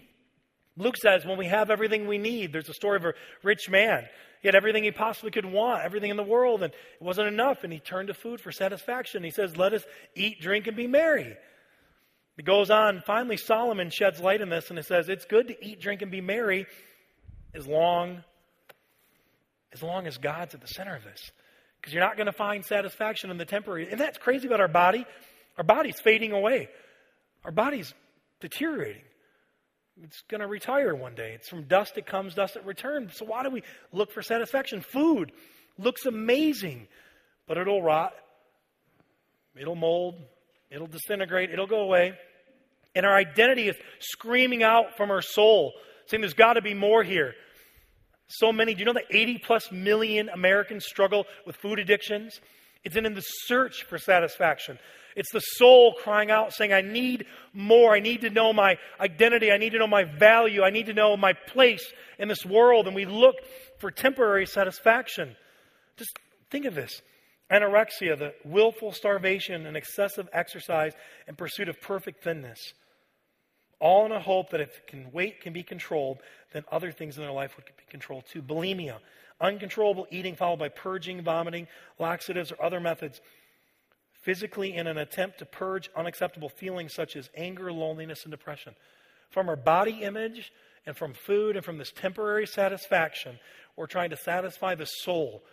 Luke 0.77 0.97
says 0.97 1.25
when 1.25 1.37
we 1.37 1.45
have 1.45 1.71
everything 1.71 2.07
we 2.07 2.17
need, 2.17 2.51
there's 2.51 2.67
a 2.67 2.73
story 2.73 2.97
of 2.97 3.05
a 3.05 3.13
rich 3.41 3.69
man. 3.69 4.05
He 4.41 4.47
had 4.47 4.55
everything 4.55 4.83
he 4.83 4.91
possibly 4.91 5.31
could 5.31 5.45
want, 5.45 5.83
everything 5.83 6.11
in 6.11 6.17
the 6.17 6.23
world, 6.23 6.63
and 6.63 6.73
it 6.73 7.01
wasn't 7.01 7.27
enough. 7.27 7.63
And 7.63 7.71
he 7.71 7.79
turned 7.79 8.09
to 8.09 8.13
food 8.13 8.41
for 8.41 8.51
satisfaction. 8.51 9.23
He 9.23 9.31
says, 9.31 9.55
Let 9.55 9.73
us 9.73 9.83
eat, 10.15 10.41
drink, 10.41 10.67
and 10.67 10.75
be 10.75 10.87
merry. 10.87 11.37
It 12.37 12.45
goes 12.45 12.69
on. 12.69 13.01
Finally, 13.05 13.37
Solomon 13.37 13.89
sheds 13.89 14.21
light 14.21 14.41
on 14.41 14.49
this 14.49 14.69
and 14.69 14.79
it 14.79 14.85
says, 14.85 15.07
It's 15.07 15.25
good 15.25 15.47
to 15.47 15.65
eat, 15.65 15.81
drink, 15.81 16.01
and 16.01 16.11
be 16.11 16.21
merry 16.21 16.65
as 17.53 17.67
long 17.67 18.23
as 19.71 19.83
long 19.83 20.07
as 20.07 20.17
God's 20.17 20.55
at 20.55 20.61
the 20.61 20.67
center 20.67 20.95
of 20.95 21.03
this. 21.03 21.31
Because 21.79 21.93
you're 21.93 22.03
not 22.03 22.17
going 22.17 22.25
to 22.25 22.33
find 22.33 22.65
satisfaction 22.65 23.29
in 23.29 23.37
the 23.37 23.45
temporary. 23.45 23.89
And 23.89 23.99
that's 23.99 24.17
crazy 24.17 24.47
about 24.47 24.59
our 24.59 24.67
body. 24.67 25.05
Our 25.57 25.63
body's 25.63 25.99
fading 25.99 26.31
away. 26.31 26.69
Our 27.45 27.51
body's 27.51 27.93
deteriorating. 28.41 29.03
It's 30.03 30.21
going 30.29 30.41
to 30.41 30.47
retire 30.47 30.95
one 30.95 31.15
day. 31.15 31.33
It's 31.35 31.49
from 31.49 31.63
dust 31.63 31.97
it 31.97 32.05
comes, 32.05 32.33
dust 32.33 32.55
it 32.55 32.65
returns. 32.65 33.17
So 33.17 33.25
why 33.25 33.43
do 33.43 33.49
we 33.49 33.63
look 33.91 34.11
for 34.11 34.21
satisfaction? 34.21 34.81
Food 34.81 35.31
looks 35.77 36.05
amazing, 36.05 36.87
but 37.47 37.57
it'll 37.57 37.81
rot. 37.81 38.13
It'll 39.57 39.75
mold. 39.75 40.15
It'll 40.71 40.87
disintegrate. 40.87 41.51
It'll 41.51 41.67
go 41.67 41.81
away. 41.81 42.13
And 42.95 43.05
our 43.05 43.15
identity 43.15 43.67
is 43.67 43.75
screaming 43.99 44.63
out 44.63 44.97
from 44.97 45.11
our 45.11 45.21
soul 45.21 45.73
saying 46.09 46.21
there's 46.21 46.33
got 46.33 46.53
to 46.53 46.61
be 46.61 46.73
more 46.73 47.03
here. 47.03 47.35
So 48.27 48.51
many, 48.51 48.73
do 48.73 48.79
you 48.79 48.85
know 48.85 48.93
that 48.93 49.05
80 49.09 49.39
plus 49.39 49.71
million 49.71 50.29
Americans 50.29 50.85
struggle 50.85 51.25
with 51.45 51.55
food 51.55 51.79
addictions? 51.79 52.39
It's 52.83 52.95
in 52.95 53.03
the 53.13 53.21
search 53.21 53.83
for 53.83 53.97
satisfaction. 53.97 54.79
It's 55.15 55.31
the 55.31 55.39
soul 55.39 55.93
crying 55.93 56.31
out, 56.31 56.53
saying, 56.53 56.71
I 56.71 56.81
need 56.81 57.25
more. 57.53 57.93
I 57.93 57.99
need 57.99 58.21
to 58.21 58.29
know 58.29 58.53
my 58.53 58.77
identity. 58.99 59.51
I 59.51 59.57
need 59.57 59.71
to 59.71 59.79
know 59.79 59.87
my 59.87 60.03
value. 60.03 60.63
I 60.63 60.69
need 60.69 60.85
to 60.85 60.93
know 60.93 61.17
my 61.17 61.33
place 61.33 61.91
in 62.17 62.27
this 62.27 62.45
world. 62.45 62.87
And 62.87 62.95
we 62.95 63.05
look 63.05 63.35
for 63.79 63.91
temporary 63.91 64.45
satisfaction. 64.45 65.35
Just 65.97 66.11
think 66.51 66.65
of 66.65 66.75
this 66.75 67.01
anorexia, 67.51 68.17
the 68.17 68.33
willful 68.45 68.91
starvation 68.91 69.65
and 69.65 69.75
excessive 69.75 70.29
exercise 70.31 70.93
in 71.27 71.35
pursuit 71.35 71.67
of 71.67 71.81
perfect 71.81 72.23
thinness 72.23 72.73
all 73.79 74.05
in 74.05 74.11
a 74.11 74.19
hope 74.19 74.49
that 74.49 74.61
if 74.61 74.85
can, 74.85 75.11
weight 75.11 75.41
can 75.41 75.53
be 75.53 75.63
controlled, 75.63 76.19
then 76.53 76.63
other 76.71 76.91
things 76.91 77.17
in 77.17 77.23
their 77.23 77.31
life 77.31 77.55
would 77.55 77.65
be 77.65 77.71
controlled 77.89 78.25
too. 78.31 78.41
Bulimia, 78.41 78.97
uncontrollable 79.39 80.07
eating 80.11 80.35
followed 80.35 80.59
by 80.59 80.69
purging, 80.69 81.21
vomiting, 81.21 81.67
laxatives, 81.97 82.51
or 82.51 82.63
other 82.63 82.79
methods, 82.79 83.21
physically 84.21 84.75
in 84.75 84.87
an 84.87 84.97
attempt 84.97 85.39
to 85.39 85.45
purge 85.45 85.89
unacceptable 85.95 86.49
feelings 86.49 86.93
such 86.93 87.15
as 87.15 87.29
anger, 87.35 87.71
loneliness, 87.71 88.23
and 88.23 88.31
depression. 88.31 88.75
From 89.29 89.47
our 89.47 89.55
body 89.55 90.03
image 90.03 90.51
and 90.85 90.97
from 90.97 91.13
food 91.13 91.55
and 91.55 91.63
from 91.63 91.77
this 91.77 91.91
temporary 91.91 92.47
satisfaction, 92.47 93.39
we're 93.77 93.87
trying 93.87 94.09
to 94.09 94.17
satisfy 94.17 94.75
the 94.75 94.85
soul. 94.85 95.43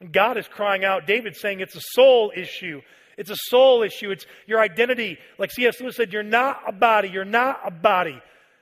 And 0.00 0.12
God 0.12 0.36
is 0.36 0.48
crying 0.48 0.84
out, 0.84 1.06
David's 1.06 1.40
saying 1.40 1.60
it's 1.60 1.76
a 1.76 1.80
soul 1.92 2.32
issue. 2.34 2.82
It's 3.20 3.28
a 3.28 3.36
soul 3.36 3.82
issue. 3.82 4.10
It's 4.10 4.24
your 4.46 4.60
identity. 4.60 5.18
Like 5.38 5.50
C.S. 5.50 5.78
Lewis 5.78 5.94
said, 5.94 6.10
you're 6.10 6.22
not 6.22 6.62
a 6.66 6.72
body. 6.72 7.10
You're 7.10 7.26
not 7.26 7.60
a 7.66 7.70
body. 7.70 8.18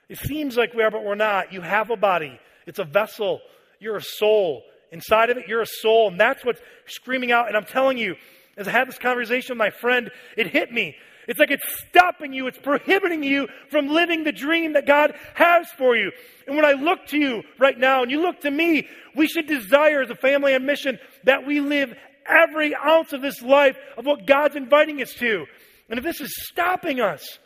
It 0.08 0.18
seems 0.18 0.56
like 0.56 0.74
we 0.74 0.82
are, 0.82 0.90
but 0.90 1.04
we're 1.04 1.14
not. 1.14 1.52
You 1.52 1.60
have 1.60 1.90
a 1.90 1.96
body. 1.96 2.40
It's 2.66 2.80
a 2.80 2.84
vessel. 2.84 3.40
You're 3.78 3.98
a 3.98 4.02
soul. 4.02 4.64
Inside 4.90 5.30
of 5.30 5.36
it, 5.36 5.46
you're 5.46 5.62
a 5.62 5.66
soul. 5.66 6.08
And 6.08 6.18
that's 6.18 6.44
what's 6.44 6.60
screaming 6.86 7.30
out. 7.30 7.46
And 7.46 7.56
I'm 7.56 7.66
telling 7.66 7.98
you, 7.98 8.16
as 8.56 8.66
I 8.66 8.72
had 8.72 8.88
this 8.88 8.98
conversation 8.98 9.54
with 9.54 9.58
my 9.58 9.70
friend, 9.70 10.10
it 10.36 10.48
hit 10.48 10.72
me. 10.72 10.96
It's 11.28 11.38
like 11.38 11.52
it's 11.52 11.84
stopping 11.88 12.32
you, 12.32 12.48
it's 12.48 12.58
prohibiting 12.58 13.22
you 13.22 13.46
from 13.70 13.88
living 13.88 14.24
the 14.24 14.32
dream 14.32 14.72
that 14.72 14.86
God 14.86 15.14
has 15.34 15.68
for 15.76 15.94
you. 15.94 16.10
And 16.48 16.56
when 16.56 16.64
I 16.64 16.72
look 16.72 17.06
to 17.08 17.18
you 17.18 17.42
right 17.58 17.78
now 17.78 18.02
and 18.02 18.10
you 18.10 18.22
look 18.22 18.40
to 18.40 18.50
me, 18.50 18.88
we 19.14 19.28
should 19.28 19.46
desire 19.46 20.00
as 20.00 20.10
a 20.10 20.14
family 20.16 20.54
on 20.54 20.64
mission 20.64 20.98
that 21.24 21.46
we 21.46 21.60
live 21.60 21.94
every 22.28 22.74
ounce 22.74 23.12
of 23.12 23.22
this 23.22 23.42
life 23.42 23.76
of 23.96 24.06
what 24.06 24.26
God's 24.26 24.56
inviting 24.56 25.00
us 25.02 25.12
to. 25.14 25.46
And 25.88 25.98
if 25.98 26.04
this 26.04 26.20
is 26.20 26.30
stopping 26.48 27.00
us, 27.00 27.38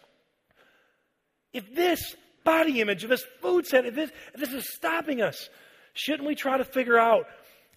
if 1.52 1.74
this 1.74 2.16
body 2.44 2.80
image, 2.80 3.04
if 3.04 3.10
this 3.10 3.24
food 3.40 3.66
set, 3.66 3.86
if 3.86 3.94
this, 3.94 4.10
if 4.34 4.40
this 4.40 4.52
is 4.52 4.74
stopping 4.74 5.22
us, 5.22 5.48
shouldn't 5.94 6.26
we 6.26 6.34
try 6.34 6.58
to 6.58 6.64
figure 6.64 6.98
out 6.98 7.26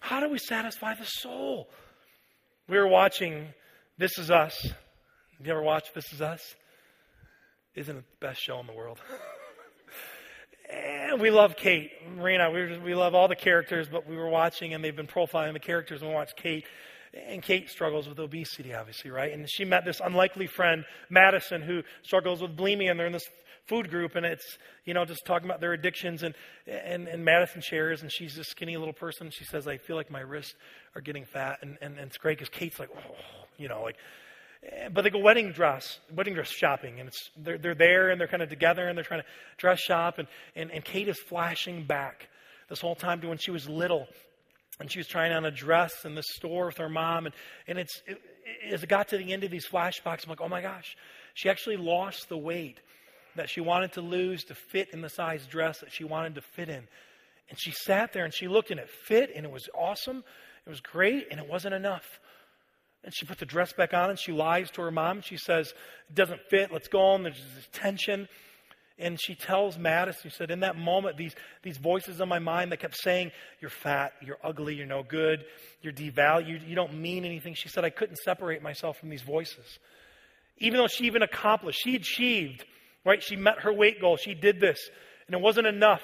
how 0.00 0.20
do 0.20 0.28
we 0.28 0.38
satisfy 0.38 0.94
the 0.94 1.04
soul? 1.04 1.68
We 2.68 2.78
were 2.78 2.88
watching 2.88 3.48
This 3.98 4.18
Is 4.18 4.30
Us. 4.30 4.60
Have 4.62 5.46
you 5.46 5.52
ever 5.52 5.62
watched 5.62 5.94
This 5.94 6.12
Is 6.12 6.20
Us? 6.20 6.54
Isn't 7.74 7.96
it 7.96 8.04
the 8.20 8.26
best 8.26 8.40
show 8.40 8.58
in 8.58 8.66
the 8.66 8.72
world? 8.72 8.98
and 10.72 11.20
we 11.20 11.30
love 11.30 11.56
Kate. 11.56 11.90
Marina, 12.16 12.50
we, 12.50 12.78
we 12.78 12.94
love 12.94 13.14
all 13.14 13.28
the 13.28 13.36
characters, 13.36 13.88
but 13.88 14.08
we 14.08 14.16
were 14.16 14.28
watching 14.28 14.74
and 14.74 14.82
they've 14.82 14.96
been 14.96 15.06
profiling 15.06 15.52
the 15.52 15.60
characters 15.60 16.00
and 16.00 16.10
we 16.10 16.14
watched 16.14 16.36
Kate. 16.36 16.64
And 17.28 17.42
Kate 17.42 17.70
struggles 17.70 18.08
with 18.08 18.18
obesity, 18.18 18.74
obviously, 18.74 19.10
right? 19.10 19.32
And 19.32 19.48
she 19.48 19.64
met 19.64 19.84
this 19.84 20.00
unlikely 20.04 20.46
friend, 20.46 20.84
Madison, 21.08 21.62
who 21.62 21.82
struggles 22.02 22.42
with 22.42 22.56
bulimia, 22.56 22.90
and 22.90 22.98
they're 22.98 23.06
in 23.06 23.12
this 23.12 23.28
food 23.66 23.90
group, 23.90 24.14
and 24.14 24.24
it's 24.24 24.58
you 24.84 24.94
know 24.94 25.04
just 25.04 25.24
talking 25.24 25.48
about 25.48 25.60
their 25.60 25.72
addictions. 25.72 26.22
And 26.22 26.34
and, 26.66 27.08
and 27.08 27.24
Madison 27.24 27.60
shares, 27.60 28.02
and 28.02 28.10
she's 28.10 28.36
this 28.36 28.48
skinny 28.48 28.76
little 28.76 28.94
person. 28.94 29.30
She 29.30 29.44
says, 29.44 29.66
"I 29.66 29.78
feel 29.78 29.96
like 29.96 30.10
my 30.10 30.20
wrists 30.20 30.54
are 30.94 31.00
getting 31.00 31.24
fat," 31.24 31.58
and 31.62 31.78
and, 31.80 31.96
and 31.98 32.08
it's 32.08 32.18
great 32.18 32.38
because 32.38 32.50
Kate's 32.50 32.78
like, 32.78 32.90
oh, 32.96 33.14
you 33.56 33.68
know, 33.68 33.82
like. 33.82 33.96
Eh, 34.62 34.88
but 34.88 35.02
they 35.02 35.10
go 35.10 35.18
wedding 35.18 35.52
dress, 35.52 36.00
wedding 36.14 36.34
dress 36.34 36.48
shopping, 36.48 36.98
and 36.98 37.08
it's 37.08 37.30
they're 37.36 37.58
they're 37.58 37.74
there 37.74 38.08
and 38.10 38.20
they're 38.20 38.26
kind 38.26 38.42
of 38.42 38.48
together 38.48 38.88
and 38.88 38.96
they're 38.96 39.04
trying 39.04 39.20
to 39.20 39.26
dress 39.58 39.78
shop, 39.80 40.18
and 40.18 40.26
and, 40.54 40.70
and 40.70 40.84
Kate 40.84 41.08
is 41.08 41.18
flashing 41.20 41.84
back 41.84 42.28
this 42.68 42.80
whole 42.80 42.94
time 42.94 43.20
to 43.20 43.28
when 43.28 43.38
she 43.38 43.50
was 43.50 43.68
little 43.68 44.08
and 44.78 44.90
she 44.90 44.98
was 44.98 45.06
trying 45.06 45.32
on 45.32 45.44
a 45.44 45.50
dress 45.50 46.04
in 46.04 46.14
the 46.14 46.22
store 46.22 46.66
with 46.66 46.78
her 46.78 46.88
mom. 46.88 47.26
And, 47.26 47.34
and 47.66 47.78
it's 47.78 48.02
it, 48.06 48.20
as 48.70 48.82
it 48.82 48.88
got 48.88 49.08
to 49.08 49.18
the 49.18 49.32
end 49.32 49.44
of 49.44 49.50
these 49.50 49.66
flashbacks 49.66 50.24
i'm 50.24 50.30
like 50.30 50.40
oh 50.40 50.48
my 50.48 50.62
gosh. 50.62 50.96
She 51.34 51.48
actually 51.48 51.76
lost 51.76 52.28
the 52.28 52.38
weight 52.38 52.80
that 53.36 53.50
she 53.50 53.60
wanted 53.60 53.92
to 53.92 54.00
lose 54.00 54.44
to 54.44 54.54
fit 54.54 54.88
in 54.92 55.02
the 55.02 55.10
size 55.10 55.46
dress 55.46 55.80
that 55.80 55.92
she 55.92 56.04
wanted 56.04 56.34
to 56.36 56.40
fit 56.40 56.68
in. 56.68 56.88
And 57.48 57.58
she 57.58 57.70
sat 57.70 58.12
there 58.12 58.24
and 58.24 58.32
she 58.32 58.48
looked 58.48 58.70
and 58.70 58.80
it 58.80 58.88
fit 58.88 59.30
and 59.34 59.44
it 59.44 59.52
was 59.52 59.68
awesome. 59.74 60.24
It 60.66 60.70
was 60.70 60.80
great 60.80 61.28
and 61.30 61.38
it 61.38 61.48
wasn't 61.48 61.74
enough. 61.74 62.20
And 63.04 63.14
she 63.14 63.24
put 63.24 63.38
the 63.38 63.46
dress 63.46 63.72
back 63.72 63.94
on 63.94 64.10
and 64.10 64.18
she 64.18 64.32
lies 64.32 64.70
to 64.72 64.82
her 64.82 64.90
mom. 64.90 65.18
And 65.18 65.24
she 65.24 65.36
says 65.36 65.72
it 66.08 66.14
doesn't 66.14 66.40
fit. 66.48 66.72
Let's 66.72 66.88
go 66.88 67.00
on. 67.00 67.22
There's 67.22 67.40
this 67.54 67.68
tension 67.72 68.28
and 68.98 69.20
she 69.20 69.34
tells 69.34 69.76
Madison, 69.76 70.30
she 70.30 70.30
said, 70.30 70.50
in 70.50 70.60
that 70.60 70.76
moment, 70.76 71.18
these, 71.18 71.34
these 71.62 71.76
voices 71.76 72.20
in 72.20 72.28
my 72.28 72.38
mind 72.38 72.72
that 72.72 72.78
kept 72.78 72.96
saying, 72.96 73.30
You're 73.60 73.70
fat, 73.70 74.14
you're 74.22 74.38
ugly, 74.42 74.74
you're 74.74 74.86
no 74.86 75.02
good, 75.02 75.44
you're 75.82 75.92
devalued, 75.92 76.66
you 76.66 76.74
don't 76.74 76.94
mean 76.94 77.26
anything. 77.26 77.54
She 77.54 77.68
said, 77.68 77.84
I 77.84 77.90
couldn't 77.90 78.16
separate 78.16 78.62
myself 78.62 78.98
from 78.98 79.10
these 79.10 79.22
voices. 79.22 79.78
Even 80.58 80.78
though 80.78 80.86
she 80.86 81.04
even 81.04 81.22
accomplished, 81.22 81.80
she 81.82 81.94
achieved, 81.94 82.64
right? 83.04 83.22
She 83.22 83.36
met 83.36 83.60
her 83.60 83.72
weight 83.72 84.00
goal, 84.00 84.16
she 84.16 84.32
did 84.32 84.60
this, 84.60 84.88
and 85.26 85.34
it 85.34 85.42
wasn't 85.42 85.66
enough. 85.66 86.00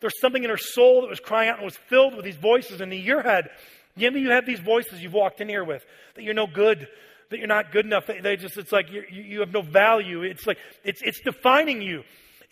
There's 0.00 0.18
something 0.18 0.42
in 0.42 0.48
her 0.48 0.56
soul 0.56 1.02
that 1.02 1.10
was 1.10 1.20
crying 1.20 1.50
out 1.50 1.56
and 1.56 1.64
was 1.66 1.76
filled 1.88 2.16
with 2.16 2.24
these 2.24 2.36
voices. 2.36 2.80
And 2.80 2.90
in 2.90 3.02
your 3.02 3.22
head, 3.22 3.50
maybe 3.96 4.20
you 4.20 4.30
have 4.30 4.46
these 4.46 4.60
voices 4.60 5.02
you've 5.02 5.12
walked 5.12 5.42
in 5.42 5.48
here 5.50 5.62
with 5.62 5.84
that 6.14 6.22
you're 6.22 6.32
no 6.32 6.46
good, 6.46 6.88
that 7.28 7.36
you're 7.36 7.46
not 7.46 7.70
good 7.70 7.84
enough. 7.84 8.06
They 8.06 8.36
just, 8.36 8.56
it's 8.56 8.72
like 8.72 8.90
you 8.90 9.04
you 9.10 9.40
have 9.40 9.52
no 9.52 9.60
value. 9.60 10.22
It's 10.22 10.46
like, 10.46 10.56
it's, 10.84 11.02
it's 11.02 11.20
defining 11.20 11.82
you. 11.82 12.02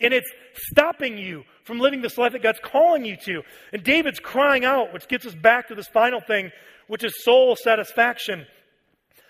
And 0.01 0.13
it's 0.13 0.29
stopping 0.53 1.17
you 1.17 1.43
from 1.63 1.79
living 1.79 2.01
this 2.01 2.17
life 2.17 2.31
that 2.31 2.41
God's 2.43 2.59
calling 2.63 3.05
you 3.05 3.17
to. 3.25 3.43
And 3.73 3.83
David's 3.83 4.19
crying 4.19 4.65
out, 4.65 4.93
which 4.93 5.07
gets 5.07 5.25
us 5.25 5.35
back 5.35 5.67
to 5.67 5.75
this 5.75 5.87
final 5.87 6.21
thing, 6.21 6.51
which 6.87 7.03
is 7.03 7.23
soul 7.23 7.55
satisfaction. 7.55 8.45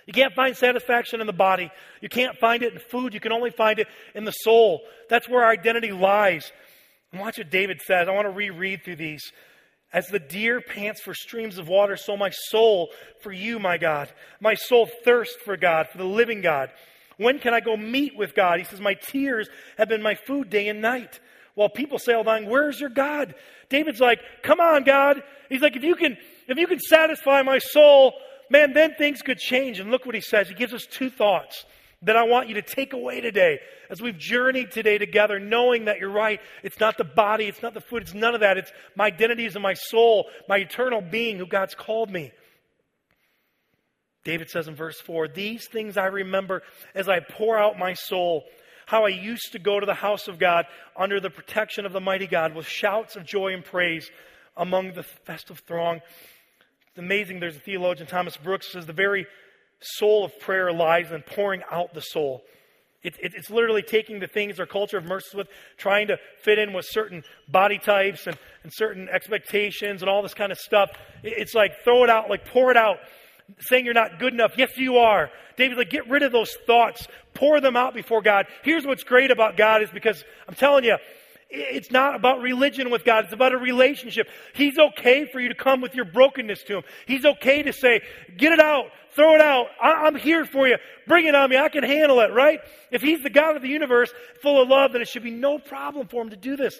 You 0.05 0.13
can't 0.13 0.33
find 0.33 0.55
satisfaction 0.55 1.21
in 1.21 1.27
the 1.27 1.33
body. 1.33 1.69
You 2.01 2.09
can't 2.09 2.37
find 2.37 2.63
it 2.63 2.73
in 2.73 2.79
food. 2.79 3.13
You 3.13 3.19
can 3.19 3.31
only 3.31 3.51
find 3.51 3.77
it 3.77 3.87
in 4.15 4.25
the 4.25 4.31
soul. 4.31 4.81
That's 5.09 5.29
where 5.29 5.43
our 5.43 5.51
identity 5.51 5.91
lies. 5.91 6.51
And 7.11 7.21
watch 7.21 7.37
what 7.37 7.51
David 7.51 7.81
says. 7.81 8.07
I 8.07 8.11
want 8.11 8.25
to 8.25 8.31
reread 8.31 8.83
through 8.83 8.95
these. 8.95 9.21
As 9.91 10.07
the 10.07 10.19
deer 10.19 10.61
pants 10.61 11.01
for 11.01 11.13
streams 11.13 11.57
of 11.57 11.67
water, 11.67 11.97
so 11.97 12.15
my 12.15 12.29
soul 12.29 12.89
for 13.21 13.31
you, 13.31 13.59
my 13.59 13.77
God. 13.77 14.11
My 14.39 14.53
soul 14.53 14.87
thirsts 15.03 15.37
for 15.45 15.57
God, 15.57 15.87
for 15.91 15.97
the 15.97 16.05
living 16.05 16.41
God. 16.41 16.69
When 17.19 17.37
can 17.37 17.53
I 17.53 17.59
go 17.59 17.75
meet 17.75 18.15
with 18.15 18.33
God? 18.33 18.59
He 18.59 18.65
says, 18.65 18.79
My 18.79 18.93
tears 18.93 19.49
have 19.77 19.89
been 19.89 20.01
my 20.01 20.15
food 20.15 20.49
day 20.49 20.69
and 20.69 20.81
night. 20.81 21.19
While 21.53 21.67
people 21.67 21.99
say 21.99 22.13
all 22.13 22.23
the 22.23 22.31
time, 22.31 22.45
Where's 22.45 22.79
your 22.79 22.89
God? 22.89 23.35
David's 23.67 23.99
like, 23.99 24.19
Come 24.41 24.61
on, 24.61 24.85
God. 24.85 25.21
He's 25.49 25.61
like, 25.61 25.75
if 25.75 25.83
you 25.83 25.95
can, 25.95 26.17
if 26.47 26.57
you 26.57 26.65
can 26.65 26.79
satisfy 26.79 27.41
my 27.41 27.57
soul, 27.57 28.13
man, 28.49 28.71
then 28.71 28.95
things 28.95 29.21
could 29.21 29.37
change. 29.37 29.79
And 29.79 29.91
look 29.91 30.05
what 30.05 30.15
he 30.15 30.21
says. 30.21 30.47
He 30.47 30.55
gives 30.55 30.73
us 30.73 30.85
two 30.85 31.09
thoughts 31.09 31.65
that 32.03 32.15
I 32.15 32.23
want 32.23 32.47
you 32.47 32.53
to 32.55 32.61
take 32.61 32.93
away 32.93 33.19
today 33.19 33.59
as 33.89 34.01
we've 34.01 34.17
journeyed 34.17 34.71
today 34.71 34.97
together, 34.97 35.39
knowing 35.39 35.85
that 35.85 35.99
you're 35.99 36.09
right. 36.09 36.39
It's 36.63 36.79
not 36.79 36.97
the 36.97 37.03
body, 37.03 37.45
it's 37.45 37.61
not 37.61 37.73
the 37.73 37.81
food, 37.81 38.03
it's 38.03 38.13
none 38.13 38.33
of 38.33 38.39
that. 38.39 38.57
It's 38.57 38.71
my 38.95 39.07
identity 39.07 39.45
is 39.45 39.57
in 39.57 39.61
my 39.61 39.73
soul, 39.73 40.29
my 40.47 40.57
eternal 40.57 41.01
being 41.01 41.37
who 41.37 41.45
God's 41.45 41.75
called 41.75 42.09
me. 42.09 42.31
David 44.23 44.49
says 44.49 44.67
in 44.67 44.75
verse 44.75 44.99
4 44.99 45.27
These 45.27 45.67
things 45.67 45.97
I 45.97 46.05
remember 46.05 46.63
as 46.93 47.07
I 47.07 47.19
pour 47.19 47.57
out 47.57 47.79
my 47.79 47.93
soul, 47.93 48.43
how 48.85 49.05
I 49.05 49.09
used 49.09 49.51
to 49.53 49.59
go 49.59 49.79
to 49.79 49.85
the 49.85 49.93
house 49.93 50.27
of 50.27 50.39
God 50.39 50.65
under 50.97 51.19
the 51.19 51.29
protection 51.29 51.85
of 51.85 51.93
the 51.93 52.01
mighty 52.01 52.27
God 52.27 52.55
with 52.55 52.67
shouts 52.67 53.15
of 53.15 53.25
joy 53.25 53.53
and 53.53 53.63
praise 53.63 54.09
among 54.57 54.93
the 54.93 55.03
festive 55.03 55.59
throng. 55.67 55.97
It's 55.97 56.97
amazing. 56.97 57.39
There's 57.39 57.55
a 57.55 57.61
theologian, 57.61 58.07
Thomas 58.07 58.35
Brooks, 58.35 58.71
says 58.71 58.85
the 58.85 58.93
very 58.93 59.27
soul 59.79 60.25
of 60.25 60.37
prayer 60.39 60.73
lies 60.73 61.11
in 61.11 61.21
pouring 61.21 61.61
out 61.71 61.93
the 61.93 62.01
soul. 62.01 62.43
It, 63.01 63.15
it, 63.21 63.33
it's 63.33 63.49
literally 63.49 63.81
taking 63.81 64.19
the 64.19 64.27
things 64.27 64.59
our 64.59 64.65
culture 64.65 64.97
of 64.97 65.05
mercy 65.05 65.37
with, 65.37 65.47
trying 65.77 66.07
to 66.07 66.17
fit 66.43 66.59
in 66.59 66.73
with 66.73 66.85
certain 66.85 67.23
body 67.47 67.77
types 67.77 68.27
and, 68.27 68.37
and 68.63 68.73
certain 68.73 69.07
expectations 69.07 70.01
and 70.01 70.09
all 70.09 70.21
this 70.21 70.33
kind 70.33 70.51
of 70.51 70.57
stuff. 70.57 70.89
It, 71.23 71.33
it's 71.37 71.53
like 71.53 71.83
throw 71.85 72.03
it 72.03 72.09
out, 72.09 72.29
like 72.29 72.45
pour 72.45 72.71
it 72.71 72.77
out 72.77 72.97
saying 73.59 73.85
you're 73.85 73.93
not 73.93 74.19
good 74.19 74.33
enough. 74.33 74.53
Yes, 74.57 74.77
you 74.77 74.97
are. 74.97 75.29
David, 75.57 75.77
like, 75.77 75.89
get 75.89 76.09
rid 76.09 76.23
of 76.23 76.31
those 76.31 76.55
thoughts. 76.65 77.07
Pour 77.33 77.59
them 77.61 77.75
out 77.75 77.93
before 77.93 78.21
God. 78.21 78.47
Here's 78.63 78.85
what's 78.85 79.03
great 79.03 79.31
about 79.31 79.57
God 79.57 79.81
is 79.81 79.89
because 79.89 80.23
I'm 80.47 80.55
telling 80.55 80.83
you, 80.83 80.97
it's 81.49 81.89
not 81.89 82.15
about 82.15 82.41
religion 82.41 82.91
with 82.91 83.03
God. 83.03 83.25
It's 83.25 83.33
about 83.33 83.53
a 83.53 83.57
relationship. 83.57 84.27
He's 84.53 84.77
okay 84.77 85.25
for 85.31 85.39
you 85.39 85.49
to 85.49 85.55
come 85.55 85.81
with 85.81 85.95
your 85.95 86.05
brokenness 86.05 86.63
to 86.65 86.77
Him. 86.77 86.83
He's 87.07 87.25
okay 87.25 87.63
to 87.63 87.73
say, 87.73 88.01
get 88.37 88.51
it 88.51 88.59
out, 88.59 88.85
throw 89.15 89.33
it 89.33 89.41
out. 89.41 89.67
I- 89.81 90.07
am 90.07 90.15
here 90.15 90.45
for 90.45 90.67
you. 90.67 90.77
Bring 91.07 91.25
it 91.25 91.33
on 91.33 91.49
me. 91.49 91.57
I 91.57 91.69
can 91.69 91.83
handle 91.83 92.19
it, 92.19 92.31
right? 92.31 92.59
If 92.91 93.01
He's 93.01 93.23
the 93.23 93.31
God 93.31 93.55
of 93.55 93.63
the 93.63 93.67
universe, 93.67 94.11
full 94.43 94.61
of 94.61 94.69
love, 94.69 94.91
then 94.93 95.01
it 95.01 95.07
should 95.07 95.23
be 95.23 95.31
no 95.31 95.57
problem 95.57 96.07
for 96.07 96.21
Him 96.21 96.29
to 96.29 96.37
do 96.37 96.55
this. 96.55 96.79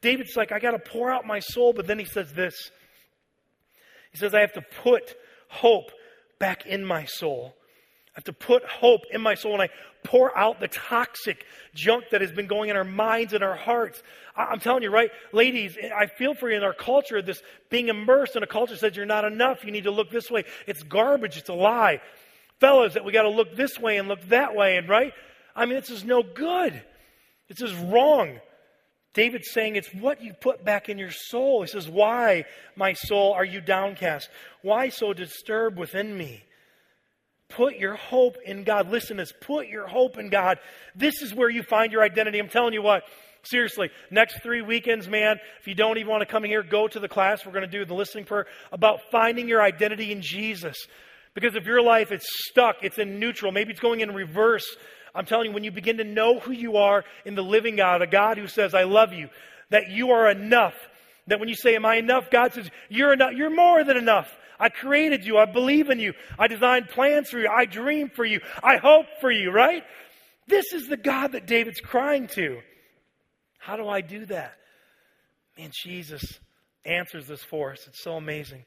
David's 0.00 0.36
like, 0.36 0.52
I 0.52 0.58
got 0.58 0.72
to 0.72 0.78
pour 0.78 1.10
out 1.10 1.26
my 1.26 1.40
soul, 1.40 1.72
but 1.72 1.86
then 1.86 1.98
he 1.98 2.04
says 2.04 2.32
this. 2.32 2.70
He 4.12 4.18
says, 4.18 4.34
I 4.34 4.40
have 4.40 4.52
to 4.54 4.62
put 4.82 5.14
hope 5.48 5.90
back 6.38 6.66
in 6.66 6.84
my 6.84 7.04
soul. 7.04 7.54
I 8.16 8.18
have 8.18 8.24
to 8.24 8.32
put 8.32 8.64
hope 8.64 9.02
in 9.10 9.20
my 9.20 9.34
soul 9.34 9.52
and 9.52 9.62
I 9.62 9.68
pour 10.04 10.36
out 10.36 10.60
the 10.60 10.68
toxic 10.68 11.44
junk 11.74 12.04
that 12.12 12.22
has 12.22 12.32
been 12.32 12.46
going 12.46 12.70
in 12.70 12.76
our 12.76 12.84
minds 12.84 13.34
and 13.34 13.44
our 13.44 13.56
hearts. 13.56 14.02
I'm 14.34 14.60
telling 14.60 14.82
you, 14.82 14.90
right? 14.90 15.10
Ladies, 15.32 15.76
I 15.94 16.06
feel 16.06 16.34
for 16.34 16.50
you 16.50 16.56
in 16.56 16.62
our 16.62 16.72
culture, 16.72 17.20
this 17.20 17.42
being 17.68 17.88
immersed 17.88 18.36
in 18.36 18.42
a 18.42 18.46
culture 18.46 18.76
says 18.76 18.96
you're 18.96 19.04
not 19.04 19.24
enough. 19.24 19.64
You 19.64 19.70
need 19.70 19.84
to 19.84 19.90
look 19.90 20.10
this 20.10 20.30
way. 20.30 20.44
It's 20.66 20.82
garbage. 20.82 21.36
It's 21.36 21.48
a 21.48 21.54
lie. 21.54 22.00
Fellas, 22.60 22.94
that 22.94 23.04
we 23.04 23.12
got 23.12 23.22
to 23.22 23.28
look 23.28 23.54
this 23.54 23.78
way 23.78 23.98
and 23.98 24.08
look 24.08 24.22
that 24.28 24.54
way. 24.54 24.76
And 24.76 24.88
right? 24.88 25.12
I 25.54 25.66
mean, 25.66 25.74
this 25.74 25.90
is 25.90 26.04
no 26.04 26.22
good. 26.22 26.82
This 27.48 27.60
is 27.60 27.74
wrong. 27.74 28.40
David's 29.16 29.50
saying 29.50 29.76
it's 29.76 29.92
what 29.94 30.22
you 30.22 30.34
put 30.34 30.62
back 30.62 30.90
in 30.90 30.98
your 30.98 31.10
soul. 31.10 31.62
He 31.62 31.68
says, 31.68 31.88
Why, 31.88 32.44
my 32.76 32.92
soul, 32.92 33.32
are 33.32 33.46
you 33.46 33.62
downcast? 33.62 34.28
Why 34.60 34.90
so 34.90 35.14
disturbed 35.14 35.78
within 35.78 36.16
me? 36.16 36.44
Put 37.48 37.76
your 37.76 37.94
hope 37.94 38.36
in 38.44 38.62
God. 38.62 38.90
Listen 38.90 39.16
to 39.16 39.22
this. 39.22 39.32
Put 39.40 39.68
your 39.68 39.86
hope 39.86 40.18
in 40.18 40.28
God. 40.28 40.58
This 40.94 41.22
is 41.22 41.34
where 41.34 41.48
you 41.48 41.62
find 41.62 41.92
your 41.92 42.02
identity. 42.02 42.38
I'm 42.38 42.50
telling 42.50 42.74
you 42.74 42.82
what. 42.82 43.04
Seriously, 43.42 43.90
next 44.10 44.42
three 44.42 44.60
weekends, 44.60 45.08
man, 45.08 45.38
if 45.60 45.66
you 45.66 45.74
don't 45.74 45.96
even 45.96 46.10
want 46.10 46.20
to 46.20 46.26
come 46.26 46.44
here, 46.44 46.62
go 46.62 46.86
to 46.86 47.00
the 47.00 47.08
class. 47.08 47.46
We're 47.46 47.52
going 47.52 47.62
to 47.62 47.70
do 47.70 47.84
the 47.86 47.94
listening 47.94 48.24
prayer 48.24 48.46
about 48.70 49.00
finding 49.10 49.48
your 49.48 49.62
identity 49.62 50.12
in 50.12 50.20
Jesus. 50.20 50.76
Because 51.32 51.54
if 51.54 51.64
your 51.64 51.80
life 51.80 52.12
is 52.12 52.26
stuck, 52.48 52.76
it's 52.82 52.98
in 52.98 53.18
neutral, 53.18 53.52
maybe 53.52 53.70
it's 53.70 53.80
going 53.80 54.00
in 54.00 54.12
reverse, 54.12 54.66
I'm 55.16 55.24
telling 55.24 55.46
you, 55.46 55.52
when 55.52 55.64
you 55.64 55.70
begin 55.70 55.96
to 55.96 56.04
know 56.04 56.38
who 56.38 56.52
you 56.52 56.76
are 56.76 57.04
in 57.24 57.34
the 57.34 57.42
living 57.42 57.76
God, 57.76 58.02
a 58.02 58.06
God 58.06 58.36
who 58.36 58.46
says, 58.46 58.74
I 58.74 58.84
love 58.84 59.12
you, 59.12 59.30
that 59.70 59.88
you 59.88 60.10
are 60.10 60.30
enough, 60.30 60.74
that 61.26 61.40
when 61.40 61.48
you 61.48 61.54
say, 61.54 61.74
Am 61.74 61.86
I 61.86 61.96
enough? 61.96 62.30
God 62.30 62.52
says, 62.52 62.70
You're 62.88 63.14
enough. 63.14 63.32
You're 63.32 63.54
more 63.54 63.82
than 63.82 63.96
enough. 63.96 64.30
I 64.60 64.68
created 64.68 65.24
you. 65.24 65.38
I 65.38 65.46
believe 65.46 65.90
in 65.90 65.98
you. 65.98 66.12
I 66.38 66.48
designed 66.48 66.88
plans 66.88 67.30
for 67.30 67.38
you. 67.38 67.48
I 67.48 67.64
dream 67.64 68.10
for 68.14 68.24
you. 68.24 68.40
I 68.62 68.76
hope 68.76 69.06
for 69.20 69.30
you, 69.30 69.50
right? 69.50 69.82
This 70.46 70.72
is 70.72 70.86
the 70.86 70.96
God 70.96 71.32
that 71.32 71.46
David's 71.46 71.80
crying 71.80 72.28
to. 72.28 72.60
How 73.58 73.76
do 73.76 73.88
I 73.88 74.00
do 74.00 74.26
that? 74.26 74.52
Man, 75.58 75.70
Jesus 75.72 76.38
answers 76.84 77.26
this 77.26 77.42
for 77.42 77.72
us. 77.72 77.86
It's 77.88 78.02
so 78.02 78.16
amazing. 78.16 78.64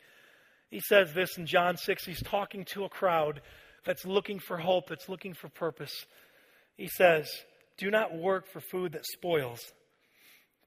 He 0.69 0.79
says 0.79 1.13
this 1.13 1.37
in 1.37 1.45
John 1.45 1.77
6. 1.77 2.05
He's 2.05 2.21
talking 2.21 2.65
to 2.73 2.83
a 2.83 2.89
crowd 2.89 3.41
that's 3.85 4.05
looking 4.05 4.39
for 4.39 4.57
hope, 4.57 4.89
that's 4.89 5.09
looking 5.09 5.33
for 5.33 5.49
purpose. 5.49 6.05
He 6.79 6.87
says, 6.87 7.29
Do 7.77 7.91
not 7.91 8.15
work 8.15 8.47
for 8.47 8.61
food 8.61 8.93
that 8.93 9.05
spoils, 9.05 9.59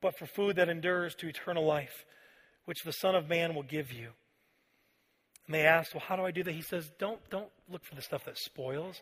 but 0.02 0.18
for 0.18 0.26
food 0.26 0.56
that 0.56 0.68
endures 0.68 1.14
to 1.16 1.26
eternal 1.26 1.64
life, 1.64 2.04
which 2.66 2.84
the 2.84 2.92
Son 2.92 3.14
of 3.14 3.30
Man 3.30 3.54
will 3.54 3.62
give 3.62 3.90
you. 3.90 4.08
And 5.46 5.54
they 5.54 5.62
asked, 5.62 5.94
Well, 5.94 6.04
how 6.06 6.16
do 6.16 6.22
I 6.22 6.30
do 6.30 6.42
that? 6.42 6.52
He 6.52 6.60
says, 6.60 6.90
Don't, 6.98 7.18
don't 7.30 7.48
look 7.66 7.82
for 7.86 7.94
the 7.94 8.02
stuff 8.02 8.26
that 8.26 8.36
spoils. 8.36 9.00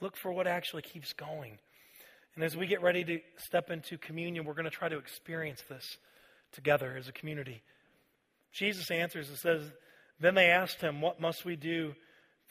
Look 0.00 0.16
for 0.16 0.30
what 0.30 0.46
actually 0.46 0.82
keeps 0.82 1.12
going. 1.12 1.58
And 2.36 2.44
as 2.44 2.56
we 2.56 2.68
get 2.68 2.82
ready 2.82 3.02
to 3.02 3.18
step 3.36 3.68
into 3.68 3.98
communion, 3.98 4.44
we're 4.44 4.54
going 4.54 4.64
to 4.64 4.70
try 4.70 4.88
to 4.88 4.98
experience 4.98 5.62
this 5.68 5.96
together 6.52 6.94
as 6.96 7.08
a 7.08 7.12
community. 7.12 7.62
Jesus 8.52 8.92
answers 8.92 9.28
and 9.28 9.38
says, 9.38 9.62
Then 10.20 10.36
they 10.36 10.46
asked 10.46 10.80
him, 10.80 11.00
What 11.00 11.20
must 11.20 11.44
we 11.44 11.56
do? 11.56 11.96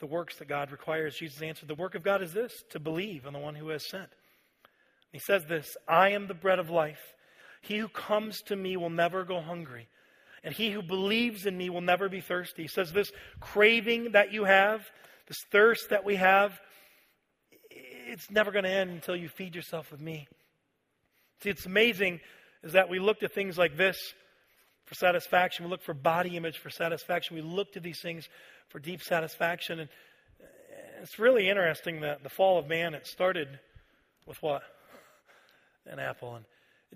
The 0.04 0.08
works 0.08 0.36
that 0.36 0.48
God 0.48 0.70
requires. 0.70 1.16
Jesus 1.16 1.40
answered, 1.40 1.66
The 1.66 1.74
work 1.74 1.94
of 1.94 2.02
God 2.02 2.22
is 2.22 2.34
this, 2.34 2.52
to 2.72 2.78
believe 2.78 3.24
in 3.24 3.32
the 3.32 3.38
one 3.38 3.54
who 3.54 3.70
has 3.70 3.88
sent. 3.88 4.10
He 5.12 5.18
says 5.18 5.46
this 5.46 5.78
I 5.88 6.10
am 6.10 6.26
the 6.26 6.34
bread 6.34 6.58
of 6.58 6.68
life. 6.68 7.00
He 7.62 7.78
who 7.78 7.88
comes 7.88 8.42
to 8.48 8.54
me 8.54 8.76
will 8.76 8.90
never 8.90 9.24
go 9.24 9.40
hungry, 9.40 9.88
and 10.42 10.52
he 10.52 10.70
who 10.72 10.82
believes 10.82 11.46
in 11.46 11.56
me 11.56 11.70
will 11.70 11.80
never 11.80 12.10
be 12.10 12.20
thirsty. 12.20 12.60
He 12.60 12.68
says 12.68 12.92
this 12.92 13.10
craving 13.40 14.12
that 14.12 14.30
you 14.30 14.44
have, 14.44 14.82
this 15.26 15.38
thirst 15.50 15.88
that 15.88 16.04
we 16.04 16.16
have, 16.16 16.60
it's 17.70 18.30
never 18.30 18.52
going 18.52 18.64
to 18.64 18.70
end 18.70 18.90
until 18.90 19.16
you 19.16 19.30
feed 19.30 19.54
yourself 19.54 19.90
with 19.90 20.02
me. 20.02 20.28
See, 21.42 21.48
it's 21.48 21.64
amazing 21.64 22.20
is 22.62 22.74
that 22.74 22.90
we 22.90 22.98
look 22.98 23.20
to 23.20 23.28
things 23.28 23.56
like 23.56 23.78
this 23.78 23.96
for 24.94 25.06
satisfaction. 25.06 25.64
We 25.64 25.70
look 25.70 25.82
for 25.82 25.94
body 25.94 26.36
image 26.36 26.58
for 26.58 26.70
satisfaction. 26.70 27.36
We 27.36 27.42
look 27.42 27.72
to 27.72 27.80
these 27.80 28.00
things 28.00 28.28
for 28.68 28.78
deep 28.78 29.02
satisfaction. 29.02 29.80
And 29.80 29.88
uh, 30.40 30.46
it's 31.02 31.18
really 31.18 31.48
interesting 31.48 32.00
that 32.00 32.22
the 32.22 32.28
fall 32.28 32.58
of 32.58 32.68
man, 32.68 32.94
it 32.94 33.06
started 33.06 33.48
with 34.26 34.40
what? 34.42 34.62
An 35.86 35.98
apple. 35.98 36.36
And 36.36 36.44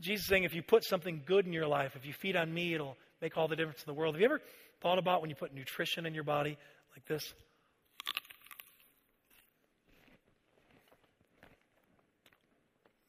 Jesus 0.00 0.26
saying, 0.26 0.44
if 0.44 0.54
you 0.54 0.62
put 0.62 0.84
something 0.84 1.22
good 1.26 1.46
in 1.46 1.52
your 1.52 1.66
life, 1.66 1.96
if 1.96 2.06
you 2.06 2.12
feed 2.12 2.36
on 2.36 2.52
me, 2.52 2.74
it'll 2.74 2.96
make 3.20 3.36
all 3.36 3.48
the 3.48 3.56
difference 3.56 3.80
in 3.80 3.92
the 3.92 3.98
world. 3.98 4.14
Have 4.14 4.20
you 4.20 4.26
ever 4.26 4.40
thought 4.80 4.98
about 4.98 5.20
when 5.20 5.30
you 5.30 5.36
put 5.36 5.52
nutrition 5.52 6.06
in 6.06 6.14
your 6.14 6.24
body 6.24 6.56
like 6.94 7.04
this? 7.06 7.34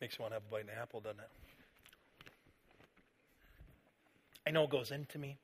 Makes 0.01 0.17
you 0.17 0.23
want 0.23 0.31
to 0.31 0.35
have 0.35 0.43
a 0.47 0.51
bite 0.51 0.63
of 0.63 0.69
an 0.69 0.75
apple, 0.81 1.01
doesn't 1.01 1.19
it? 1.19 1.48
I 4.49 4.51
know 4.51 4.63
it 4.63 4.71
goes 4.71 4.89
into 4.89 5.19
me. 5.19 5.37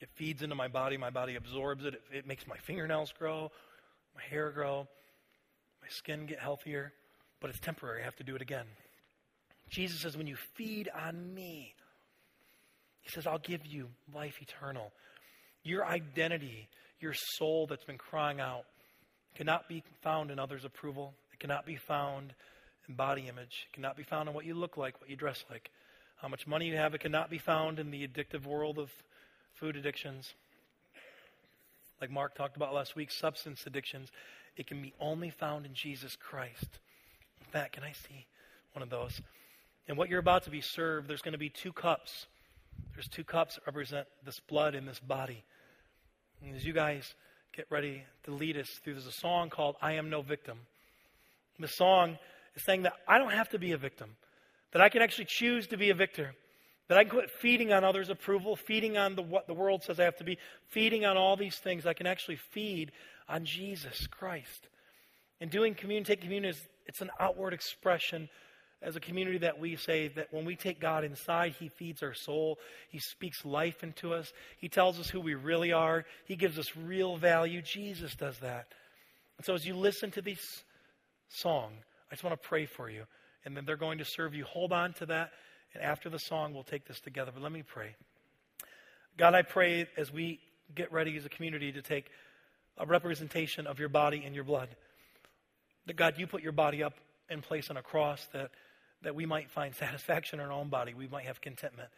It 0.00 0.08
feeds 0.14 0.40
into 0.42 0.54
my 0.54 0.68
body. 0.68 0.96
My 0.96 1.10
body 1.10 1.34
absorbs 1.34 1.84
it. 1.84 1.94
it. 1.94 2.02
It 2.12 2.26
makes 2.28 2.46
my 2.46 2.56
fingernails 2.58 3.12
grow, 3.18 3.50
my 4.14 4.22
hair 4.22 4.52
grow, 4.52 4.86
my 5.82 5.88
skin 5.88 6.26
get 6.26 6.38
healthier. 6.38 6.92
But 7.40 7.50
it's 7.50 7.58
temporary. 7.58 8.02
I 8.02 8.04
have 8.04 8.14
to 8.16 8.22
do 8.22 8.36
it 8.36 8.42
again. 8.42 8.66
Jesus 9.68 10.02
says, 10.02 10.16
when 10.16 10.28
you 10.28 10.36
feed 10.54 10.88
on 10.94 11.34
me, 11.34 11.74
he 13.00 13.10
says, 13.10 13.26
I'll 13.26 13.38
give 13.38 13.66
you 13.66 13.88
life 14.14 14.36
eternal. 14.40 14.92
Your 15.64 15.84
identity, 15.84 16.68
your 17.00 17.14
soul 17.14 17.66
that's 17.66 17.84
been 17.84 17.98
crying 17.98 18.38
out, 18.38 18.62
cannot 19.34 19.68
be 19.68 19.82
found 20.02 20.30
in 20.30 20.38
others' 20.38 20.64
approval. 20.64 21.14
It 21.32 21.40
cannot 21.40 21.66
be 21.66 21.76
found 21.76 22.32
in 22.88 22.94
body 22.94 23.22
image. 23.22 23.66
It 23.70 23.74
cannot 23.74 23.96
be 23.96 24.04
found 24.04 24.28
in 24.28 24.36
what 24.36 24.44
you 24.44 24.54
look 24.54 24.76
like, 24.76 25.00
what 25.00 25.10
you 25.10 25.16
dress 25.16 25.44
like. 25.50 25.70
How 26.20 26.28
much 26.28 26.46
money 26.46 26.66
you 26.66 26.76
have, 26.76 26.94
it 26.94 27.00
cannot 27.00 27.30
be 27.30 27.38
found 27.38 27.78
in 27.78 27.90
the 27.90 28.06
addictive 28.06 28.44
world 28.44 28.78
of 28.78 28.90
food 29.54 29.74
addictions. 29.74 30.34
Like 31.98 32.10
Mark 32.10 32.34
talked 32.34 32.56
about 32.56 32.74
last 32.74 32.94
week, 32.94 33.10
substance 33.10 33.64
addictions. 33.66 34.10
It 34.56 34.66
can 34.66 34.82
be 34.82 34.92
only 35.00 35.30
found 35.30 35.64
in 35.64 35.72
Jesus 35.72 36.16
Christ. 36.16 36.78
In 37.40 37.46
fact, 37.50 37.72
can 37.72 37.84
I 37.84 37.92
see 37.92 38.26
one 38.72 38.82
of 38.82 38.90
those? 38.90 39.22
And 39.88 39.96
what 39.96 40.10
you're 40.10 40.20
about 40.20 40.44
to 40.44 40.50
be 40.50 40.60
served, 40.60 41.08
there's 41.08 41.22
going 41.22 41.32
to 41.32 41.38
be 41.38 41.48
two 41.48 41.72
cups. 41.72 42.26
There's 42.94 43.08
two 43.08 43.24
cups 43.24 43.54
that 43.54 43.66
represent 43.66 44.06
this 44.22 44.40
blood 44.40 44.74
in 44.74 44.84
this 44.84 45.00
body. 45.00 45.42
And 46.42 46.54
as 46.54 46.66
you 46.66 46.74
guys 46.74 47.14
get 47.56 47.66
ready 47.70 48.04
to 48.24 48.30
lead 48.30 48.58
us 48.58 48.68
through, 48.84 48.94
there's 48.94 49.06
a 49.06 49.12
song 49.12 49.48
called 49.48 49.76
I 49.80 49.92
Am 49.92 50.10
No 50.10 50.20
Victim. 50.20 50.58
The 51.58 51.68
song 51.68 52.18
is 52.54 52.64
saying 52.64 52.82
that 52.82 52.94
I 53.08 53.16
don't 53.16 53.32
have 53.32 53.48
to 53.50 53.58
be 53.58 53.72
a 53.72 53.78
victim. 53.78 54.16
That 54.72 54.82
I 54.82 54.88
can 54.88 55.02
actually 55.02 55.26
choose 55.26 55.66
to 55.68 55.76
be 55.76 55.90
a 55.90 55.94
victor. 55.94 56.34
That 56.88 56.98
I 56.98 57.04
can 57.04 57.10
quit 57.10 57.30
feeding 57.30 57.72
on 57.72 57.84
others' 57.84 58.10
approval, 58.10 58.56
feeding 58.56 58.96
on 58.96 59.14
the, 59.14 59.22
what 59.22 59.46
the 59.46 59.54
world 59.54 59.82
says 59.82 60.00
I 60.00 60.04
have 60.04 60.16
to 60.16 60.24
be, 60.24 60.38
feeding 60.68 61.04
on 61.04 61.16
all 61.16 61.36
these 61.36 61.56
things. 61.56 61.86
I 61.86 61.92
can 61.92 62.06
actually 62.06 62.36
feed 62.36 62.92
on 63.28 63.44
Jesus 63.44 64.06
Christ. 64.08 64.68
And 65.40 65.50
doing 65.50 65.74
communion, 65.74 66.04
take 66.04 66.20
communion 66.20 66.50
is 66.50 66.60
it's 66.86 67.00
an 67.00 67.10
outward 67.20 67.54
expression 67.54 68.28
as 68.82 68.96
a 68.96 69.00
community 69.00 69.38
that 69.38 69.60
we 69.60 69.76
say 69.76 70.08
that 70.08 70.32
when 70.32 70.44
we 70.44 70.56
take 70.56 70.80
God 70.80 71.04
inside, 71.04 71.54
He 71.58 71.68
feeds 71.68 72.02
our 72.02 72.14
soul. 72.14 72.58
He 72.88 72.98
speaks 72.98 73.44
life 73.44 73.82
into 73.84 74.12
us. 74.14 74.32
He 74.58 74.68
tells 74.68 74.98
us 74.98 75.08
who 75.08 75.20
we 75.20 75.34
really 75.34 75.72
are. 75.72 76.04
He 76.24 76.34
gives 76.34 76.58
us 76.58 76.74
real 76.76 77.16
value. 77.16 77.62
Jesus 77.62 78.14
does 78.14 78.38
that. 78.38 78.68
And 79.36 79.46
so 79.46 79.54
as 79.54 79.66
you 79.66 79.76
listen 79.76 80.10
to 80.12 80.22
this 80.22 80.64
song, 81.28 81.72
I 82.10 82.14
just 82.14 82.24
want 82.24 82.40
to 82.40 82.48
pray 82.48 82.66
for 82.66 82.90
you 82.90 83.04
and 83.44 83.56
then 83.56 83.64
they're 83.64 83.76
going 83.76 83.98
to 83.98 84.04
serve 84.04 84.34
you. 84.34 84.44
Hold 84.44 84.72
on 84.72 84.92
to 84.94 85.06
that. 85.06 85.30
And 85.74 85.82
after 85.82 86.08
the 86.08 86.18
song, 86.18 86.52
we'll 86.52 86.64
take 86.64 86.86
this 86.86 87.00
together. 87.00 87.30
But 87.32 87.42
let 87.42 87.52
me 87.52 87.62
pray. 87.62 87.94
God, 89.16 89.34
I 89.34 89.42
pray 89.42 89.86
as 89.96 90.12
we 90.12 90.40
get 90.74 90.92
ready 90.92 91.16
as 91.16 91.24
a 91.24 91.28
community 91.28 91.72
to 91.72 91.82
take 91.82 92.10
a 92.78 92.86
representation 92.86 93.66
of 93.66 93.78
your 93.78 93.88
body 93.88 94.22
and 94.24 94.34
your 94.34 94.44
blood, 94.44 94.68
that 95.86 95.96
God, 95.96 96.14
you 96.16 96.26
put 96.26 96.42
your 96.42 96.52
body 96.52 96.82
up 96.82 96.94
in 97.28 97.42
place 97.42 97.70
on 97.70 97.76
a 97.76 97.82
cross 97.82 98.26
that, 98.32 98.50
that 99.02 99.14
we 99.14 99.26
might 99.26 99.50
find 99.50 99.74
satisfaction 99.76 100.40
in 100.40 100.46
our 100.46 100.52
own 100.52 100.68
body, 100.68 100.94
we 100.94 101.08
might 101.08 101.26
have 101.26 101.40
contentment. 101.40 101.88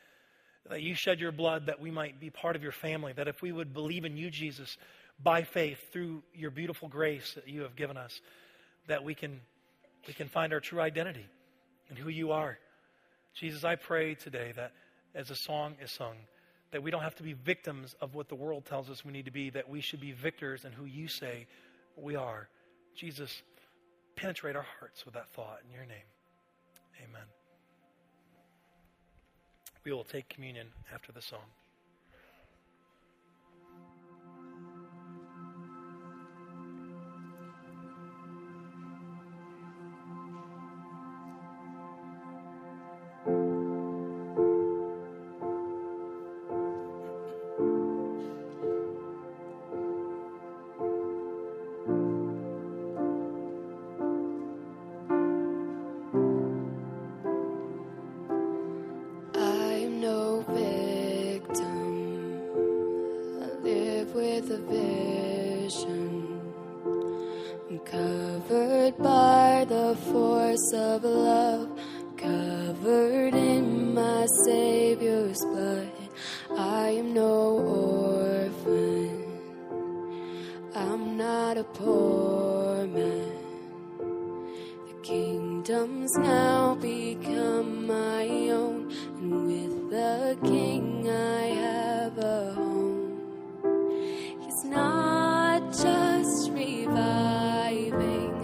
That 0.69 0.83
you 0.83 0.95
shed 0.95 1.19
your 1.19 1.33
blood 1.33 1.67
that 1.67 1.81
we 1.81 1.91
might 1.91 2.21
be 2.21 2.31
part 2.31 2.55
of 2.55 2.63
your 2.63 2.73
family, 2.73 3.13
that 3.15 3.27
if 3.27 3.43
we 3.43 3.51
would 3.51 3.75
believe 3.75 4.05
in 4.05 4.17
you, 4.17 4.31
Jesus, 4.31 4.77
by 5.21 5.43
faith 5.43 5.93
through 5.93 6.23
your 6.35 6.51
beautiful 6.51 6.89
grace 6.89 7.35
that 7.35 7.49
you 7.49 7.63
have 7.63 7.75
given 7.75 7.97
us, 7.97 8.21
that 8.87 9.03
we 9.03 9.15
can 9.15 9.41
we 10.07 10.15
can 10.15 10.29
find 10.29 10.53
our 10.53 10.61
true 10.61 10.81
identity 10.81 11.27
and 11.89 11.99
who 11.99 12.09
you 12.09 12.33
are. 12.33 12.59
Jesus, 13.35 13.65
I 13.65 13.77
pray 13.77 14.15
today 14.15 14.53
that 14.57 14.73
as 15.15 15.31
a 15.31 15.37
song 15.37 15.77
is 15.83 15.91
sung, 15.91 16.17
that 16.71 16.83
we 16.83 16.91
don't 16.91 17.03
have 17.03 17.15
to 17.17 17.23
be 17.23 17.35
victims 17.35 17.95
of 18.01 18.15
what 18.15 18.29
the 18.29 18.35
world 18.35 18.65
tells 18.65 18.91
us 18.91 19.05
we 19.05 19.13
need 19.13 19.27
to 19.27 19.31
be, 19.31 19.51
that 19.51 19.69
we 19.69 19.81
should 19.81 20.01
be 20.01 20.13
victors 20.13 20.65
in 20.65 20.73
who 20.73 20.85
you 20.85 21.07
say 21.09 21.47
we 21.97 22.17
are. 22.17 22.49
Jesus, 22.97 23.43
penetrate 24.17 24.57
our 24.57 24.67
hearts 24.79 25.05
with 25.05 25.15
that 25.15 25.31
thought 25.31 25.59
in 25.67 25.73
your 25.73 25.87
name. 25.87 26.09
Amen. 27.03 27.27
We 29.85 29.93
will 29.93 30.05
take 30.05 30.29
communion 30.29 30.69
after 30.95 31.13
the 31.13 31.23
song. 31.23 31.41
I 90.35 91.45
have 91.61 92.17
a 92.17 92.55
home. 92.55 93.21
He's 94.41 94.65
not 94.65 95.61
just 95.73 96.51
reviving, 96.53 98.35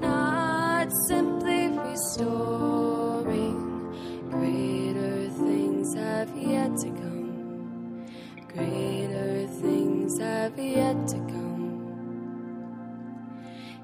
not 0.00 0.92
simply 1.08 1.76
restoring. 1.76 3.58
Greater 4.30 5.28
things 5.30 5.94
have 5.96 6.30
yet 6.36 6.76
to 6.76 6.90
come. 6.90 8.06
Greater 8.46 9.48
things 9.60 10.20
have 10.20 10.56
yet 10.56 11.08
to 11.08 11.16
come. 11.16 11.80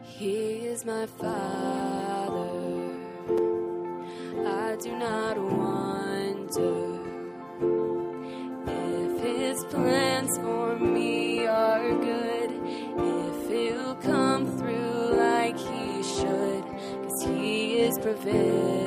He 0.02 0.66
is 0.66 0.84
my 0.84 1.06
Father. 1.06 1.39
He 18.10 18.79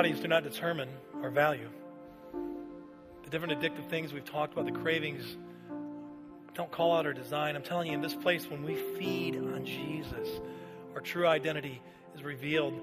bodies 0.00 0.18
do 0.18 0.28
not 0.28 0.42
determine 0.42 0.88
our 1.22 1.28
value. 1.28 1.68
The 3.22 3.28
different 3.28 3.60
addictive 3.60 3.86
things 3.90 4.14
we've 4.14 4.24
talked 4.24 4.54
about, 4.54 4.64
the 4.64 4.72
cravings, 4.72 5.36
don't 6.54 6.72
call 6.72 6.96
out 6.96 7.04
our 7.04 7.12
design. 7.12 7.54
I'm 7.54 7.62
telling 7.62 7.88
you, 7.88 7.92
in 7.92 8.00
this 8.00 8.14
place, 8.14 8.48
when 8.48 8.64
we 8.64 8.76
feed 8.98 9.36
on 9.36 9.66
Jesus, 9.66 10.40
our 10.94 11.02
true 11.02 11.26
identity 11.26 11.82
is 12.14 12.22
revealed. 12.22 12.80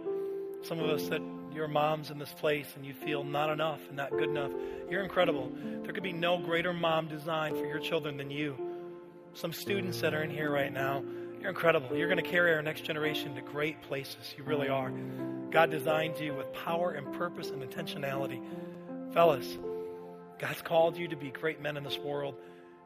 Some 0.62 0.78
of 0.78 0.92
us 0.92 1.08
that 1.08 1.24
you're 1.52 1.68
moms 1.68 2.12
in 2.12 2.20
this 2.20 2.32
place 2.34 2.68
and 2.76 2.86
you 2.86 2.94
feel 2.94 3.24
not 3.24 3.50
enough 3.50 3.80
and 3.88 3.98
not 3.98 4.12
good 4.12 4.30
enough, 4.30 4.52
you're 4.88 5.02
incredible. 5.02 5.52
There 5.82 5.94
could 5.94 6.04
be 6.04 6.14
no 6.14 6.38
greater 6.38 6.72
mom 6.72 7.08
design 7.08 7.56
for 7.56 7.66
your 7.66 7.80
children 7.80 8.18
than 8.18 8.30
you. 8.30 8.56
Some 9.34 9.54
students 9.54 10.02
that 10.02 10.14
are 10.14 10.22
in 10.22 10.30
here 10.30 10.52
right 10.52 10.72
now, 10.72 11.04
you're 11.40 11.50
incredible. 11.50 11.96
You're 11.96 12.08
going 12.08 12.24
to 12.24 12.30
carry 12.30 12.54
our 12.54 12.62
next 12.62 12.82
generation 12.82 13.36
to 13.36 13.42
great 13.42 13.82
places. 13.84 14.34
You 14.38 14.44
really 14.44 14.70
are. 14.70 14.92
God 15.52 15.72
designed 15.72 16.20
you 16.20 16.34
with 16.34 16.52
power 16.54 16.92
and 16.92 17.14
purpose 17.14 17.50
and 17.50 17.62
intentionality. 17.62 18.42
Fellas, 19.14 19.58
God's 20.40 20.62
called 20.62 20.98
you 20.98 21.08
to 21.08 21.16
be 21.16 21.32
great 21.32 21.62
men 21.62 21.78
in 21.78 21.84
this 21.84 21.98
world, 21.98 22.36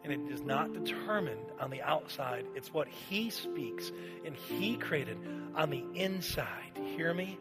and 0.03 0.13
it 0.13 0.19
is 0.31 0.41
not 0.41 0.73
determined 0.73 1.45
on 1.59 1.69
the 1.69 1.81
outside. 1.81 2.45
It's 2.55 2.73
what 2.73 2.87
He 2.87 3.29
speaks 3.29 3.91
and 4.25 4.35
He 4.35 4.77
created 4.77 5.17
on 5.55 5.69
the 5.69 5.83
inside. 5.95 6.79
Hear 6.95 7.13
me? 7.13 7.37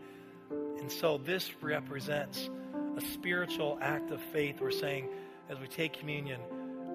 And 0.51 0.91
so 0.91 1.19
this 1.19 1.51
represents 1.63 2.51
a 2.97 3.01
spiritual 3.01 3.79
act 3.81 4.11
of 4.11 4.21
faith. 4.21 4.61
We're 4.61 4.71
saying, 4.71 5.09
as 5.49 5.59
we 5.59 5.67
take 5.69 5.93
communion, 5.93 6.41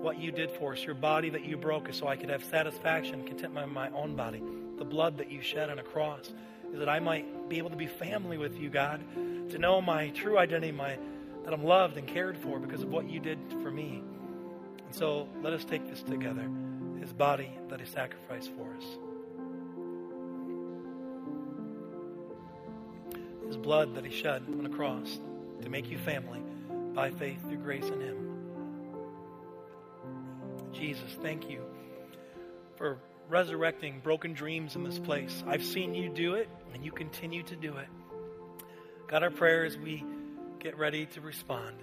what 0.05 0.19
you 0.19 0.31
did 0.31 0.51
for 0.51 0.73
us, 0.73 0.83
your 0.83 0.93
body 0.93 1.31
that 1.31 1.43
you 1.43 1.57
broke 1.57 1.91
so 1.91 2.07
I 2.07 2.15
could 2.15 2.29
have 2.29 2.43
satisfaction, 2.43 3.23
contentment 3.23 3.67
in 3.67 3.73
my 3.73 3.89
own 3.89 4.15
body, 4.15 4.39
the 4.77 4.85
blood 4.85 5.17
that 5.17 5.31
you 5.31 5.41
shed 5.41 5.71
on 5.71 5.79
a 5.79 5.83
cross, 5.83 6.31
is 6.71 6.77
that 6.77 6.87
I 6.87 6.99
might 6.99 7.49
be 7.49 7.57
able 7.57 7.71
to 7.71 7.75
be 7.75 7.87
family 7.87 8.37
with 8.37 8.55
you, 8.59 8.69
God, 8.69 9.03
to 9.49 9.57
know 9.57 9.81
my 9.81 10.09
true 10.09 10.37
identity, 10.37 10.71
my 10.71 10.99
that 11.43 11.53
I'm 11.53 11.63
loved 11.63 11.97
and 11.97 12.07
cared 12.07 12.37
for 12.37 12.59
because 12.59 12.83
of 12.83 12.89
what 12.89 13.09
you 13.09 13.19
did 13.19 13.39
for 13.63 13.71
me. 13.71 14.03
And 14.85 14.93
so 14.93 15.27
let 15.41 15.53
us 15.53 15.65
take 15.65 15.89
this 15.89 16.03
together, 16.03 16.47
his 16.99 17.11
body 17.11 17.49
that 17.69 17.79
he 17.79 17.87
sacrificed 17.87 18.51
for 18.55 18.75
us. 18.77 18.83
His 23.47 23.57
blood 23.57 23.95
that 23.95 24.05
he 24.05 24.11
shed 24.11 24.43
on 24.49 24.61
the 24.61 24.69
cross 24.69 25.19
to 25.63 25.69
make 25.69 25.89
you 25.89 25.97
family 25.97 26.43
by 26.93 27.09
faith 27.09 27.41
through 27.47 27.57
grace 27.57 27.85
in 27.85 28.01
him. 28.01 28.34
Jesus, 30.75 31.09
thank 31.21 31.49
you 31.49 31.61
for 32.75 32.97
resurrecting 33.29 34.01
broken 34.01 34.33
dreams 34.33 34.75
in 34.75 34.83
this 34.83 34.99
place. 34.99 35.43
I've 35.47 35.63
seen 35.63 35.95
you 35.95 36.09
do 36.09 36.35
it, 36.35 36.49
and 36.73 36.83
you 36.83 36.91
continue 36.91 37.43
to 37.43 37.55
do 37.55 37.77
it. 37.77 37.87
God, 39.07 39.23
our 39.23 39.31
prayer 39.31 39.63
as 39.63 39.77
we 39.77 40.03
get 40.59 40.77
ready 40.77 41.05
to 41.07 41.21
respond. 41.21 41.77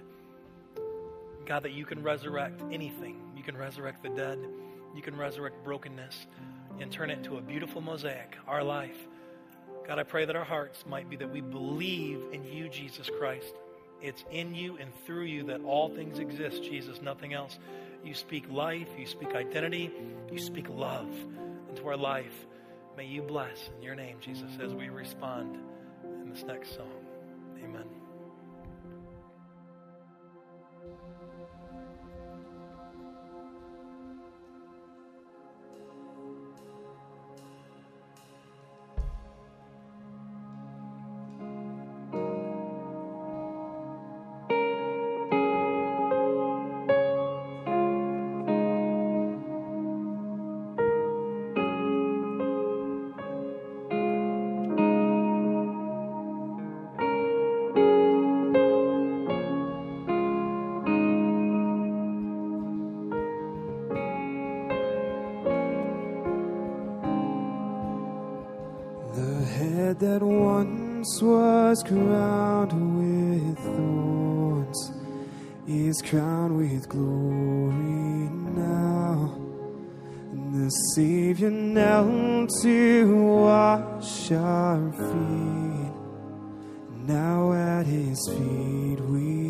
God, 1.47 1.63
that 1.63 1.73
you 1.73 1.87
can 1.87 2.03
resurrect 2.03 2.61
anything. 2.71 3.17
You 3.35 3.43
can 3.43 3.57
resurrect 3.57 4.03
the 4.03 4.11
dead. 4.11 4.39
You 4.95 5.03
can 5.03 5.17
resurrect 5.17 5.65
brokenness 5.65 6.27
and 6.79 6.93
turn 6.93 7.11
it 7.11 7.19
into 7.19 7.39
a 7.39 7.41
beautiful 7.41 7.81
mosaic, 7.81 8.37
our 8.47 8.63
life. 8.63 8.97
God, 9.87 9.99
I 9.99 10.03
pray 10.03 10.27
that 10.27 10.37
our 10.37 10.45
hearts 10.45 10.85
might 10.87 11.09
be 11.09 11.17
that 11.17 11.33
we 11.33 11.41
believe 11.41 12.21
in 12.33 12.45
you, 12.45 12.69
Jesus 12.69 13.11
Christ. 13.19 13.55
It's 14.01 14.25
in 14.31 14.55
you 14.55 14.77
and 14.79 14.93
through 15.07 15.25
you 15.25 15.45
that 15.45 15.63
all 15.65 15.89
things 15.89 16.19
exist, 16.19 16.63
Jesus, 16.63 17.01
nothing 17.01 17.33
else. 17.33 17.59
You 18.05 18.15
speak 18.15 18.51
life, 18.51 18.89
you 18.99 19.07
speak 19.07 19.35
identity, 19.35 19.91
you 20.31 20.39
speak 20.39 20.69
love 20.69 21.15
into 21.69 21.87
our 21.87 21.97
life. 21.97 22.47
May 22.97 23.07
you 23.07 23.23
bless 23.23 23.71
in 23.77 23.83
your 23.83 23.95
name, 23.95 24.17
Jesus, 24.21 24.51
as 24.61 24.75
we 24.75 24.89
respond 24.89 25.57
in 26.05 26.31
this 26.31 26.43
next 26.45 26.75
song. 26.75 27.02
Head 69.53 69.99
that 70.01 70.23
once 70.23 71.23
was 71.23 71.83
crowned 71.83 72.73
with 72.99 73.59
thorns 73.59 74.93
is 75.67 76.03
crowned 76.03 76.57
with 76.57 76.89
glory 76.89 78.29
now. 78.57 79.35
And 80.33 80.55
the 80.55 80.71
Savior 80.95 81.51
knelt 81.51 82.51
to 82.63 83.25
wash 83.45 84.33
our 84.33 84.93
feet. 84.93 85.93
Now 87.07 87.53
at 87.53 87.87
his 87.87 88.19
feet 88.29 89.01
we 89.01 89.42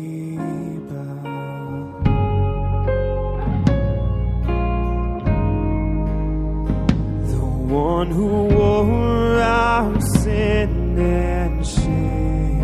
one 7.73 8.11
who 8.11 8.27
wore 8.27 9.41
our 9.41 9.99
sin 9.99 10.95
and 10.99 11.65
shame, 11.65 12.59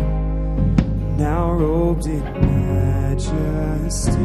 now 1.16 1.50
robed 1.50 2.06
in 2.06 2.22
majesty. 2.46 4.16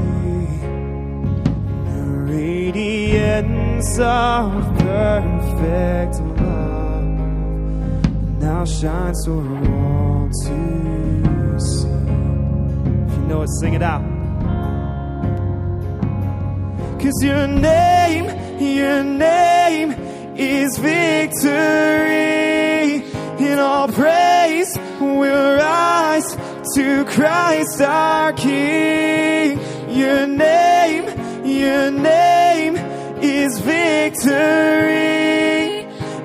The 1.89 2.03
radiance 2.35 3.97
of 3.97 4.51
perfect 4.77 6.21
love 6.39 7.07
now 8.39 8.63
shines 8.63 9.25
for 9.25 9.41
all 9.41 10.29
to 10.43 11.59
see. 11.59 11.87
If 13.07 13.17
you 13.17 13.23
know 13.27 13.41
it, 13.41 13.49
sing 13.59 13.73
it 13.73 13.81
out. 13.81 14.03
Cause 17.01 17.23
your 17.23 17.47
name, 17.47 18.25
your 18.59 19.03
name 19.03 20.04
is 20.37 20.77
victory. 20.77 21.55
And 23.39 23.59
all 23.59 23.87
praise 23.87 24.77
will 24.99 25.57
rise 25.57 26.37
to 26.75 27.05
Christ 27.05 27.81
our 27.81 28.33
King. 28.33 29.59
Your 29.89 30.27
name, 30.27 31.05
your 31.45 31.91
name 31.91 32.75
is 33.21 33.59
victory. 33.59 34.25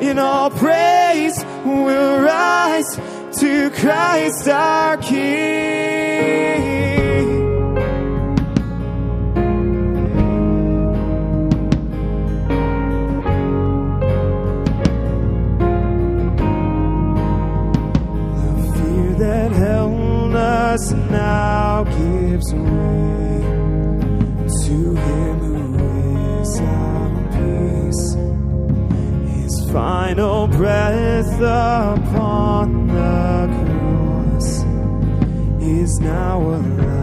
And 0.00 0.18
all 0.18 0.50
praise 0.50 1.44
will 1.64 2.20
rise 2.20 2.98
to 3.38 3.70
Christ 3.70 4.48
our 4.48 4.96
King. 4.96 5.69
Now 21.10 21.84
gives 21.84 22.54
way 22.54 23.40
to 24.64 24.94
Him 24.94 25.38
who 25.38 26.40
is 26.40 26.60
our 26.60 27.10
peace. 27.34 28.14
His 29.34 29.70
final 29.70 30.46
breath 30.48 31.40
upon 31.40 32.86
the 32.86 33.48
cross 33.64 34.64
is 35.62 35.98
now 36.00 36.40
alive 36.40 36.99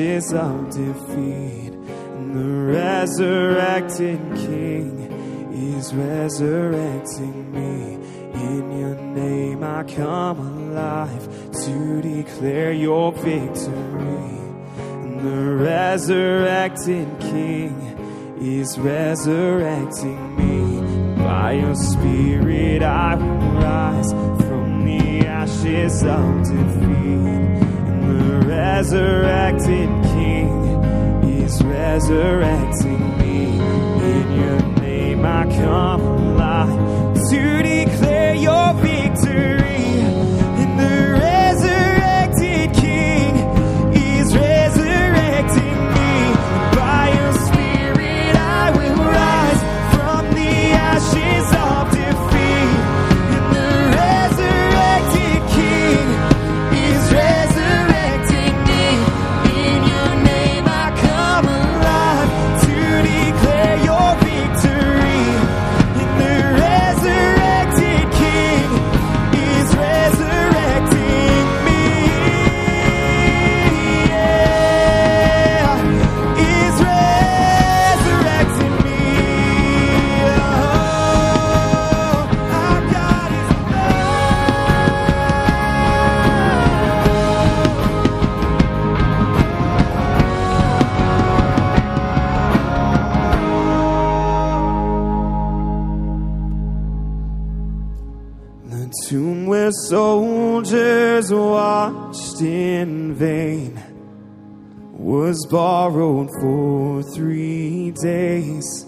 ashes 0.00 0.32
of 0.32 0.70
defeat. 0.70 1.72
And 2.16 2.34
the 2.34 2.72
resurrected 2.72 4.18
King 4.34 5.12
is 5.52 5.94
resurrecting 5.94 7.52
me. 7.52 7.94
In 8.34 8.80
your 8.80 8.94
name 8.96 9.62
I 9.62 9.84
come 9.84 10.38
alive 10.38 11.28
to 11.64 12.00
declare 12.00 12.72
your 12.72 13.12
victory. 13.12 14.38
And 14.78 15.20
the 15.20 15.64
resurrected 15.64 17.08
King 17.20 17.76
is 18.40 18.78
resurrecting 18.78 20.36
me. 20.36 21.22
By 21.22 21.52
your 21.52 21.74
spirit 21.74 22.82
I 22.82 23.16
will 23.16 23.50
rise 23.60 24.12
from 24.12 24.84
the 24.86 25.26
ashes 25.26 26.02
of 26.02 26.42
defeat. 26.44 27.79
Resurrected 28.46 29.88
King 30.12 30.82
is 31.24 31.62
resurrecting 31.62 33.18
me. 33.18 33.58
In 33.58 34.32
your 34.40 34.60
name 34.80 35.24
I 35.24 35.44
come 35.44 36.00
alive 36.00 37.14
to 37.30 37.62
declare 37.62 38.34
your 38.34 38.74
victory. 38.74 39.60
Was 105.30 105.46
borrowed 105.46 106.28
for 106.40 107.04
three 107.14 107.92
days. 108.02 108.84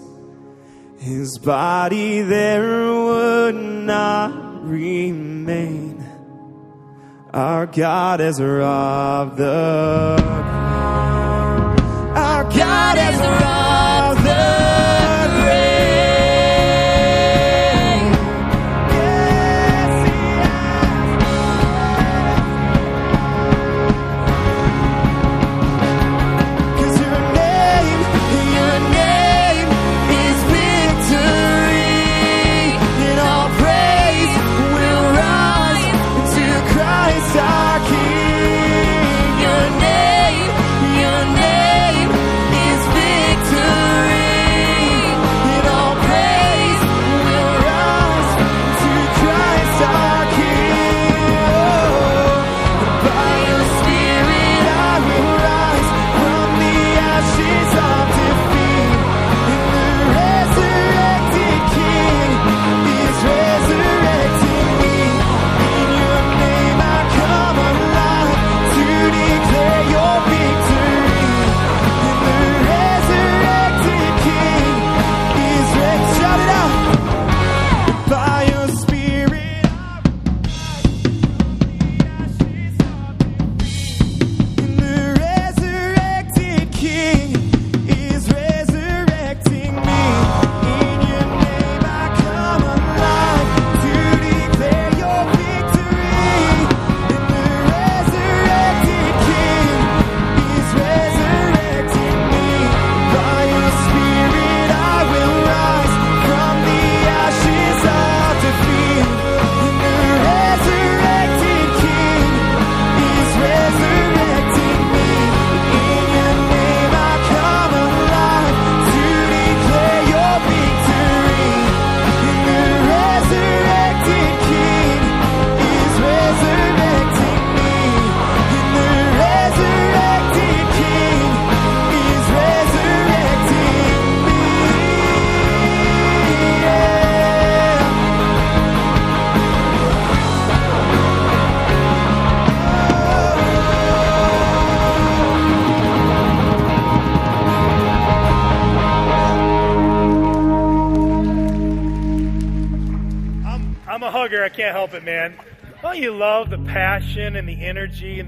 His 0.99 1.37
body 1.37 2.19
there 2.19 2.91
would 2.91 3.55
not 3.55 4.61
remain. 4.65 6.03
Our 7.33 7.65
God 7.65 8.19
has 8.19 8.41
robbed 8.41 9.37
the 9.37 10.62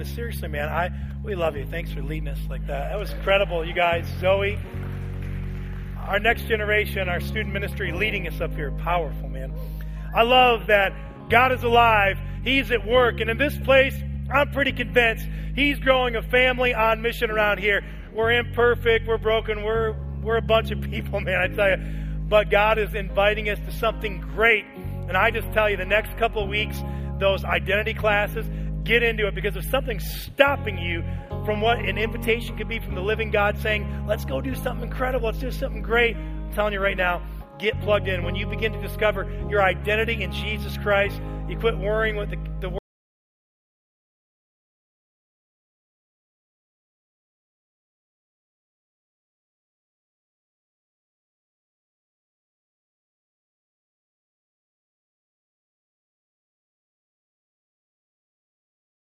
seriously, 0.06 0.48
man? 0.48 0.70
I 0.70 0.92
we 1.24 1.36
love 1.36 1.56
you. 1.58 1.66
Thanks 1.66 1.92
for 1.92 2.02
leading 2.02 2.28
us 2.28 2.40
like 2.50 2.66
that. 2.68 2.90
That 2.90 3.00
was 3.00 3.12
incredible, 3.12 3.66
you 3.66 3.74
guys. 3.74 4.06
Zoe, 4.20 4.58
our 6.00 6.20
next 6.20 6.44
generation, 6.44 7.10
our 7.10 7.20
student 7.20 7.54
ministry 7.54 7.92
leading 7.92 8.28
us 8.28 8.40
up 8.42 8.54
here. 8.56 8.72
Powerful, 8.72 9.30
man. 9.30 9.54
I 10.14 10.24
love 10.24 10.68
that 10.68 10.94
God 11.30 11.52
is 11.52 11.64
alive. 11.64 12.18
He's 12.44 12.72
at 12.72 12.86
work, 12.86 13.20
and 13.20 13.30
in 13.30 13.38
this 13.38 13.58
place, 13.58 13.96
I'm 14.32 14.52
pretty 14.52 14.72
convinced 14.72 15.28
He's 15.56 15.80
growing 15.80 16.18
a 16.18 16.22
family 16.22 16.74
on 16.74 17.02
mission 17.02 17.32
around 17.32 17.60
here. 17.60 17.82
We're 18.14 18.32
imperfect. 18.32 19.08
We're 19.08 19.18
broken. 19.18 19.64
We're 19.64 19.96
we're 20.22 20.38
a 20.38 20.42
bunch 20.42 20.72
of 20.72 20.82
people, 20.82 21.20
man. 21.22 21.40
I 21.40 21.48
tell 21.48 21.70
you. 21.78 22.02
But 22.28 22.50
God 22.50 22.78
is 22.78 22.94
inviting 22.94 23.50
us 23.50 23.60
to 23.60 23.72
something 23.72 24.20
great. 24.20 24.66
And 25.08 25.16
I 25.16 25.32
just 25.32 25.52
tell 25.54 25.70
you, 25.70 25.78
the 25.78 25.86
next 25.86 26.18
couple 26.18 26.44
of 26.44 26.50
weeks, 26.50 26.82
those 27.20 27.46
identity 27.46 27.94
classes, 27.94 28.48
get 28.86 29.04
into 29.04 29.28
it 29.28 29.36
because 29.36 29.56
if 29.56 29.70
something's 29.70 30.06
stopping 30.22 30.78
you 30.78 31.04
from 31.44 31.60
what 31.60 31.80
an 31.80 31.98
invitation 31.98 32.56
could 32.56 32.70
be 32.70 32.80
from 32.80 32.96
the 32.96 33.02
living 33.02 33.32
God 33.32 33.58
saying, 33.58 34.06
let's 34.08 34.24
go 34.24 34.40
do 34.40 34.56
something 34.56 34.88
incredible. 34.88 35.28
Let's 35.28 35.40
do 35.40 35.52
something 35.52 35.82
great. 35.82 36.16
I'm 36.16 36.54
telling 36.54 36.74
you 36.74 36.80
right 36.80 36.98
now, 36.98 37.22
get 37.60 37.80
plugged 37.82 38.08
in. 38.08 38.24
When 38.24 38.36
you 38.36 38.48
begin 38.48 38.72
to 38.74 38.82
discover 38.82 39.30
your 39.50 39.62
identity 39.62 40.24
in 40.24 40.32
Jesus 40.32 40.78
Christ, 40.78 41.20
you 41.50 41.58
quit 41.58 41.78
worrying 41.78 42.16
what 42.16 42.30
the, 42.30 42.38
the 42.62 42.78